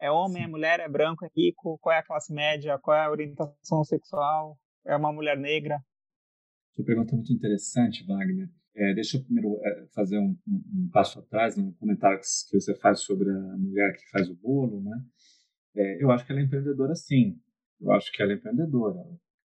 É 0.00 0.10
homem, 0.10 0.44
é 0.44 0.46
mulher, 0.46 0.80
é 0.80 0.88
branco, 0.88 1.24
é 1.24 1.28
rico? 1.36 1.78
Qual 1.80 1.94
é 1.94 1.98
a 1.98 2.04
classe 2.04 2.32
média? 2.32 2.78
Qual 2.78 2.96
é 2.96 3.04
a 3.04 3.10
orientação 3.10 3.84
sexual? 3.84 4.56
É 4.86 4.96
uma 4.96 5.12
mulher 5.12 5.36
negra? 5.36 5.78
Sua 6.74 6.84
pergunta 6.84 7.12
é 7.12 7.16
muito 7.16 7.32
interessante, 7.32 8.06
Wagner. 8.06 8.48
É, 8.76 8.94
deixa 8.94 9.16
eu 9.16 9.24
primeiro 9.24 9.58
é, 9.60 9.86
fazer 9.92 10.18
um, 10.18 10.38
um, 10.46 10.62
um, 10.72 10.90
passo 10.92 11.18
atrás 11.18 11.56
no 11.56 11.74
comentário 11.74 12.20
que 12.20 12.60
você 12.60 12.76
faz 12.76 13.00
sobre 13.00 13.28
a 13.28 13.56
mulher 13.58 13.92
que 13.96 14.08
faz 14.10 14.30
o 14.30 14.36
bolo, 14.36 14.80
né? 14.80 14.96
É, 15.76 16.02
eu 16.02 16.10
acho 16.10 16.24
que 16.26 16.32
ela 16.32 16.40
é 16.40 16.44
empreendedora, 16.44 16.94
sim. 16.94 17.40
Eu 17.80 17.92
acho 17.92 18.10
que 18.12 18.22
ela 18.22 18.32
é 18.32 18.36
empreendedora. 18.36 18.98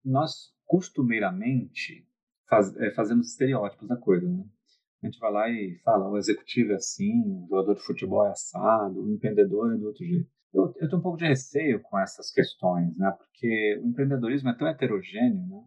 Nós, 0.04 0.52
costumeiramente, 0.66 2.06
faz, 2.48 2.76
é, 2.76 2.90
fazemos 2.92 3.28
estereótipos 3.28 3.88
da 3.88 3.96
coisa, 3.96 4.28
né? 4.28 4.44
A 5.02 5.06
gente 5.06 5.18
vai 5.18 5.32
lá 5.32 5.48
e 5.48 5.80
fala, 5.82 6.10
o 6.10 6.18
executivo 6.18 6.72
é 6.72 6.74
assim, 6.74 7.22
o 7.24 7.46
jogador 7.48 7.74
de 7.74 7.82
futebol 7.82 8.26
é 8.26 8.30
assado, 8.30 9.02
o 9.02 9.10
empreendedor 9.10 9.74
é 9.74 9.78
do 9.78 9.86
outro 9.86 10.04
jeito. 10.04 10.28
Eu, 10.52 10.74
eu 10.76 10.88
tenho 10.88 10.98
um 10.98 11.02
pouco 11.02 11.16
de 11.16 11.26
receio 11.26 11.80
com 11.80 11.98
essas 11.98 12.30
questões, 12.30 12.96
né? 12.98 13.10
Porque 13.16 13.80
o 13.82 13.88
empreendedorismo 13.88 14.50
é 14.50 14.56
tão 14.56 14.68
heterogêneo, 14.68 15.46
né? 15.46 15.64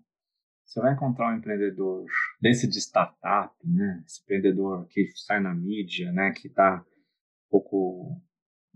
Você 0.66 0.80
vai 0.82 0.94
encontrar 0.94 1.34
um 1.34 1.38
empreendedor 1.38 2.06
desse 2.42 2.68
de 2.68 2.80
startup, 2.80 3.56
né? 3.64 4.04
Esse 4.06 4.22
empreendedor 4.22 4.86
que 4.88 5.08
sai 5.26 5.40
na 5.40 5.54
mídia, 5.54 6.12
né? 6.12 6.32
Que 6.32 6.48
está 6.48 6.84
um 6.86 7.50
pouco, 7.50 8.22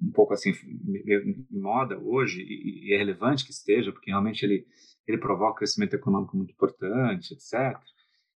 um 0.02 0.12
pouco 0.12 0.34
assim 0.34 0.52
em 0.52 1.60
moda 1.60 2.00
hoje 2.00 2.42
e, 2.42 2.94
é 2.94 2.98
relevante 2.98 3.46
que 3.46 3.52
esteja, 3.52 3.92
porque 3.92 4.12
realmente 4.12 4.44
ele 4.44 4.66
ele 5.08 5.18
provoca 5.18 5.60
crescimento 5.60 5.94
econômico 5.94 6.36
muito 6.36 6.52
importante, 6.52 7.34
etc. 7.34 7.80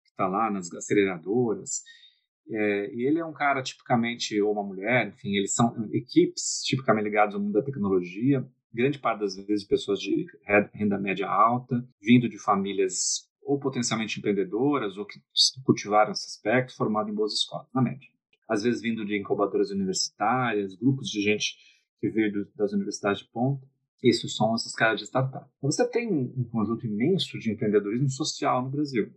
Que 0.02 0.08
está 0.08 0.26
lá 0.26 0.50
nas 0.50 0.72
aceleradoras. 0.72 1.82
É, 2.50 2.94
e 2.94 3.06
ele 3.06 3.18
é 3.18 3.24
um 3.24 3.32
cara 3.32 3.62
tipicamente 3.62 4.40
ou 4.40 4.52
uma 4.52 4.64
mulher, 4.64 5.08
enfim, 5.08 5.36
eles 5.36 5.52
são 5.52 5.88
equipes 5.92 6.62
tipicamente 6.64 7.04
ligadas 7.04 7.34
ao 7.34 7.40
mundo 7.40 7.52
da 7.52 7.62
tecnologia, 7.62 8.44
grande 8.72 8.98
parte 8.98 9.20
das 9.20 9.36
vezes 9.36 9.66
pessoas 9.66 10.00
de 10.00 10.26
renda 10.72 10.98
média 10.98 11.28
alta, 11.28 11.86
vindo 12.00 12.28
de 12.28 12.38
famílias 12.38 13.30
ou 13.42 13.58
potencialmente 13.58 14.18
empreendedoras, 14.18 14.96
ou 14.96 15.04
que 15.04 15.20
cultivaram 15.64 16.12
esse 16.12 16.26
aspecto, 16.26 16.74
formado 16.74 17.10
em 17.10 17.14
boas 17.14 17.34
escolas, 17.34 17.68
na 17.74 17.82
média. 17.82 18.08
Às 18.48 18.62
vezes 18.62 18.82
vindo 18.82 19.04
de 19.04 19.18
incubadoras 19.18 19.70
universitárias, 19.70 20.74
grupos 20.74 21.08
de 21.08 21.20
gente 21.20 21.56
que 22.00 22.10
veio 22.10 22.46
das 22.56 22.72
universidades 22.72 23.20
de 23.20 23.28
ponta. 23.30 23.64
Esses 24.02 24.34
são 24.34 24.54
essas 24.54 24.72
caras 24.72 24.98
de 24.98 25.06
startup. 25.06 25.48
Você 25.62 25.88
tem 25.88 26.12
um 26.12 26.44
conjunto 26.50 26.84
imenso 26.84 27.38
de 27.38 27.52
empreendedorismo 27.52 28.10
social 28.10 28.60
no 28.60 28.70
Brasil, 28.70 29.14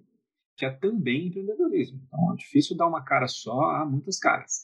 que 0.55 0.63
é 0.63 0.69
também 0.69 1.27
empreendedorismo. 1.27 1.99
Então 2.05 2.33
é 2.33 2.35
difícil 2.35 2.77
dar 2.77 2.87
uma 2.87 3.03
cara 3.03 3.27
só 3.27 3.59
a 3.71 3.85
muitas 3.85 4.19
caras. 4.19 4.61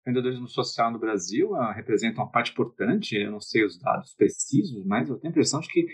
empreendedorismo 0.00 0.48
social 0.48 0.90
no 0.90 0.98
Brasil 0.98 1.52
uh, 1.52 1.72
representa 1.72 2.20
uma 2.20 2.30
parte 2.30 2.50
importante, 2.50 3.14
eu 3.14 3.30
não 3.30 3.40
sei 3.40 3.64
os 3.64 3.78
dados 3.78 4.12
precisos, 4.14 4.84
mas 4.84 5.08
eu 5.08 5.16
tenho 5.16 5.30
a 5.30 5.32
impressão 5.32 5.60
de 5.60 5.68
que 5.68 5.86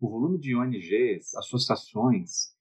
o 0.00 0.08
volume 0.08 0.38
de 0.38 0.56
ONGs, 0.56 1.34
associações, 1.36 2.56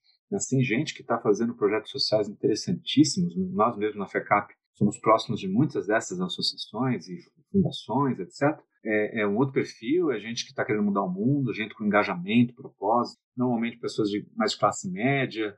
tem 0.50 0.62
gente 0.62 0.94
que 0.94 1.02
está 1.02 1.18
fazendo 1.20 1.56
projetos 1.56 1.92
sociais 1.92 2.28
interessantíssimos. 2.28 3.34
Nós 3.54 3.78
mesmos 3.78 4.00
na 4.00 4.08
FECAP 4.08 4.54
somos 4.78 5.00
próximos 5.00 5.40
de 5.40 5.48
muitas 5.48 5.88
dessas 5.88 6.22
associações 6.22 7.08
e 7.08 7.18
fundações, 7.52 8.20
etc. 8.20 8.60
É, 8.86 9.22
é 9.22 9.28
um 9.28 9.36
outro 9.36 9.54
perfil, 9.54 10.12
é 10.12 10.20
gente 10.20 10.44
que 10.44 10.52
está 10.52 10.64
querendo 10.64 10.86
mudar 10.86 11.04
o 11.04 11.12
mundo, 11.12 11.54
gente 11.54 11.74
com 11.74 11.84
engajamento, 11.84 12.54
propósito. 12.54 13.20
Normalmente 13.36 13.80
pessoas 13.80 14.10
de 14.10 14.26
mais 14.36 14.56
classe 14.56 14.90
média, 14.90 15.56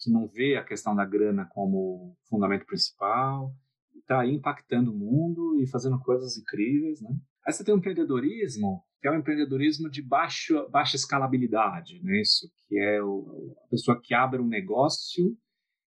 que 0.00 0.10
não 0.12 0.28
vê 0.28 0.56
a 0.56 0.64
questão 0.64 0.94
da 0.94 1.04
grana 1.04 1.48
como 1.52 2.14
fundamento 2.28 2.66
principal, 2.66 3.50
está 3.96 4.26
impactando 4.26 4.92
o 4.92 4.96
mundo 4.96 5.60
e 5.60 5.66
fazendo 5.66 5.98
coisas 6.00 6.36
incríveis, 6.36 7.00
né? 7.00 7.10
Aí 7.46 7.52
você 7.52 7.64
tem 7.64 7.74
o 7.74 7.78
empreendedorismo, 7.78 8.82
que 9.00 9.08
é 9.08 9.10
um 9.10 9.18
empreendedorismo 9.18 9.88
de 9.88 10.02
baixo, 10.02 10.68
baixa 10.70 10.96
escalabilidade, 10.96 12.02
né? 12.02 12.20
Isso, 12.20 12.46
que 12.66 12.78
é 12.78 13.02
o, 13.02 13.54
a 13.66 13.70
pessoa 13.70 14.00
que 14.02 14.14
abre 14.14 14.40
um 14.40 14.46
negócio 14.46 15.36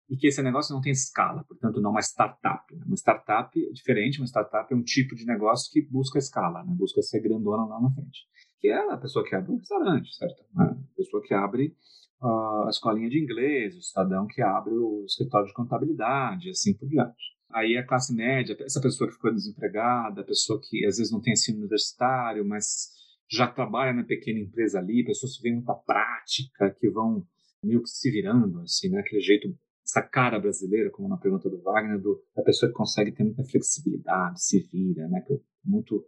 e 0.09 0.17
que 0.17 0.29
esse 0.29 0.43
negócio 0.43 0.75
não 0.75 0.81
tem 0.81 0.93
escala, 0.93 1.45
portanto, 1.45 1.81
não 1.81 1.91
é 1.91 1.93
uma 1.95 2.01
startup. 2.01 2.75
Né? 2.75 2.85
Uma 2.87 2.97
startup 2.97 3.51
é 3.59 3.73
diferente, 3.73 4.21
uma 4.21 4.27
startup 4.27 4.73
é 4.73 4.77
um 4.77 4.83
tipo 4.83 5.15
de 5.15 5.27
negócio 5.27 5.71
que 5.73 5.83
busca 5.83 6.19
escala, 6.19 6.63
né? 6.65 6.75
busca 6.77 7.03
ser 7.03 7.21
grandona 7.21 7.65
lá 7.67 7.81
na 7.81 7.91
frente. 7.91 8.27
Que 8.61 8.69
é 8.69 8.93
a 8.93 8.97
pessoa 8.97 9.25
que 9.25 9.35
abre 9.35 9.53
um 9.53 9.59
restaurante, 9.59 10.15
certo? 10.15 10.45
A 10.57 10.77
pessoa 10.97 11.23
que 11.23 11.35
abre 11.35 11.75
uh, 12.23 12.67
a 12.67 12.71
escolinha 12.71 13.09
de 13.09 13.19
inglês, 13.19 13.77
o 13.77 13.83
cidadão 13.83 14.27
que 14.27 14.41
abre 14.41 14.75
o 14.75 15.05
escritório 15.05 15.49
de 15.49 15.55
contabilidade, 15.55 16.51
assim 16.51 16.75
por 16.75 16.89
diante. 16.89 17.37
Aí 17.51 17.77
a 17.77 17.87
classe 17.87 18.15
média, 18.15 18.57
essa 18.61 18.81
pessoa 18.81 19.09
que 19.09 19.15
ficou 19.15 19.33
desempregada, 19.33 20.21
a 20.21 20.25
pessoa 20.25 20.61
que 20.63 20.85
às 20.87 20.99
vezes 20.99 21.13
não 21.13 21.21
tem 21.21 21.33
ensino 21.33 21.59
universitário, 21.59 22.47
mas 22.47 22.91
já 23.31 23.47
trabalha 23.47 23.93
na 23.93 24.05
pequena 24.05 24.41
empresa 24.41 24.79
ali, 24.79 25.05
pessoas 25.05 25.37
que 25.37 25.43
vêm 25.43 25.55
muita 25.55 25.75
prática, 25.75 26.75
que 26.79 26.89
vão 26.91 27.27
meio 27.63 27.83
que 27.83 27.89
se 27.89 28.11
virando, 28.11 28.61
assim, 28.61 28.89
né? 28.89 29.01
Aquele 29.01 29.21
jeito, 29.21 29.49
essa 29.87 30.03
cara 30.03 30.41
brasileira, 30.41 30.91
como 30.91 31.09
na 31.09 31.17
pergunta 31.17 31.49
do 31.49 31.63
Wagner, 31.63 32.01
do, 32.01 32.21
da 32.35 32.43
pessoa 32.43 32.69
que 32.69 32.77
consegue 32.77 33.13
ter 33.13 33.23
muita 33.23 33.45
flexibilidade, 33.45 34.43
se 34.43 34.59
vira, 34.59 35.07
né? 35.09 35.21
Que 35.21 35.41
muito 35.65 36.05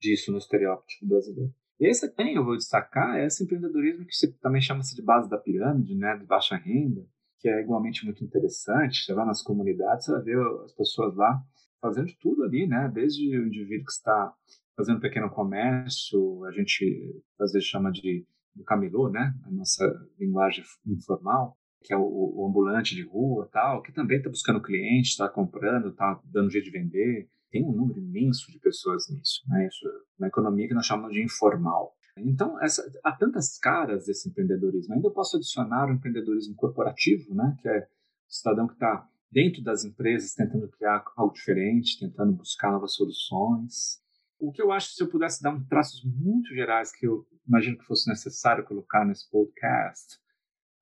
disso 0.00 0.30
no 0.30 0.38
estereótipo 0.38 1.06
brasileiro. 1.06 1.52
E 1.80 1.86
aí 1.86 1.92
você 1.92 2.08
tem, 2.08 2.36
eu 2.36 2.44
vou 2.44 2.56
destacar, 2.56 3.18
esse 3.18 3.42
empreendedorismo 3.42 4.06
que 4.06 4.14
você 4.14 4.32
também 4.40 4.62
chama-se 4.62 4.94
de 4.94 5.02
base 5.02 5.28
da 5.28 5.36
pirâmide, 5.36 5.96
né? 5.96 6.16
De 6.16 6.24
baixa 6.24 6.56
renda, 6.56 7.04
que 7.40 7.48
é 7.48 7.60
igualmente 7.60 8.04
muito 8.04 8.24
interessante. 8.24 9.04
Você 9.04 9.12
vai 9.12 9.26
nas 9.26 9.42
comunidades, 9.42 10.06
você 10.06 10.12
vai 10.12 10.22
ver 10.22 10.38
as 10.64 10.72
pessoas 10.72 11.16
lá 11.16 11.42
fazendo 11.80 12.12
tudo 12.20 12.44
ali, 12.44 12.66
né? 12.66 12.88
Desde 12.94 13.36
o 13.36 13.46
indivíduo 13.46 13.86
que 13.86 13.92
está 13.92 14.32
fazendo 14.76 15.00
pequeno 15.00 15.28
comércio, 15.30 16.44
a 16.44 16.52
gente 16.52 17.20
às 17.40 17.52
vezes 17.52 17.66
chama 17.66 17.90
de 17.90 18.24
camelô, 18.66 19.10
né? 19.10 19.34
A 19.44 19.50
nossa 19.50 19.84
linguagem 20.16 20.64
informal, 20.86 21.58
que 21.82 21.92
é 21.92 21.96
o, 21.96 22.02
o 22.02 22.46
ambulante 22.48 22.94
de 22.94 23.02
rua, 23.02 23.48
tal, 23.52 23.82
que 23.82 23.92
também 23.92 24.18
está 24.18 24.28
buscando 24.28 24.62
cliente, 24.62 25.10
está 25.10 25.28
comprando, 25.28 25.88
está 25.88 26.20
dando 26.24 26.50
jeito 26.50 26.64
de 26.64 26.70
vender. 26.70 27.28
Tem 27.50 27.64
um 27.64 27.72
número 27.72 28.00
imenso 28.00 28.50
de 28.50 28.58
pessoas 28.58 29.08
nisso, 29.08 29.42
né? 29.48 29.66
Isso 29.66 29.86
é 29.86 29.92
uma 30.18 30.28
economia 30.28 30.68
que 30.68 30.74
nós 30.74 30.86
chamamos 30.86 31.12
de 31.12 31.22
informal. 31.22 31.96
Então, 32.18 32.60
essa, 32.62 32.82
há 33.04 33.12
tantas 33.12 33.58
caras 33.58 34.06
desse 34.06 34.28
empreendedorismo. 34.28 34.94
Ainda 34.94 35.08
eu 35.08 35.12
posso 35.12 35.36
adicionar 35.36 35.88
o 35.88 35.92
empreendedorismo 35.92 36.54
corporativo, 36.54 37.34
né, 37.34 37.54
que 37.60 37.68
é 37.68 37.80
o 37.80 38.32
cidadão 38.32 38.66
que 38.66 38.72
está 38.72 39.06
dentro 39.30 39.62
das 39.62 39.84
empresas 39.84 40.32
tentando 40.32 40.68
criar 40.68 41.04
algo 41.16 41.34
diferente, 41.34 41.98
tentando 41.98 42.32
buscar 42.32 42.72
novas 42.72 42.94
soluções. 42.94 44.00
O 44.38 44.50
que 44.50 44.62
eu 44.62 44.72
acho, 44.72 44.94
se 44.94 45.02
eu 45.02 45.08
pudesse 45.08 45.42
dar 45.42 45.50
um 45.50 45.64
traços 45.64 46.02
muito 46.04 46.54
gerais 46.54 46.90
que 46.90 47.06
eu 47.06 47.26
imagino 47.46 47.76
que 47.76 47.84
fosse 47.84 48.08
necessário 48.08 48.64
colocar 48.64 49.04
nesse 49.04 49.30
podcast, 49.30 50.18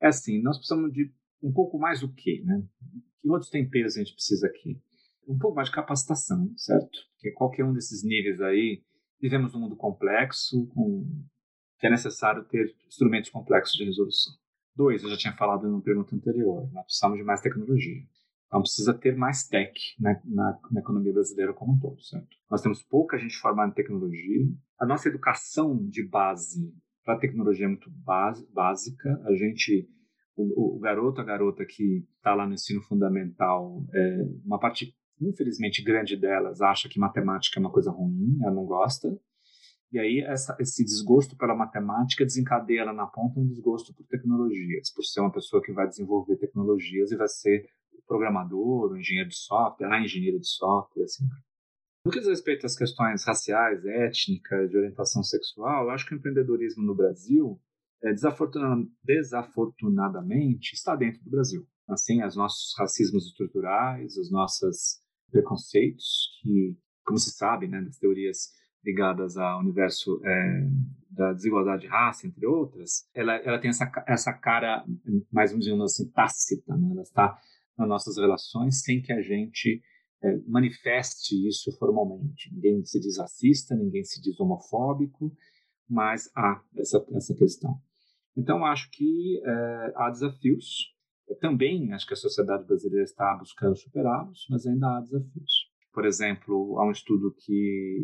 é 0.05 0.09
assim, 0.09 0.43
nós 0.43 0.57
precisamos 0.57 0.93
de 0.93 1.13
um 1.43 1.53
pouco 1.53 1.79
mais 1.79 2.01
do 2.01 2.13
que, 2.13 2.43
né? 2.45 2.63
Que 3.21 3.31
outros 3.31 3.51
temperos 3.51 3.97
a 3.97 4.01
gente 4.01 4.15
precisa 4.15 4.47
aqui? 4.47 4.81
Um 5.27 5.39
pouco 5.39 5.57
mais 5.57 5.69
de 5.69 5.75
capacitação, 5.75 6.53
certo? 6.57 6.99
Porque 7.15 7.33
qualquer 7.33 7.65
um 7.65 7.73
desses 7.73 8.05
níveis 8.05 8.41
aí 8.41 8.83
Vivemos 9.25 9.55
num 9.55 9.61
mundo 9.61 9.75
complexo, 9.75 10.67
com, 10.67 11.07
que 11.79 11.87
é 11.87 11.91
necessário 11.91 12.45
ter 12.45 12.75
instrumentos 12.87 13.31
complexos 13.31 13.75
de 13.75 13.85
resolução. 13.85 14.35
Dois, 14.77 15.03
eu 15.03 15.09
já 15.09 15.17
tinha 15.17 15.33
falado 15.35 15.67
na 15.67 15.81
pergunta 15.81 16.15
anterior, 16.15 16.71
nós 16.75 16.85
precisamos 16.85 17.17
de 17.17 17.25
mais 17.25 17.41
tecnologia. 17.41 18.03
Então 18.47 18.61
precisa 18.61 18.93
ter 18.93 19.17
mais 19.17 19.49
tech 19.49 19.73
na, 19.99 20.21
na, 20.27 20.59
na, 20.71 20.81
economia 20.81 21.15
brasileira 21.15 21.55
como 21.55 21.73
um 21.73 21.79
todo, 21.79 22.03
certo? 22.03 22.29
Nós 22.51 22.61
temos 22.61 22.83
pouca 22.83 23.19
gente 23.19 23.37
formada 23.37 23.71
em 23.71 23.75
tecnologia. 23.75 24.47
A 24.79 24.85
nossa 24.85 25.09
educação 25.09 25.89
de 25.89 26.07
base 26.07 26.71
para 27.03 27.19
tecnologia 27.19 27.65
é 27.65 27.69
muito 27.69 27.91
base, 27.91 28.47
básica. 28.53 29.23
A 29.25 29.35
gente, 29.35 29.89
o, 30.37 30.77
o, 30.77 30.79
garoto, 30.79 31.21
a 31.21 31.25
garota 31.25 31.65
que 31.65 32.05
está 32.17 32.35
lá 32.35 32.47
no 32.47 32.55
ensino 32.55 32.83
fundamental, 32.83 33.85
é, 33.93 34.19
uma 34.45 34.59
parte 34.59 34.95
infelizmente, 35.21 35.83
grande 35.83 36.17
delas 36.17 36.61
acha 36.61 36.89
que 36.89 36.99
matemática 36.99 37.59
é 37.59 37.61
uma 37.61 37.71
coisa 37.71 37.91
ruim, 37.91 38.39
ela 38.43 38.53
não 38.53 38.65
gosta. 38.65 39.09
E 39.93 39.99
aí 39.99 40.21
essa, 40.27 40.57
esse 40.59 40.85
desgosto 40.85 41.37
pela 41.37 41.55
matemática 41.55 42.25
desencadeia 42.25 42.81
ela 42.81 42.93
na 42.93 43.07
ponta 43.07 43.39
um 43.39 43.47
desgosto 43.47 43.95
por 43.95 44.05
tecnologias, 44.07 44.93
por 44.93 45.05
ser 45.05 45.21
uma 45.21 45.31
pessoa 45.31 45.63
que 45.63 45.73
vai 45.73 45.87
desenvolver 45.87 46.37
tecnologias 46.37 47.13
e 47.13 47.17
vai 47.17 47.29
ser 47.29 47.65
programador, 48.07 48.93
o 48.93 48.99
engenheiro 48.99 49.29
de 49.29 49.37
software, 49.37 49.87
a 49.87 50.01
engenheiro 50.01 50.39
de 50.39 50.49
software, 50.49 51.05
assim. 51.05 51.25
No 52.05 52.13
que 52.13 52.19
diz 52.19 52.29
respeito 52.29 52.67
às 52.67 52.77
questões 52.77 53.25
raciais, 53.25 53.85
étnicas, 53.87 54.69
de 54.69 54.77
orientação 54.77 55.23
sexual, 55.23 55.85
eu 55.85 55.91
acho 55.91 56.07
que 56.07 56.15
o 56.15 56.19
empreendedorismo 56.19 56.85
no 56.85 56.95
Brasil, 56.95 57.59
desafortunadamente, 59.03 60.75
está 60.75 60.95
dentro 60.97 61.23
do 61.23 61.31
Brasil. 61.31 61.67
Assim, 61.89 62.23
os 62.25 62.37
nossos 62.37 62.75
racismos 62.79 63.27
estruturais, 63.27 64.17
as 64.19 64.31
nossas 64.31 65.01
preconceitos 65.31 66.31
que, 66.43 66.77
como 67.05 67.19
se 67.19 67.31
sabe, 67.31 67.67
né, 67.69 67.83
das 67.83 67.99
teorias 67.99 68.53
ligadas 68.85 69.37
ao 69.37 69.61
universo 69.61 70.21
é, 70.25 70.69
da 71.11 71.33
desigualdade 71.33 71.83
de 71.83 71.89
raça, 71.89 72.27
entre 72.27 72.47
outras, 72.47 73.09
ela, 73.15 73.35
ela 73.37 73.59
tem 73.59 73.71
essa, 73.71 73.91
essa 74.07 74.33
cara, 74.33 74.85
mais 75.33 75.53
ou 75.53 75.59
menos 75.59 75.93
assim, 75.93 76.11
tácita, 76.11 76.77
né? 76.77 76.91
ela 76.93 77.03
está 77.03 77.39
nas 77.79 77.89
nossas 77.89 78.17
relações 78.19 78.83
sem 78.83 79.01
que 79.01 79.13
a 79.13 79.23
gente 79.23 79.83
é, 80.23 80.37
manifeste 80.47 81.35
isso 81.49 81.73
formalmente. 81.79 82.53
Ninguém 82.53 82.85
se 82.85 83.01
diz 83.01 83.19
racista, 83.19 83.75
ninguém 83.75 84.05
se 84.05 84.21
diz 84.21 84.39
homofóbico, 84.39 85.35
mas 85.89 86.31
há 86.37 86.61
essa, 86.77 87.05
essa 87.15 87.35
questão. 87.35 87.79
Então, 88.37 88.65
acho 88.65 88.91
que 88.91 89.41
é, 89.45 89.93
há 89.97 90.11
desafios. 90.11 90.93
Também 91.41 91.93
acho 91.93 92.07
que 92.07 92.15
a 92.15 92.17
sociedade 92.17 92.67
brasileira 92.67 93.05
está 93.05 93.37
buscando 93.37 93.77
superá-los, 93.77 94.47
mas 94.51 94.67
ainda 94.67 94.87
há 94.87 95.01
desafios. 95.01 95.53
Por 95.93 96.05
exemplo, 96.05 96.79
há 96.79 96.87
um 96.87 96.91
estudo 96.91 97.33
que, 97.39 97.99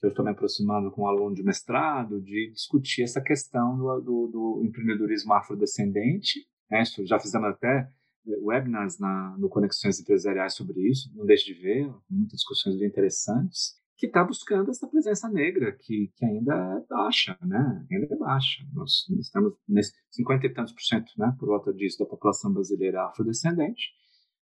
que 0.00 0.06
eu 0.06 0.10
estou 0.10 0.24
me 0.24 0.30
aproximando 0.30 0.90
com 0.92 1.02
um 1.02 1.08
aluno 1.08 1.34
de 1.34 1.42
mestrado 1.42 2.20
de 2.20 2.50
discutir 2.52 3.02
essa 3.02 3.20
questão 3.20 3.76
do, 3.76 4.00
do, 4.00 4.28
do 4.28 4.62
empreendedorismo 4.64 5.32
afrodescendente. 5.32 6.46
Né? 6.70 6.84
Já 7.06 7.18
fizemos 7.18 7.48
até 7.48 7.88
webinars 8.26 8.98
na, 8.98 9.36
no 9.38 9.48
Conexões 9.48 10.00
Empresariais 10.00 10.54
sobre 10.54 10.80
isso, 10.88 11.10
não 11.14 11.26
deixe 11.26 11.52
de 11.52 11.60
ver, 11.60 11.90
muitas 12.08 12.38
discussões 12.38 12.78
bem 12.78 12.88
interessantes, 12.88 13.74
que 13.96 14.06
está 14.06 14.24
buscando 14.24 14.70
essa 14.70 14.88
presença 14.88 15.28
negra, 15.28 15.76
que, 15.80 16.10
que 16.16 16.24
ainda 16.24 16.54
é 16.54 16.86
baixa, 16.88 17.38
né? 17.42 17.86
ainda 17.90 18.12
é 18.12 18.16
baixa. 18.16 18.64
Nós, 18.72 19.08
estamos 19.18 19.54
nesse 19.68 19.92
50 20.10 20.46
e 20.46 20.52
tantos 20.52 20.72
por 20.72 20.82
cento, 20.82 21.12
né, 21.16 21.34
por 21.38 21.46
volta 21.46 21.72
disso, 21.72 21.98
da 21.98 22.06
população 22.06 22.52
brasileira 22.52 23.06
afrodescendente, 23.06 23.92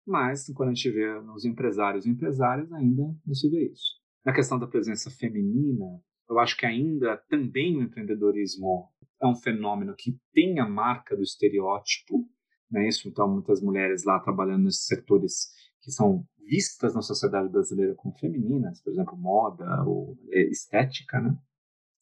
mas 0.06 0.46
quando 0.54 0.70
a 0.70 0.74
gente 0.74 0.90
vê 0.90 1.20
nos 1.22 1.44
empresários 1.44 2.04
e 2.04 2.10
empresárias, 2.10 2.70
ainda 2.72 3.02
não 3.24 3.34
se 3.34 3.48
vê 3.48 3.70
isso. 3.70 3.98
Na 4.24 4.34
questão 4.34 4.58
da 4.58 4.66
presença 4.66 5.10
feminina, 5.10 5.86
eu 6.28 6.38
acho 6.38 6.56
que 6.56 6.66
ainda 6.66 7.16
também 7.28 7.76
o 7.76 7.82
empreendedorismo 7.82 8.88
é 9.22 9.26
um 9.26 9.34
fenômeno 9.34 9.94
que 9.96 10.18
tem 10.32 10.58
a 10.58 10.68
marca 10.68 11.16
do 11.16 11.22
estereótipo, 11.22 12.28
né? 12.70 12.86
Isso, 12.86 13.08
então, 13.08 13.28
muitas 13.28 13.60
mulheres 13.60 14.04
lá 14.04 14.20
trabalhando 14.20 14.64
nesses 14.64 14.86
setores 14.86 15.50
que 15.82 15.90
são 15.90 16.24
vistas 16.46 16.94
na 16.94 17.02
sociedade 17.02 17.48
brasileira 17.48 17.94
como 17.94 18.16
femininas, 18.18 18.80
por 18.82 18.92
exemplo, 18.92 19.16
moda 19.16 19.82
ou 19.84 20.18
é, 20.30 20.42
estética, 20.48 21.20
né? 21.20 21.36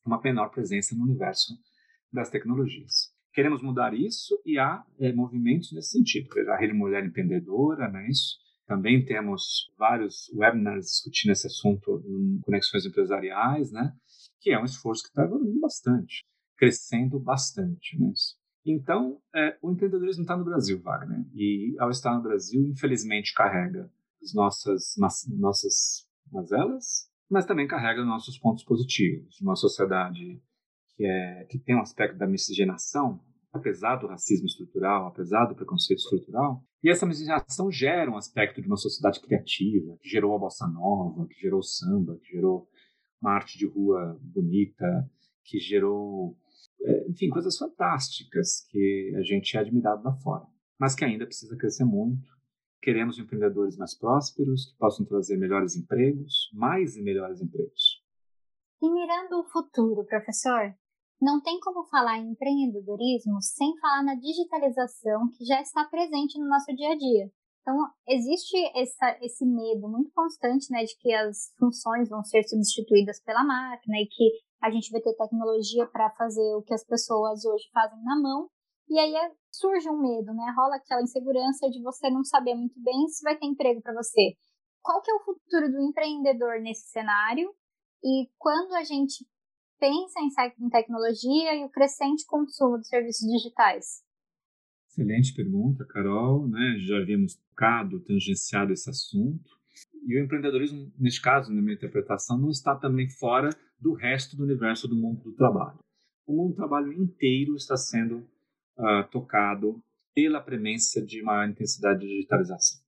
Uma 0.04 0.20
menor 0.20 0.50
presença 0.50 0.94
no 0.94 1.04
universo 1.04 1.54
das 2.12 2.30
tecnologias. 2.30 3.12
Queremos 3.32 3.62
mudar 3.62 3.94
isso 3.94 4.40
e 4.44 4.58
há 4.58 4.84
é, 4.98 5.12
movimentos 5.12 5.72
nesse 5.72 5.90
sentido. 5.90 6.28
A 6.50 6.56
Rede 6.56 6.72
Mulher 6.72 7.04
Empreendedora, 7.04 7.88
né? 7.88 8.08
Isso. 8.08 8.36
Também 8.66 9.04
temos 9.04 9.72
vários 9.78 10.30
webinars 10.34 10.86
discutindo 10.86 11.32
esse 11.32 11.46
assunto 11.46 12.02
em 12.06 12.40
conexões 12.40 12.84
empresariais, 12.84 13.70
né? 13.70 13.94
Que 14.40 14.50
é 14.50 14.60
um 14.60 14.64
esforço 14.64 15.02
que 15.02 15.08
está 15.08 15.24
evoluindo 15.24 15.60
bastante, 15.60 16.24
crescendo 16.56 17.18
bastante, 17.18 17.98
né? 17.98 18.12
Então, 18.66 19.18
é, 19.34 19.56
o 19.62 19.70
empreendedorismo 19.70 20.22
está 20.22 20.36
no 20.36 20.44
Brasil, 20.44 20.80
Wagner. 20.80 21.24
E 21.34 21.74
ao 21.78 21.90
estar 21.90 22.14
no 22.14 22.22
Brasil, 22.22 22.62
infelizmente, 22.66 23.32
carrega 23.32 23.90
as 24.22 24.34
nossas, 24.34 24.94
nossas 25.38 26.06
mazelas, 26.30 27.08
mas 27.30 27.46
também 27.46 27.66
carrega 27.66 28.04
nossos 28.04 28.38
pontos 28.38 28.64
positivos. 28.64 29.40
Uma 29.40 29.56
sociedade 29.56 30.40
que, 30.96 31.04
é, 31.04 31.44
que 31.50 31.58
tem 31.58 31.76
um 31.76 31.82
aspecto 31.82 32.16
da 32.16 32.26
miscigenação, 32.26 33.20
apesar 33.52 33.96
do 33.96 34.06
racismo 34.06 34.46
estrutural, 34.46 35.06
apesar 35.06 35.46
do 35.46 35.54
preconceito 35.54 36.00
estrutural, 36.00 36.62
e 36.82 36.90
essa 36.90 37.06
miscigenação 37.06 37.70
gera 37.70 38.10
um 38.10 38.16
aspecto 38.16 38.60
de 38.60 38.66
uma 38.66 38.76
sociedade 38.76 39.20
criativa, 39.20 39.96
que 40.00 40.08
gerou 40.08 40.34
a 40.34 40.38
bossa 40.38 40.66
nova, 40.66 41.26
que 41.26 41.40
gerou 41.40 41.60
o 41.60 41.64
samba, 41.64 42.18
que 42.18 42.32
gerou 42.32 42.68
uma 43.20 43.32
arte 43.32 43.58
de 43.58 43.66
rua 43.66 44.18
bonita, 44.22 45.10
que 45.44 45.58
gerou 45.58 46.36
é, 46.82 47.08
enfim, 47.08 47.28
coisas 47.28 47.56
fantásticas 47.56 48.64
que 48.70 49.12
a 49.16 49.22
gente 49.22 49.56
é 49.56 49.60
admirado 49.60 50.02
lá 50.04 50.14
fora, 50.16 50.46
mas 50.78 50.94
que 50.94 51.04
ainda 51.04 51.26
precisa 51.26 51.56
crescer 51.56 51.84
muito. 51.84 52.28
Queremos 52.80 53.18
empreendedores 53.18 53.76
mais 53.76 53.96
prósperos, 53.96 54.66
que 54.66 54.78
possam 54.78 55.04
trazer 55.04 55.36
melhores 55.36 55.76
empregos, 55.76 56.50
mais 56.52 56.96
e 56.96 57.02
melhores 57.02 57.40
empregos. 57.40 58.02
E 58.80 58.90
mirando 58.90 59.40
o 59.40 59.48
futuro, 59.50 60.04
professor, 60.04 60.74
não 61.20 61.40
tem 61.40 61.58
como 61.60 61.84
falar 61.88 62.18
em 62.18 62.30
empreendedorismo 62.30 63.42
sem 63.42 63.76
falar 63.80 64.04
na 64.04 64.14
digitalização 64.14 65.28
que 65.36 65.44
já 65.44 65.60
está 65.60 65.84
presente 65.84 66.38
no 66.38 66.48
nosso 66.48 66.72
dia 66.76 66.92
a 66.92 66.96
dia. 66.96 67.30
Então, 67.60 67.76
existe 68.08 68.56
essa, 68.74 69.18
esse 69.20 69.44
medo 69.44 69.88
muito 69.88 70.10
constante 70.14 70.70
né, 70.70 70.84
de 70.84 70.96
que 70.96 71.12
as 71.12 71.52
funções 71.58 72.08
vão 72.08 72.22
ser 72.24 72.42
substituídas 72.44 73.20
pela 73.20 73.44
máquina 73.44 73.98
e 73.98 74.06
que 74.06 74.30
a 74.62 74.70
gente 74.70 74.90
vai 74.90 75.00
ter 75.00 75.14
tecnologia 75.14 75.86
para 75.86 76.10
fazer 76.10 76.54
o 76.54 76.62
que 76.62 76.72
as 76.72 76.84
pessoas 76.84 77.44
hoje 77.44 77.68
fazem 77.72 78.02
na 78.04 78.18
mão. 78.18 78.48
E 78.88 78.98
aí 78.98 79.14
é, 79.14 79.30
surge 79.52 79.88
um 79.88 80.00
medo, 80.00 80.32
né? 80.34 80.52
Rola 80.56 80.76
aquela 80.76 81.02
insegurança 81.02 81.68
de 81.70 81.82
você 81.82 82.08
não 82.10 82.24
saber 82.24 82.54
muito 82.54 82.80
bem 82.82 83.06
se 83.08 83.22
vai 83.22 83.36
ter 83.36 83.46
emprego 83.46 83.82
para 83.82 83.94
você. 83.94 84.34
Qual 84.82 85.02
que 85.02 85.10
é 85.10 85.14
o 85.14 85.24
futuro 85.24 85.70
do 85.70 85.80
empreendedor 85.80 86.60
nesse 86.60 86.88
cenário? 86.88 87.50
E 88.02 88.28
quando 88.38 88.74
a 88.74 88.84
gente 88.84 89.26
pensa 89.78 90.20
em 90.58 90.68
tecnologia 90.70 91.54
e 91.54 91.64
o 91.64 91.70
crescente 91.70 92.24
consumo 92.26 92.78
de 92.78 92.88
serviços 92.88 93.26
digitais? 93.30 94.02
Excelente 94.88 95.34
pergunta, 95.34 95.84
Carol. 95.86 96.48
Né? 96.48 96.78
Já 96.80 96.96
havíamos 96.96 97.34
tocado, 97.34 98.00
tangenciado 98.00 98.72
esse 98.72 98.88
assunto. 98.88 99.50
E 100.06 100.18
o 100.18 100.24
empreendedorismo, 100.24 100.90
neste 100.98 101.20
caso, 101.20 101.52
na 101.52 101.60
minha 101.60 101.74
interpretação, 101.74 102.38
não 102.38 102.48
está 102.48 102.74
também 102.74 103.08
fora 103.08 103.50
do 103.78 103.92
resto 103.92 104.36
do 104.36 104.44
universo 104.44 104.88
do 104.88 104.96
mundo 104.96 105.22
do 105.22 105.34
trabalho. 105.34 105.78
O 106.26 106.34
mundo 106.34 106.52
do 106.52 106.56
trabalho 106.56 106.92
inteiro 106.92 107.54
está 107.54 107.76
sendo 107.76 108.26
uh, 108.78 109.08
tocado 109.10 109.82
pela 110.14 110.40
premência 110.40 111.04
de 111.04 111.22
maior 111.22 111.48
intensidade 111.48 112.00
de 112.00 112.08
digitalização. 112.08 112.80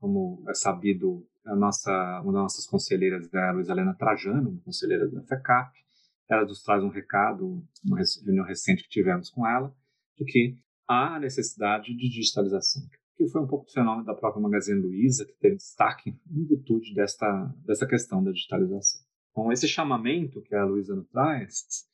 Como 0.00 0.44
é 0.48 0.54
sabido, 0.54 1.26
a 1.44 1.54
nossa, 1.54 1.90
uma 2.22 2.32
das 2.32 2.42
nossas 2.42 2.66
conselheiras 2.66 3.32
é 3.32 3.38
a 3.38 3.52
Luiz 3.52 3.68
Helena 3.68 3.94
Trajano, 3.94 4.60
conselheira 4.64 5.08
da 5.08 5.22
FECAP, 5.22 5.82
ela 6.28 6.44
nos 6.44 6.62
traz 6.62 6.82
um 6.82 6.88
recado, 6.88 7.62
uma 7.84 7.98
reunião 8.24 8.46
recente 8.46 8.84
que 8.84 8.88
tivemos 8.88 9.28
com 9.30 9.46
ela, 9.46 9.74
de 10.16 10.24
que 10.24 10.56
há 10.88 11.18
necessidade 11.18 11.94
de 11.94 12.08
digitalização, 12.08 12.82
que 13.16 13.28
foi 13.28 13.42
um 13.42 13.46
pouco 13.46 13.66
do 13.66 13.72
fenômeno 13.72 14.04
da 14.04 14.14
própria 14.14 14.42
Magazine 14.42 14.80
Luiza, 14.80 15.26
que 15.26 15.34
teve 15.34 15.56
destaque 15.56 16.10
em 16.30 16.44
virtude 16.46 16.94
desta, 16.94 17.54
dessa 17.66 17.86
questão 17.86 18.22
da 18.22 18.32
digitalização. 18.32 19.00
Então, 19.30 19.52
esse 19.52 19.66
chamamento 19.68 20.42
que 20.42 20.54
a 20.54 20.64
Luísa 20.64 20.94
nos 20.94 21.08
traz 21.08 21.86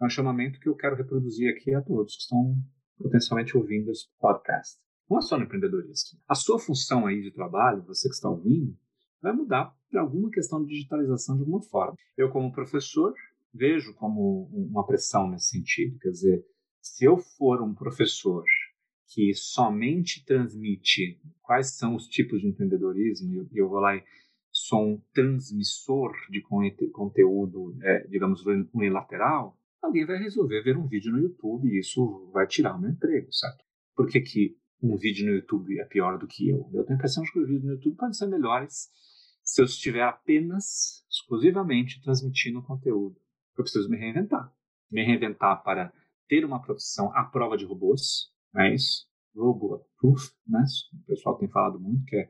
é 0.00 0.04
um 0.04 0.10
chamamento 0.10 0.60
que 0.60 0.68
eu 0.68 0.76
quero 0.76 0.96
reproduzir 0.96 1.52
aqui 1.52 1.74
a 1.74 1.82
todos 1.82 2.16
que 2.16 2.22
estão 2.22 2.56
potencialmente 2.98 3.56
ouvindo 3.56 3.90
esse 3.90 4.06
podcast. 4.18 4.78
Não 5.08 5.18
é 5.18 5.20
só 5.20 5.36
no 5.36 5.44
empreendedorismo. 5.44 6.18
A 6.28 6.34
sua 6.34 6.58
função 6.58 7.06
aí 7.06 7.20
de 7.20 7.30
trabalho, 7.30 7.82
você 7.82 8.08
que 8.08 8.14
está 8.14 8.28
ouvindo, 8.28 8.76
vai 9.20 9.32
mudar 9.32 9.74
para 9.90 10.00
alguma 10.00 10.30
questão 10.30 10.62
de 10.62 10.74
digitalização 10.74 11.36
de 11.36 11.42
alguma 11.42 11.62
forma. 11.62 11.94
Eu, 12.16 12.30
como 12.30 12.52
professor, 12.52 13.14
vejo 13.52 13.94
como 13.94 14.48
uma 14.52 14.86
pressão 14.86 15.30
nesse 15.30 15.50
sentido. 15.50 15.98
Quer 15.98 16.10
dizer, 16.10 16.44
se 16.80 17.04
eu 17.04 17.16
for 17.16 17.62
um 17.62 17.74
professor 17.74 18.44
que 19.08 19.32
somente 19.34 20.24
transmite 20.24 21.20
quais 21.42 21.76
são 21.76 21.94
os 21.94 22.08
tipos 22.08 22.40
de 22.40 22.48
empreendedorismo, 22.48 23.32
e 23.32 23.58
eu, 23.58 23.68
vou 23.68 23.78
lá 23.78 23.96
e 23.96 24.02
sou 24.50 24.84
um 24.84 25.02
transmissor 25.12 26.12
de 26.30 26.42
conteúdo, 26.92 27.76
é, 27.82 28.06
digamos, 28.08 28.44
unilateral, 28.72 29.56
alguém 29.84 30.06
vai 30.06 30.18
resolver 30.18 30.62
ver 30.62 30.76
um 30.76 30.86
vídeo 30.86 31.12
no 31.12 31.18
YouTube 31.18 31.68
e 31.68 31.78
isso 31.78 32.30
vai 32.32 32.46
tirar 32.46 32.76
o 32.76 32.80
meu 32.80 32.90
emprego, 32.90 33.32
certo? 33.32 33.64
Por 33.94 34.08
que, 34.08 34.20
que 34.20 34.56
um 34.82 34.96
vídeo 34.96 35.26
no 35.26 35.32
YouTube 35.32 35.78
é 35.78 35.84
pior 35.84 36.18
do 36.18 36.26
que 36.26 36.48
eu? 36.48 36.68
Eu 36.72 36.84
tenho 36.84 36.94
a 36.96 36.98
impressão 36.98 37.22
de 37.22 37.32
que 37.32 37.38
os 37.38 37.46
vídeos 37.46 37.64
no 37.64 37.72
YouTube 37.72 37.96
podem 37.96 38.14
ser 38.14 38.26
melhores 38.26 38.88
se 39.42 39.60
eu 39.60 39.64
estiver 39.66 40.02
apenas, 40.02 41.04
exclusivamente, 41.10 42.02
transmitindo 42.02 42.62
conteúdo. 42.62 43.16
Eu 43.56 43.62
preciso 43.62 43.88
me 43.88 43.96
reinventar. 43.96 44.52
Me 44.90 45.04
reinventar 45.04 45.62
para 45.62 45.92
ter 46.28 46.44
uma 46.44 46.60
profissão 46.60 47.12
à 47.14 47.24
prova 47.24 47.56
de 47.56 47.64
robôs, 47.64 48.32
não 48.52 48.62
é 48.62 48.74
isso? 48.74 49.06
Robot 49.34 49.84
proof, 49.98 50.30
né? 50.46 50.64
O 50.94 51.06
pessoal 51.06 51.36
tem 51.36 51.48
falado 51.48 51.78
muito 51.78 52.04
que 52.04 52.16
é 52.16 52.28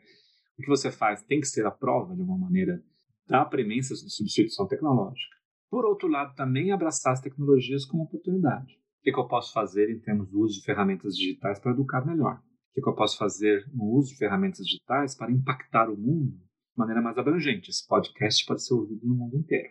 o 0.58 0.62
que 0.62 0.68
você 0.68 0.90
faz 0.90 1.22
tem 1.22 1.40
que 1.40 1.46
ser 1.46 1.66
a 1.66 1.70
prova, 1.70 2.14
de 2.14 2.22
uma 2.22 2.38
maneira, 2.38 2.82
da 3.26 3.44
premência 3.44 3.94
de 3.94 4.10
substituição 4.10 4.66
tecnológica. 4.66 5.33
Por 5.74 5.84
outro 5.84 6.06
lado, 6.06 6.36
também 6.36 6.70
abraçar 6.70 7.14
as 7.14 7.20
tecnologias 7.20 7.84
como 7.84 8.04
oportunidade. 8.04 8.74
O 8.74 9.02
que, 9.02 9.10
que 9.10 9.18
eu 9.18 9.26
posso 9.26 9.52
fazer 9.52 9.90
em 9.90 9.98
termos 9.98 10.30
do 10.30 10.38
uso 10.38 10.60
de 10.60 10.64
ferramentas 10.64 11.16
digitais 11.16 11.58
para 11.58 11.72
educar 11.72 12.06
melhor? 12.06 12.36
O 12.36 12.74
que, 12.74 12.80
que 12.80 12.88
eu 12.88 12.94
posso 12.94 13.18
fazer 13.18 13.68
no 13.74 13.86
uso 13.86 14.10
de 14.10 14.16
ferramentas 14.16 14.64
digitais 14.64 15.16
para 15.16 15.32
impactar 15.32 15.90
o 15.90 15.96
mundo 15.96 16.30
de 16.30 16.78
maneira 16.78 17.02
mais 17.02 17.18
abrangente? 17.18 17.70
Esse 17.70 17.84
podcast 17.88 18.46
pode 18.46 18.64
ser 18.64 18.72
ouvido 18.72 19.04
no 19.04 19.16
mundo 19.16 19.36
inteiro. 19.36 19.68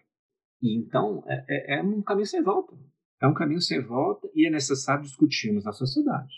E 0.61 0.77
então, 0.77 1.23
é, 1.25 1.45
é, 1.47 1.79
é 1.79 1.81
um 1.81 2.01
caminho 2.01 2.27
sem 2.27 2.43
volta. 2.43 2.75
É 3.21 3.25
um 3.25 3.33
caminho 3.33 3.61
sem 3.61 3.81
volta 3.81 4.29
e 4.35 4.45
é 4.45 4.51
necessário 4.51 5.03
discutirmos 5.03 5.63
na 5.63 5.71
sociedade 5.71 6.33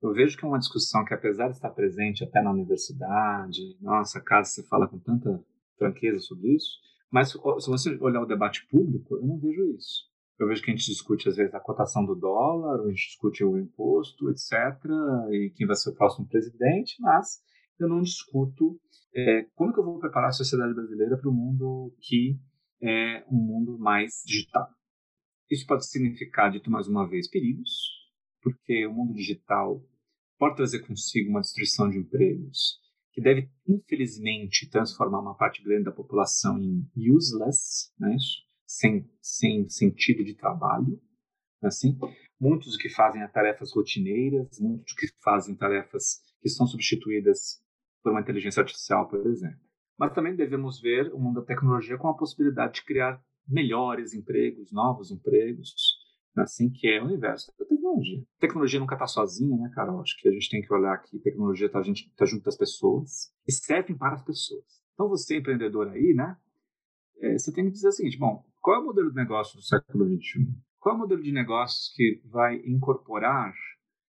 eu 0.00 0.12
vejo 0.12 0.36
que 0.36 0.44
é 0.44 0.48
uma 0.48 0.58
discussão 0.58 1.04
que, 1.04 1.12
apesar 1.12 1.48
de 1.48 1.54
estar 1.54 1.70
presente 1.70 2.22
até 2.22 2.40
na 2.40 2.52
universidade, 2.52 3.76
nossa, 3.80 4.20
casa 4.20 4.50
você 4.50 4.62
fala 4.64 4.86
com 4.86 4.98
tanta 4.98 5.42
franqueza 5.76 6.20
sobre 6.20 6.54
isso, 6.54 6.78
Mas 7.10 7.30
se 7.30 7.38
você 7.68 7.96
olhar 8.00 8.22
o 8.22 8.26
debate 8.26 8.66
público, 8.68 9.16
eu 9.16 9.26
não 9.26 9.38
vejo 9.38 9.64
isso. 9.74 10.08
Eu 10.38 10.46
vejo 10.46 10.62
que 10.62 10.70
a 10.70 10.74
gente 10.74 10.86
discute, 10.86 11.28
às 11.28 11.36
vezes, 11.36 11.54
a 11.54 11.60
cotação 11.60 12.04
do 12.04 12.14
dólar, 12.14 12.80
a 12.80 12.88
gente 12.88 13.06
discute 13.06 13.42
o 13.42 13.58
imposto, 13.58 14.30
etc., 14.30 14.52
e 15.30 15.52
quem 15.56 15.66
vai 15.66 15.74
ser 15.74 15.90
o 15.90 15.94
próximo 15.94 16.28
presidente, 16.28 16.94
mas 17.00 17.40
eu 17.78 17.88
não 17.88 18.00
discuto 18.00 18.78
é, 19.14 19.46
como 19.54 19.72
que 19.72 19.80
eu 19.80 19.84
vou 19.84 19.98
preparar 19.98 20.28
a 20.28 20.32
sociedade 20.32 20.74
brasileira 20.74 21.16
para 21.16 21.28
o 21.28 21.34
mundo 21.34 21.92
que 22.00 22.38
é 22.80 23.24
um 23.30 23.36
mundo 23.36 23.78
mais 23.78 24.22
digital. 24.24 24.68
Isso 25.50 25.66
pode 25.66 25.86
significar, 25.86 26.52
dito 26.52 26.70
mais 26.70 26.86
uma 26.86 27.08
vez, 27.08 27.28
perigos, 27.28 27.70
porque 28.42 28.86
o 28.86 28.92
mundo 28.92 29.14
digital 29.14 29.82
pode 30.38 30.56
trazer 30.56 30.86
consigo 30.86 31.30
uma 31.30 31.40
destruição 31.40 31.90
de 31.90 31.98
empregos, 31.98 32.78
que 33.12 33.20
deve, 33.20 33.50
infelizmente, 33.66 34.68
transformar 34.70 35.20
uma 35.20 35.36
parte 35.36 35.62
grande 35.62 35.84
da 35.84 35.92
população 35.92 36.58
em 36.58 36.86
useless, 36.96 37.92
né, 37.98 38.16
sem, 38.66 39.10
sem 39.20 39.68
sentido 39.68 40.24
de 40.24 40.34
trabalho. 40.34 41.00
Assim, 41.62 41.98
muitos 42.40 42.76
que 42.76 42.88
fazem 42.88 43.26
tarefas 43.28 43.72
rotineiras, 43.74 44.60
muitos 44.60 44.92
que 44.94 45.08
fazem 45.22 45.56
tarefas 45.56 46.20
que 46.40 46.48
são 46.48 46.66
substituídas 46.66 47.60
por 48.02 48.12
uma 48.12 48.20
inteligência 48.20 48.60
artificial, 48.60 49.08
por 49.08 49.26
exemplo. 49.26 49.58
Mas 49.98 50.14
também 50.14 50.36
devemos 50.36 50.80
ver 50.80 51.12
o 51.12 51.18
mundo 51.18 51.40
da 51.40 51.46
tecnologia 51.46 51.98
com 51.98 52.08
a 52.08 52.16
possibilidade 52.16 52.74
de 52.74 52.84
criar 52.84 53.20
melhores 53.46 54.14
empregos, 54.14 54.70
novos 54.70 55.10
empregos, 55.10 55.72
assim 56.36 56.70
que 56.70 56.86
é 56.88 57.00
o 57.00 57.06
universo 57.06 57.52
da 57.58 57.64
tecnologia. 57.64 58.22
Tecnologia 58.38 58.80
nunca 58.80 58.94
está 58.94 59.06
sozinha, 59.06 59.56
né, 59.56 59.70
Carol? 59.74 60.00
Acho 60.00 60.16
que 60.20 60.28
a 60.28 60.32
gente 60.32 60.50
tem 60.50 60.60
que 60.60 60.72
olhar 60.72 60.96
que 60.98 61.18
tecnologia 61.18 61.66
está 61.66 61.80
tá 62.16 62.24
junto 62.24 62.44
das 62.44 62.56
pessoas 62.56 63.32
e 63.46 63.94
para 63.96 64.14
as 64.14 64.22
pessoas. 64.22 64.64
Então, 64.94 65.08
você 65.08 65.36
empreendedor 65.36 65.88
aí, 65.88 66.12
né, 66.14 66.36
é, 67.20 67.38
você 67.38 67.52
tem 67.52 67.64
que 67.64 67.72
dizer 67.72 67.88
o 67.88 67.92
seguinte, 67.92 68.18
bom, 68.18 68.44
qual 68.60 68.76
é 68.76 68.80
o 68.80 68.86
modelo 68.86 69.10
de 69.10 69.16
negócio 69.16 69.56
do 69.56 69.62
século 69.62 70.06
XXI? 70.06 70.46
Qual 70.78 70.94
é 70.94 70.96
o 70.96 71.00
modelo 71.00 71.22
de 71.22 71.32
negócios 71.32 71.92
que 71.94 72.20
vai 72.24 72.56
incorporar 72.64 73.52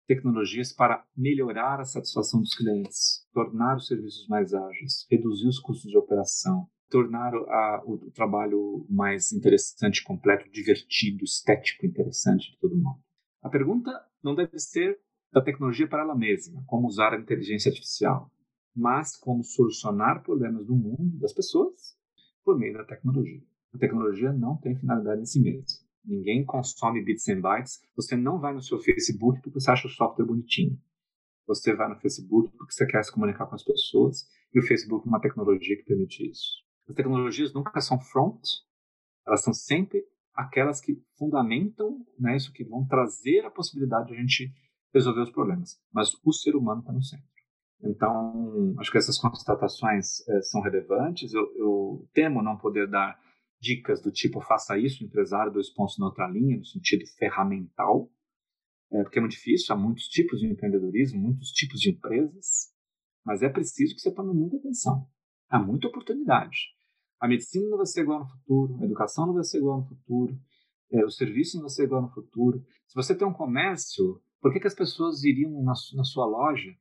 tecnologias 0.07 0.73
para 0.73 1.05
melhorar 1.15 1.79
a 1.79 1.85
satisfação 1.85 2.41
dos 2.41 2.53
clientes, 2.53 3.25
tornar 3.33 3.77
os 3.77 3.87
serviços 3.87 4.27
mais 4.27 4.53
ágeis, 4.53 5.05
reduzir 5.09 5.47
os 5.47 5.59
custos 5.59 5.89
de 5.89 5.97
operação, 5.97 6.67
tornar 6.91 7.33
a, 7.33 7.81
o, 7.85 7.93
o, 7.93 8.11
trabalho 8.11 8.85
mais 8.89 9.31
interessante, 9.31 10.03
completo, 10.03 10.51
divertido, 10.51 11.23
estético, 11.23 11.85
interessante 11.85 12.51
de 12.51 12.59
todo 12.59 12.75
mundo. 12.75 12.99
A 13.41 13.49
pergunta 13.49 13.91
não 14.21 14.35
deve 14.35 14.59
ser 14.59 14.99
da 15.31 15.41
tecnologia 15.41 15.87
para 15.87 16.03
ela 16.03 16.15
mesma, 16.15 16.61
como 16.67 16.87
usar 16.87 17.13
a 17.13 17.19
inteligência 17.19 17.69
artificial, 17.69 18.29
mas 18.75 19.15
como 19.15 19.43
solucionar 19.43 20.21
problemas 20.21 20.65
do 20.65 20.75
mundo, 20.75 21.17
das 21.17 21.33
pessoas, 21.33 21.97
por 22.43 22.59
meio 22.59 22.73
da 22.73 22.83
tecnologia. 22.83 23.41
A 23.73 23.77
tecnologia 23.77 24.33
não 24.33 24.57
tem 24.57 24.75
finalidade 24.75 25.21
em 25.21 25.25
si 25.25 25.39
mesma. 25.39 25.63
Ninguém 26.03 26.43
consome 26.43 27.03
bits 27.03 27.29
and 27.29 27.39
bytes. 27.39 27.79
Você 27.95 28.17
não 28.17 28.39
vai 28.39 28.53
no 28.53 28.61
seu 28.61 28.79
Facebook 28.79 29.39
porque 29.41 29.59
você 29.59 29.71
acha 29.71 29.87
o 29.87 29.91
software 29.91 30.25
bonitinho. 30.25 30.77
Você 31.47 31.73
vai 31.73 31.87
no 31.87 31.99
Facebook 31.99 32.51
porque 32.57 32.73
você 32.73 32.85
quer 32.85 33.03
se 33.03 33.11
comunicar 33.11 33.45
com 33.45 33.55
as 33.55 33.63
pessoas 33.63 34.27
e 34.53 34.59
o 34.59 34.63
Facebook 34.63 35.07
é 35.07 35.09
uma 35.09 35.21
tecnologia 35.21 35.77
que 35.77 35.83
permite 35.83 36.29
isso. 36.29 36.70
As 36.87 36.95
tecnologias 36.95 37.53
nunca 37.53 37.79
são 37.81 37.99
front, 37.99 38.41
elas 39.25 39.43
são 39.43 39.53
sempre 39.53 40.03
aquelas 40.33 40.81
que 40.81 41.01
fundamentam 41.17 42.05
né, 42.19 42.35
isso, 42.35 42.51
que 42.51 42.63
vão 42.63 42.85
trazer 42.85 43.45
a 43.45 43.51
possibilidade 43.51 44.07
de 44.07 44.13
a 44.13 44.17
gente 44.19 44.53
resolver 44.93 45.21
os 45.21 45.31
problemas. 45.31 45.79
Mas 45.93 46.09
o 46.23 46.33
ser 46.33 46.55
humano 46.55 46.81
está 46.81 46.91
no 46.91 47.03
centro. 47.03 47.31
Então, 47.83 48.75
acho 48.79 48.91
que 48.91 48.97
essas 48.97 49.17
constatações 49.17 50.27
é, 50.27 50.41
são 50.41 50.61
relevantes. 50.61 51.33
Eu, 51.33 51.51
eu, 51.55 52.09
temo 52.13 52.41
não 52.41 52.57
poder 52.57 52.87
dar 52.87 53.19
dicas 53.59 54.01
do 54.01 54.11
tipo 54.11 54.41
faça 54.41 54.77
isso, 54.77 55.03
empresário, 55.03 55.51
dois 55.51 55.69
pontos 55.69 55.97
na 55.97 56.07
outra 56.07 56.27
linha, 56.27 56.57
no 56.57 56.65
sentido 56.65 57.05
ferramental, 57.17 58.11
é, 58.91 59.03
porque 59.03 59.19
é 59.19 59.21
muito 59.21 59.33
difícil, 59.33 59.73
há 59.73 59.77
muitos 59.77 60.07
tipos 60.07 60.39
de 60.39 60.47
empreendedorismo, 60.47 61.21
muitos 61.21 61.51
tipos 61.51 61.79
de 61.79 61.91
empresas, 61.91 62.73
mas 63.25 63.41
é 63.41 63.49
preciso 63.49 63.95
que 63.95 64.01
você 64.01 64.13
tome 64.13 64.33
muita 64.33 64.57
atenção. 64.57 65.07
Há 65.51 65.59
muita 65.59 65.87
oportunidade. 65.87 66.57
A 67.19 67.27
medicina 67.27 67.69
não 67.69 67.77
vai 67.77 67.85
ser 67.85 68.01
igual 68.01 68.19
no 68.21 68.29
futuro, 68.29 68.77
a 68.81 68.85
educação 68.85 69.27
não 69.27 69.33
vai 69.33 69.43
ser 69.43 69.57
igual 69.57 69.81
no 69.81 69.87
futuro, 69.87 70.39
é, 70.91 71.05
o 71.05 71.09
serviço 71.09 71.57
não 71.57 71.63
vai 71.63 71.69
ser 71.69 71.83
igual 71.83 72.01
no 72.01 72.09
futuro. 72.09 72.63
Se 72.87 72.95
você 72.95 73.15
tem 73.15 73.27
um 73.27 73.33
comércio, 73.33 74.19
por 74.41 74.51
que, 74.51 74.59
que 74.59 74.67
as 74.67 74.73
pessoas 74.73 75.23
iriam 75.23 75.51
na, 75.61 75.73
na 75.95 76.03
sua 76.03 76.25
loja 76.25 76.75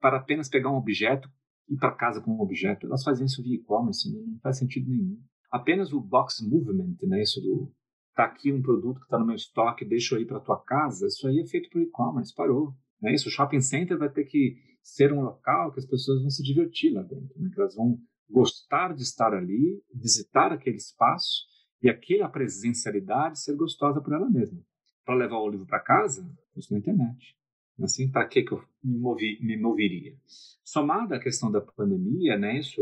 para 0.00 0.18
apenas 0.18 0.48
pegar 0.48 0.70
um 0.70 0.76
objeto 0.76 1.28
e 1.68 1.74
ir 1.74 1.78
para 1.78 1.96
casa 1.96 2.20
com 2.20 2.30
um 2.32 2.40
objeto? 2.40 2.86
Elas 2.86 3.02
fazem 3.02 3.26
isso 3.26 3.42
via 3.42 3.56
e-commerce, 3.56 4.12
não 4.12 4.38
faz 4.40 4.58
sentido 4.58 4.88
nenhum 4.88 5.20
apenas 5.50 5.92
o 5.92 6.00
box 6.00 6.40
movement, 6.40 6.96
né, 7.02 7.22
isso 7.22 7.40
do 7.40 7.72
tá 8.14 8.24
aqui 8.24 8.52
um 8.52 8.60
produto 8.60 8.98
que 8.98 9.06
está 9.06 9.18
no 9.18 9.26
meu 9.26 9.34
estoque, 9.34 9.84
deixa 9.84 10.14
eu 10.14 10.20
ir 10.20 10.26
para 10.26 10.40
tua 10.40 10.62
casa, 10.62 11.06
isso 11.06 11.26
aí 11.26 11.40
é 11.40 11.46
feito 11.46 11.70
por 11.70 11.80
e-commerce, 11.80 12.34
parou. 12.34 12.74
Né? 13.00 13.14
Isso, 13.14 13.28
o 13.28 13.30
shopping 13.30 13.60
center 13.60 13.96
vai 13.96 14.10
ter 14.10 14.24
que 14.24 14.56
ser 14.82 15.12
um 15.12 15.22
local 15.22 15.72
que 15.72 15.80
as 15.80 15.86
pessoas 15.86 16.20
vão 16.20 16.30
se 16.30 16.42
divertir 16.42 16.92
lá 16.92 17.02
dentro, 17.02 17.40
né? 17.40 17.50
que 17.52 17.60
elas 17.60 17.74
vão 17.74 17.98
gostar 18.28 18.94
de 18.94 19.02
estar 19.02 19.34
ali, 19.34 19.82
visitar 19.92 20.52
aquele 20.52 20.76
espaço 20.76 21.44
e 21.82 21.88
aquela 21.88 22.28
presencialidade 22.28 23.40
ser 23.40 23.56
gostosa 23.56 24.00
por 24.00 24.12
ela 24.12 24.30
mesma. 24.30 24.60
Para 25.04 25.14
levar 25.16 25.38
o 25.38 25.48
livro 25.48 25.66
para 25.66 25.80
casa, 25.80 26.30
isso 26.56 26.72
na 26.72 26.78
internet. 26.78 27.36
Assim, 27.82 28.10
para 28.10 28.26
que, 28.26 28.42
que 28.42 28.52
eu 28.52 28.62
me, 28.84 28.98
movi, 28.98 29.38
me 29.40 29.56
moveria? 29.56 30.14
Somada 30.62 31.16
à 31.16 31.20
questão 31.20 31.50
da 31.50 31.60
pandemia, 31.60 32.38
né, 32.38 32.58
isso, 32.58 32.80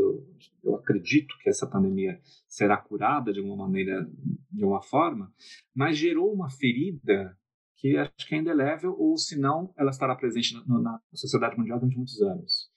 eu 0.62 0.74
acredito 0.74 1.36
que 1.40 1.48
essa 1.48 1.68
pandemia 1.68 2.20
será 2.48 2.76
curada 2.76 3.32
de 3.32 3.38
alguma 3.38 3.68
maneira, 3.68 4.10
de 4.50 4.64
uma 4.64 4.82
forma, 4.82 5.32
mas 5.74 5.96
gerou 5.96 6.32
uma 6.32 6.50
ferida 6.50 7.38
que 7.78 7.96
acho 7.96 8.26
que 8.26 8.34
é 8.34 8.38
indelével, 8.38 8.94
ou 8.98 9.16
se 9.16 9.38
não, 9.38 9.72
ela 9.76 9.90
estará 9.90 10.14
presente 10.14 10.54
na, 10.66 10.78
na 10.80 11.00
sociedade 11.14 11.56
mundial 11.56 11.78
durante 11.78 11.96
muitos 11.96 12.20
anos, 12.20 12.68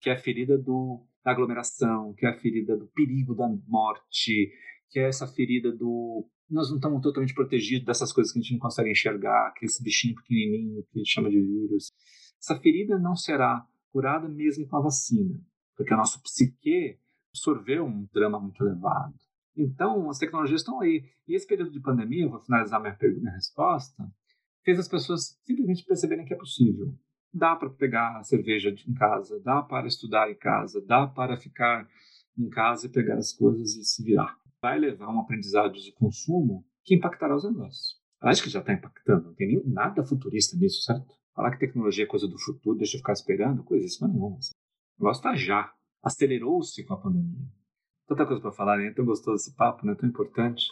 que 0.00 0.08
é 0.08 0.14
a 0.14 0.18
ferida 0.18 0.56
do, 0.56 1.06
da 1.22 1.32
aglomeração, 1.32 2.14
que 2.14 2.26
é 2.26 2.30
a 2.30 2.38
ferida 2.38 2.76
do 2.76 2.86
perigo 2.88 3.34
da 3.34 3.46
morte, 3.68 4.50
que 4.90 4.98
é 4.98 5.08
essa 5.08 5.26
ferida 5.26 5.70
do 5.70 6.26
nós 6.48 6.68
não 6.68 6.76
estamos 6.76 7.02
totalmente 7.02 7.34
protegidos 7.34 7.84
dessas 7.84 8.12
coisas 8.12 8.32
que 8.32 8.38
a 8.38 8.42
gente 8.42 8.52
não 8.52 8.60
consegue 8.60 8.90
enxergar, 8.90 9.52
que 9.54 9.66
esse 9.66 9.82
bichinho 9.82 10.14
pequenininho 10.14 10.84
que 10.84 10.98
a 10.98 10.98
gente 10.98 11.12
chama 11.12 11.28
de 11.28 11.40
vírus. 11.40 11.92
Essa 12.40 12.56
ferida 12.60 12.98
não 12.98 13.16
será 13.16 13.66
curada 13.90 14.28
mesmo 14.28 14.66
com 14.68 14.76
a 14.76 14.82
vacina, 14.82 15.40
porque 15.76 15.92
a 15.92 15.96
nossa 15.96 16.20
psique 16.20 16.98
absorveu 17.30 17.84
um 17.84 18.06
drama 18.12 18.38
muito 18.38 18.62
elevado. 18.64 19.14
Então, 19.56 20.08
as 20.08 20.18
tecnologias 20.18 20.60
estão 20.60 20.80
aí. 20.80 21.02
E 21.26 21.34
esse 21.34 21.46
período 21.46 21.72
de 21.72 21.80
pandemia, 21.80 22.28
vou 22.28 22.40
finalizar 22.40 22.80
minha, 22.80 22.96
minha 23.00 23.32
resposta, 23.32 24.06
fez 24.66 24.78
as 24.78 24.88
pessoas 24.88 25.38
simplesmente 25.42 25.86
perceberem 25.86 26.26
que 26.26 26.34
é 26.34 26.36
possível. 26.36 26.92
Dá 27.32 27.56
para 27.56 27.70
pegar 27.70 28.22
cerveja 28.24 28.68
em 28.68 28.94
casa, 28.94 29.40
dá 29.40 29.62
para 29.62 29.86
estudar 29.86 30.30
em 30.30 30.36
casa, 30.36 30.84
dá 30.84 31.06
para 31.06 31.38
ficar 31.38 31.88
em 32.36 32.50
casa 32.50 32.86
e 32.86 32.90
pegar 32.90 33.16
as 33.16 33.32
coisas 33.32 33.74
e 33.76 33.84
se 33.84 34.02
virar 34.02 34.36
vai 34.60 34.78
levar 34.78 35.08
um 35.08 35.20
aprendizado 35.20 35.74
de 35.74 35.92
consumo 35.92 36.64
que 36.84 36.96
impactará 36.96 37.36
os 37.36 37.44
negócios. 37.44 38.00
Acho 38.20 38.42
que 38.42 38.50
já 38.50 38.60
está 38.60 38.72
impactando, 38.72 39.26
não 39.26 39.34
tem 39.34 39.46
nem 39.46 39.62
nada 39.64 40.04
futurista 40.04 40.56
nisso, 40.56 40.82
certo? 40.82 41.06
Falar 41.34 41.52
que 41.52 41.60
tecnologia 41.60 42.04
é 42.04 42.06
coisa 42.06 42.26
do 42.26 42.36
futuro, 42.38 42.76
deixa 42.76 42.96
eu 42.96 42.98
ficar 42.98 43.12
esperando, 43.12 43.62
coisa 43.62 43.86
isso 43.86 44.04
nenhuma. 44.06 44.38
O 44.98 45.04
negócio 45.04 45.20
está 45.20 45.36
já. 45.36 45.72
Acelerou-se 46.02 46.84
com 46.84 46.94
a 46.94 47.00
pandemia. 47.00 47.46
Tanta 48.08 48.26
coisa 48.26 48.40
para 48.40 48.52
falar, 48.52 48.78
né? 48.78 48.88
É 48.88 48.92
tão 48.92 49.04
gostoso 49.04 49.36
esse 49.36 49.54
papo, 49.54 49.86
né? 49.86 49.94
Tão 49.94 50.08
importante. 50.08 50.64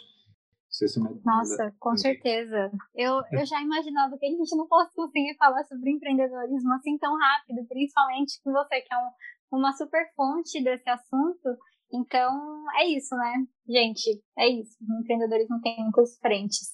Se 0.75 0.99
Nossa, 1.23 1.73
com 1.79 1.95
certeza. 1.95 2.69
Eu, 2.93 3.21
eu 3.31 3.45
já 3.47 3.61
imaginava 3.61 4.17
que 4.17 4.25
a 4.25 4.29
gente 4.29 4.57
não 4.57 4.67
fosse 4.67 4.93
conseguir 4.93 5.33
falar 5.37 5.63
sobre 5.63 5.89
empreendedorismo 5.89 6.73
assim 6.73 6.97
tão 6.97 7.17
rápido, 7.17 7.65
principalmente 7.65 8.41
com 8.43 8.51
você, 8.51 8.81
que 8.81 8.93
é 8.93 8.97
um, 8.97 9.57
uma 9.57 9.71
super 9.71 10.05
fonte 10.17 10.61
desse 10.61 10.89
assunto. 10.89 11.57
Então, 11.93 12.65
é 12.77 12.87
isso, 12.87 13.15
né? 13.15 13.45
Gente, 13.65 14.21
é 14.37 14.49
isso. 14.49 14.75
O 14.81 14.99
empreendedorismo 14.99 15.61
tem 15.61 15.77
muitas 15.77 16.17
frentes. 16.19 16.73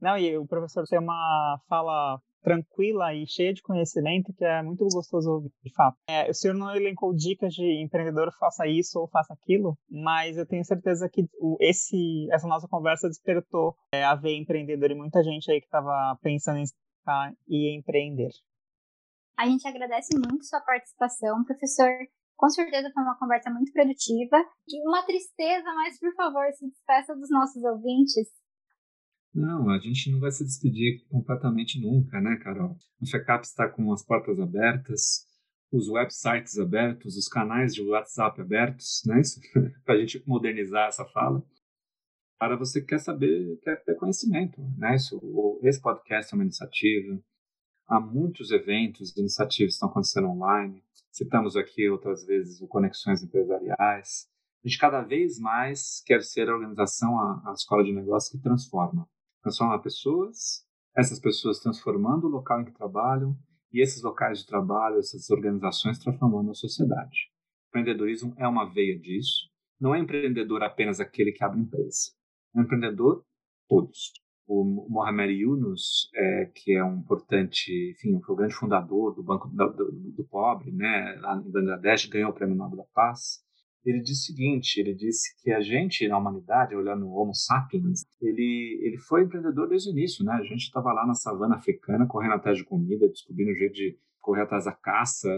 Não, 0.00 0.16
e 0.16 0.38
o 0.38 0.46
professor 0.46 0.84
tem 0.88 0.98
uma 0.98 1.60
fala 1.68 2.18
tranquila 2.44 3.14
e 3.14 3.26
cheia 3.26 3.54
de 3.54 3.62
conhecimento 3.62 4.32
que 4.34 4.44
é 4.44 4.62
muito 4.62 4.84
gostoso 4.92 5.30
ouvir, 5.30 5.50
de 5.64 5.72
fato. 5.74 5.96
É, 6.08 6.30
o 6.30 6.34
senhor 6.34 6.54
não 6.54 6.76
elencou 6.76 7.14
dicas 7.14 7.54
de 7.54 7.82
empreendedor 7.82 8.30
faça 8.38 8.66
isso 8.68 9.00
ou 9.00 9.08
faça 9.08 9.32
aquilo, 9.32 9.76
mas 9.90 10.36
eu 10.36 10.46
tenho 10.46 10.64
certeza 10.64 11.08
que 11.10 11.24
o, 11.40 11.56
esse, 11.60 12.28
essa 12.30 12.46
nossa 12.46 12.68
conversa 12.68 13.08
despertou 13.08 13.74
é, 13.92 14.04
a 14.04 14.14
ver 14.14 14.36
empreendedor 14.36 14.90
e 14.90 14.94
muita 14.94 15.22
gente 15.24 15.50
aí 15.50 15.58
que 15.58 15.66
estava 15.66 16.16
pensando 16.22 16.58
em 16.58 16.66
ficar 16.66 17.32
e 17.48 17.76
empreender. 17.76 18.30
A 19.36 19.46
gente 19.46 19.66
agradece 19.66 20.16
muito 20.16 20.44
sua 20.44 20.60
participação, 20.60 21.42
professor. 21.44 21.90
Com 22.36 22.48
certeza 22.50 22.90
foi 22.92 23.02
uma 23.02 23.18
conversa 23.18 23.50
muito 23.50 23.72
produtiva. 23.72 24.36
Uma 24.86 25.02
tristeza, 25.04 25.72
mas 25.74 25.98
por 25.98 26.14
favor, 26.14 26.44
se 26.52 26.68
despeça 26.68 27.14
dos 27.14 27.30
nossos 27.30 27.62
ouvintes. 27.64 28.28
Não, 29.34 29.68
a 29.68 29.78
gente 29.80 30.12
não 30.12 30.20
vai 30.20 30.30
se 30.30 30.44
despedir 30.44 31.04
completamente 31.08 31.80
nunca, 31.80 32.20
né, 32.20 32.36
Carol? 32.36 32.76
A 33.02 33.06
FECAP 33.06 33.44
está 33.44 33.68
com 33.68 33.92
as 33.92 34.04
portas 34.04 34.38
abertas. 34.38 35.26
os 35.72 35.88
websites 35.88 36.56
abertos, 36.56 37.16
os 37.16 37.26
canais 37.26 37.74
de 37.74 37.82
WhatsApp 37.82 38.40
abertos, 38.40 39.02
né? 39.06 39.20
para 39.84 39.96
a 39.96 39.98
gente 39.98 40.22
modernizar 40.24 40.86
essa 40.86 41.04
fala. 41.06 41.44
Para 42.38 42.56
você 42.56 42.80
que 42.80 42.86
quer 42.88 43.00
saber, 43.00 43.58
quer 43.64 43.82
ter 43.84 43.96
conhecimento, 43.96 44.60
né? 44.78 44.94
Isso, 44.94 45.18
esse 45.64 45.80
podcast 45.82 46.32
é 46.32 46.36
uma 46.36 46.44
iniciativa. 46.44 47.20
Há 47.88 47.98
muitos 47.98 48.52
eventos, 48.52 49.16
iniciativas 49.16 49.72
que 49.72 49.74
estão 49.74 49.88
acontecendo 49.88 50.28
online. 50.28 50.80
Citamos 51.10 51.56
aqui 51.56 51.88
outras 51.88 52.24
vezes 52.24 52.60
o 52.60 52.68
Conexões 52.68 53.22
Empresariais. 53.22 54.28
A 54.64 54.68
gente 54.68 54.78
cada 54.78 55.02
vez 55.02 55.40
mais 55.40 56.02
quer 56.06 56.22
ser 56.22 56.48
a 56.48 56.54
organização, 56.54 57.18
a, 57.18 57.50
a 57.50 57.52
escola 57.52 57.82
de 57.82 57.92
negócios 57.92 58.30
que 58.30 58.38
transforma. 58.38 59.08
Transforma 59.44 59.78
pessoas, 59.78 60.64
essas 60.96 61.20
pessoas 61.20 61.58
transformando 61.58 62.26
o 62.26 62.30
local 62.30 62.62
em 62.62 62.64
que 62.64 62.72
trabalham 62.72 63.36
e 63.70 63.82
esses 63.82 64.02
locais 64.02 64.38
de 64.38 64.46
trabalho, 64.46 64.98
essas 64.98 65.28
organizações 65.28 65.98
transformando 65.98 66.50
a 66.50 66.54
sociedade. 66.54 67.30
Empreendedorismo 67.68 68.34
é 68.38 68.48
uma 68.48 68.64
veia 68.64 68.98
disso. 68.98 69.50
Não 69.78 69.94
é 69.94 69.98
empreendedor 69.98 70.62
apenas 70.62 70.98
aquele 70.98 71.30
que 71.30 71.44
abre 71.44 71.60
empresa. 71.60 72.10
É 72.56 72.60
empreendedor 72.62 73.22
todos. 73.68 74.14
O 74.46 74.64
Mohamed 74.88 75.34
Yunus, 75.34 76.08
é, 76.14 76.46
que 76.46 76.72
é 76.72 76.82
um 76.82 77.00
importante, 77.00 77.70
enfim, 77.90 78.14
o 78.14 78.34
grande 78.34 78.54
fundador 78.54 79.14
do 79.14 79.22
Banco 79.22 79.46
do, 79.48 79.68
do, 79.72 79.92
do 79.92 80.24
Pobre, 80.24 80.72
né, 80.72 81.18
lá 81.20 81.36
em 81.36 81.50
Bangladesh, 81.50 82.06
ganhou 82.06 82.30
o 82.30 82.34
Prêmio 82.34 82.56
Nobel 82.56 82.78
da 82.78 82.84
Paz 82.94 83.43
ele 83.84 84.00
disse 84.00 84.22
o 84.22 84.34
seguinte, 84.34 84.80
ele 84.80 84.94
disse 84.94 85.34
que 85.42 85.52
a 85.52 85.60
gente, 85.60 86.08
na 86.08 86.18
humanidade, 86.18 86.74
olhando 86.74 87.06
o 87.06 87.12
Homo 87.12 87.34
sapiens, 87.34 88.04
ele, 88.20 88.80
ele 88.82 88.96
foi 88.98 89.24
empreendedor 89.24 89.68
desde 89.68 89.90
o 89.90 89.92
início, 89.92 90.24
né? 90.24 90.32
A 90.32 90.42
gente 90.42 90.62
estava 90.62 90.92
lá 90.92 91.06
na 91.06 91.14
savana 91.14 91.56
africana, 91.56 92.06
correndo 92.06 92.34
atrás 92.34 92.56
de 92.56 92.64
comida, 92.64 93.08
descobrindo 93.08 93.50
o 93.50 93.54
jeito 93.54 93.74
de 93.74 93.98
correr 94.20 94.42
atrás 94.42 94.64
da 94.64 94.72
caça, 94.72 95.28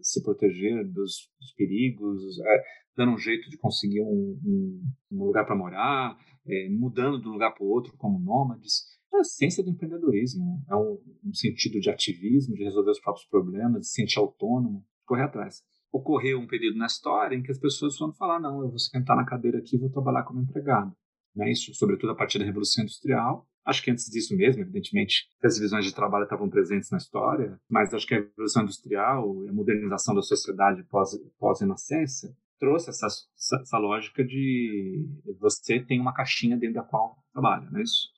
se 0.00 0.22
proteger 0.22 0.84
dos, 0.84 1.28
dos 1.40 1.52
perigos, 1.56 2.38
é, 2.38 2.62
dando 2.96 3.12
um 3.12 3.18
jeito 3.18 3.50
de 3.50 3.58
conseguir 3.58 4.02
um, 4.02 4.38
um, 4.44 4.82
um 5.10 5.24
lugar 5.24 5.44
para 5.44 5.56
morar, 5.56 6.16
é, 6.46 6.68
mudando 6.70 7.20
de 7.20 7.28
um 7.28 7.32
lugar 7.32 7.52
para 7.52 7.64
o 7.64 7.68
outro 7.68 7.92
como 7.96 8.20
nômades. 8.20 8.84
É 9.12 9.16
a 9.16 9.20
essência 9.20 9.64
do 9.64 9.70
empreendedorismo. 9.70 10.62
É 10.70 10.76
um, 10.76 10.98
um 11.24 11.34
sentido 11.34 11.80
de 11.80 11.90
ativismo, 11.90 12.54
de 12.54 12.62
resolver 12.62 12.92
os 12.92 13.00
próprios 13.00 13.26
problemas, 13.26 13.80
de 13.80 13.88
se 13.88 13.94
sentir 13.94 14.20
autônomo, 14.20 14.84
correr 15.04 15.22
atrás 15.22 15.64
ocorreu 15.92 16.38
um 16.38 16.46
período 16.46 16.78
na 16.78 16.86
história 16.86 17.36
em 17.36 17.42
que 17.42 17.50
as 17.50 17.58
pessoas 17.58 17.96
foram 17.96 18.12
falar, 18.12 18.40
não, 18.40 18.62
eu 18.62 18.68
vou 18.68 18.78
sentar 18.78 19.16
na 19.16 19.24
cadeira 19.24 19.58
aqui 19.58 19.76
e 19.76 19.78
vou 19.78 19.90
trabalhar 19.90 20.24
como 20.24 20.40
empregado. 20.40 20.92
Né? 21.34 21.50
Isso, 21.50 21.74
sobretudo 21.74 22.12
a 22.12 22.16
partir 22.16 22.38
da 22.38 22.44
Revolução 22.44 22.82
Industrial. 22.82 23.46
Acho 23.64 23.82
que 23.82 23.90
antes 23.90 24.06
disso 24.06 24.34
mesmo, 24.36 24.62
evidentemente, 24.62 25.26
as 25.42 25.56
divisões 25.56 25.84
de 25.84 25.92
trabalho 25.92 26.22
estavam 26.22 26.48
presentes 26.48 26.88
na 26.90 26.98
história, 26.98 27.60
mas 27.68 27.92
acho 27.92 28.06
que 28.06 28.14
a 28.14 28.18
Revolução 28.20 28.62
Industrial 28.62 29.44
e 29.44 29.48
a 29.48 29.52
modernização 29.52 30.14
da 30.14 30.22
sociedade 30.22 30.84
pós-renascença 30.84 32.28
pós 32.28 32.36
trouxe 32.58 32.90
essa, 32.90 33.06
essa, 33.06 33.78
lógica 33.78 34.24
de 34.24 35.06
você 35.38 35.80
tem 35.80 36.00
uma 36.00 36.14
caixinha 36.14 36.56
dentro 36.56 36.76
da 36.76 36.82
qual 36.82 37.18
trabalha, 37.32 37.68
é 37.74 37.82
isso? 37.82 38.08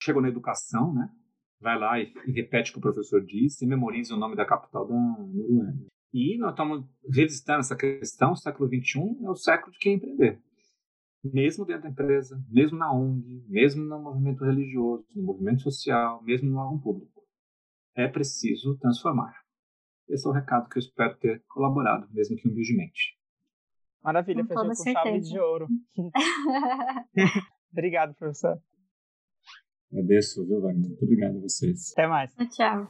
Chegou 0.00 0.22
na 0.22 0.28
educação, 0.28 0.94
né? 0.94 1.10
Vai 1.60 1.78
lá 1.78 2.00
e, 2.00 2.12
e 2.26 2.32
repete 2.32 2.70
o 2.70 2.74
que 2.74 2.78
o 2.78 2.82
professor 2.82 3.24
disse 3.24 3.64
e 3.64 3.68
memoriza 3.68 4.14
o 4.14 4.18
nome 4.18 4.34
da 4.34 4.46
capital 4.46 4.86
da 4.86 4.94
Noruega. 4.94 5.86
E 6.12 6.36
nós 6.38 6.50
estamos 6.50 6.84
revisitando 7.10 7.60
essa 7.60 7.76
questão. 7.76 8.32
O 8.32 8.36
século 8.36 8.68
XXI 8.68 9.24
é 9.24 9.30
o 9.30 9.34
século 9.34 9.72
de 9.72 9.78
quem 9.78 9.94
empreender. 9.94 10.40
Mesmo 11.24 11.64
dentro 11.64 11.84
da 11.84 11.88
empresa, 11.88 12.44
mesmo 12.50 12.76
na 12.76 12.92
ONG, 12.92 13.44
mesmo 13.48 13.82
no 13.84 14.02
movimento 14.02 14.44
religioso, 14.44 15.06
no 15.14 15.22
movimento 15.22 15.62
social, 15.62 16.22
mesmo 16.22 16.50
no 16.50 16.58
órgão 16.58 16.80
público. 16.80 17.22
É 17.94 18.08
preciso 18.08 18.76
transformar. 18.78 19.32
Esse 20.08 20.26
é 20.26 20.30
o 20.30 20.32
recado 20.32 20.68
que 20.68 20.78
eu 20.78 20.80
espero 20.80 21.16
ter 21.18 21.42
colaborado, 21.48 22.08
mesmo 22.12 22.36
que 22.36 22.48
humildemente. 22.48 23.16
Maravilha, 24.02 24.44
fechou 24.44 24.66
com 24.66 24.74
chave 24.74 25.20
de 25.20 25.38
ouro. 25.38 25.68
Obrigado, 27.72 28.14
professor. 28.14 28.60
Agradeço, 29.92 30.44
viu, 30.46 30.60
Wagner? 30.60 30.88
Muito 30.88 31.04
obrigado 31.04 31.36
a 31.36 31.40
vocês. 31.40 31.92
Até 31.92 32.06
mais. 32.06 32.34
Tchau. 32.50 32.88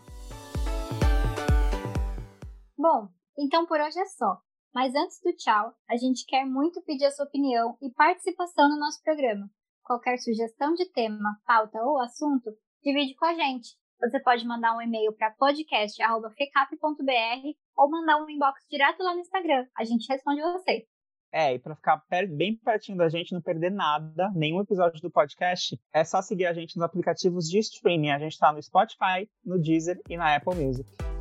Bom, 2.77 3.09
então 3.39 3.67
por 3.67 3.81
hoje 3.81 3.99
é 3.99 4.07
só. 4.07 4.39
Mas 4.75 4.95
antes 4.95 5.21
do 5.23 5.35
tchau, 5.37 5.75
a 5.89 5.97
gente 5.97 6.25
quer 6.27 6.47
muito 6.47 6.83
pedir 6.83 7.05
a 7.05 7.11
sua 7.11 7.27
opinião 7.27 7.77
e 7.83 7.93
participação 7.93 8.69
no 8.69 8.79
nosso 8.79 9.03
programa. 9.03 9.49
Qualquer 9.85 10.19
sugestão 10.19 10.75
de 10.75 10.91
tema, 10.91 11.39
pauta 11.47 11.79
ou 11.83 12.01
assunto, 12.01 12.51
divide 12.83 13.15
com 13.15 13.27
a 13.27 13.35
gente. 13.35 13.77
Você 14.01 14.19
pode 14.21 14.47
mandar 14.47 14.75
um 14.75 14.81
e-mail 14.81 15.13
para 15.13 15.31
podcast.fecap.br 15.33 17.59
ou 17.77 17.91
mandar 17.91 18.23
um 18.23 18.29
inbox 18.29 18.65
direto 18.69 19.03
lá 19.03 19.15
no 19.15 19.21
Instagram. 19.21 19.67
A 19.77 19.85
gente 19.85 20.09
responde 20.09 20.41
você. 20.41 20.87
É, 21.31 21.55
e 21.55 21.59
para 21.59 21.77
ficar 21.77 22.03
bem 22.37 22.57
pertinho 22.57 22.99
da 22.99 23.09
gente, 23.09 23.33
não 23.33 23.41
perder 23.41 23.71
nada, 23.71 24.31
nenhum 24.35 24.61
episódio 24.61 25.01
do 25.01 25.11
podcast, 25.11 25.81
é 25.93 26.05
só 26.05 26.21
seguir 26.21 26.47
a 26.47 26.53
gente 26.53 26.77
nos 26.77 26.85
aplicativos 26.85 27.49
de 27.49 27.59
streaming. 27.59 28.11
A 28.11 28.19
gente 28.19 28.33
está 28.33 28.53
no 28.53 28.63
Spotify, 28.63 29.29
no 29.45 29.59
Deezer 29.59 30.01
e 30.09 30.17
na 30.17 30.37
Apple 30.37 30.55
Music. 30.55 31.12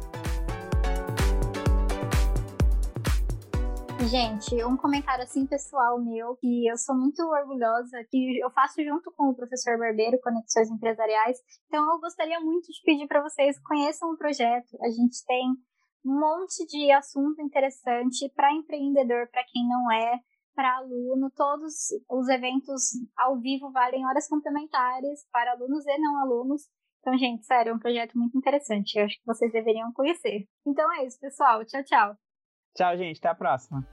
Gente, 4.09 4.63
um 4.65 4.75
comentário 4.75 5.23
assim 5.23 5.45
pessoal 5.45 6.01
meu, 6.03 6.35
que 6.37 6.67
eu 6.67 6.75
sou 6.75 6.95
muito 6.95 7.21
orgulhosa, 7.21 8.03
que 8.09 8.39
eu 8.43 8.49
faço 8.49 8.83
junto 8.83 9.11
com 9.11 9.29
o 9.29 9.35
professor 9.35 9.77
Barbeiro, 9.77 10.19
Conexões 10.21 10.71
Empresariais. 10.71 11.37
Então 11.67 11.85
eu 11.85 11.99
gostaria 11.99 12.39
muito 12.39 12.65
de 12.65 12.81
pedir 12.83 13.07
para 13.07 13.21
vocês 13.21 13.61
conheçam 13.61 14.09
o 14.09 14.17
projeto. 14.17 14.75
A 14.81 14.89
gente 14.89 15.23
tem 15.25 15.47
um 16.03 16.19
monte 16.19 16.65
de 16.65 16.91
assunto 16.91 17.41
interessante 17.41 18.27
para 18.35 18.51
empreendedor, 18.51 19.29
para 19.31 19.43
quem 19.45 19.67
não 19.67 19.91
é, 19.91 20.19
para 20.55 20.77
aluno. 20.77 21.31
Todos 21.35 21.73
os 22.09 22.27
eventos 22.27 22.81
ao 23.17 23.39
vivo 23.39 23.71
valem 23.71 24.05
horas 24.07 24.27
complementares 24.27 25.21
para 25.31 25.51
alunos 25.51 25.85
e 25.85 25.97
não 25.99 26.19
alunos. 26.21 26.63
Então, 26.99 27.17
gente, 27.17 27.45
sério, 27.45 27.69
é 27.69 27.73
um 27.73 27.79
projeto 27.79 28.17
muito 28.17 28.37
interessante. 28.37 28.97
Eu 28.97 29.05
acho 29.05 29.15
que 29.17 29.25
vocês 29.25 29.51
deveriam 29.51 29.93
conhecer. 29.93 30.47
Então 30.65 30.91
é 30.95 31.05
isso, 31.05 31.19
pessoal. 31.19 31.63
Tchau, 31.65 31.83
tchau. 31.83 32.30
Tchau, 32.75 32.97
gente. 32.97 33.17
Até 33.19 33.29
a 33.29 33.35
próxima. 33.35 33.85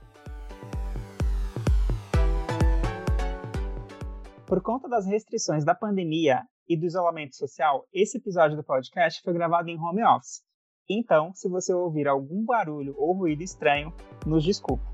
Por 4.47 4.63
conta 4.63 4.89
das 4.89 5.07
restrições 5.07 5.65
da 5.65 5.75
pandemia 5.75 6.43
e 6.67 6.77
do 6.77 6.87
isolamento 6.87 7.37
social, 7.37 7.87
esse 7.93 8.19
episódio 8.19 8.57
do 8.57 8.65
podcast 8.65 9.21
foi 9.23 9.35
gravado 9.35 9.69
em 9.69 9.79
home 9.79 10.03
office. 10.05 10.43
Então, 10.89 11.35
se 11.35 11.49
você 11.49 11.75
ouvir 11.75 12.09
algum 12.09 12.45
barulho 12.45 12.95
ou 12.97 13.13
ruído 13.13 13.43
estranho, 13.43 13.93
nos 14.27 14.43
desculpe. 14.43 14.85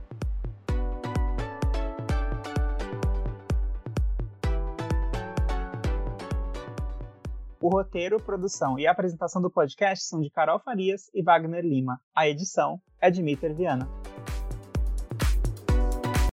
O 7.64 7.70
roteiro, 7.70 8.22
produção 8.22 8.78
e 8.78 8.86
apresentação 8.86 9.40
do 9.40 9.50
podcast 9.50 10.04
são 10.04 10.20
de 10.20 10.28
Carol 10.28 10.58
Farias 10.58 11.10
e 11.14 11.22
Wagner 11.22 11.64
Lima. 11.64 11.98
A 12.14 12.28
edição 12.28 12.78
é 13.00 13.10
de 13.10 13.22
Mitter 13.22 13.54
Viana. 13.54 13.88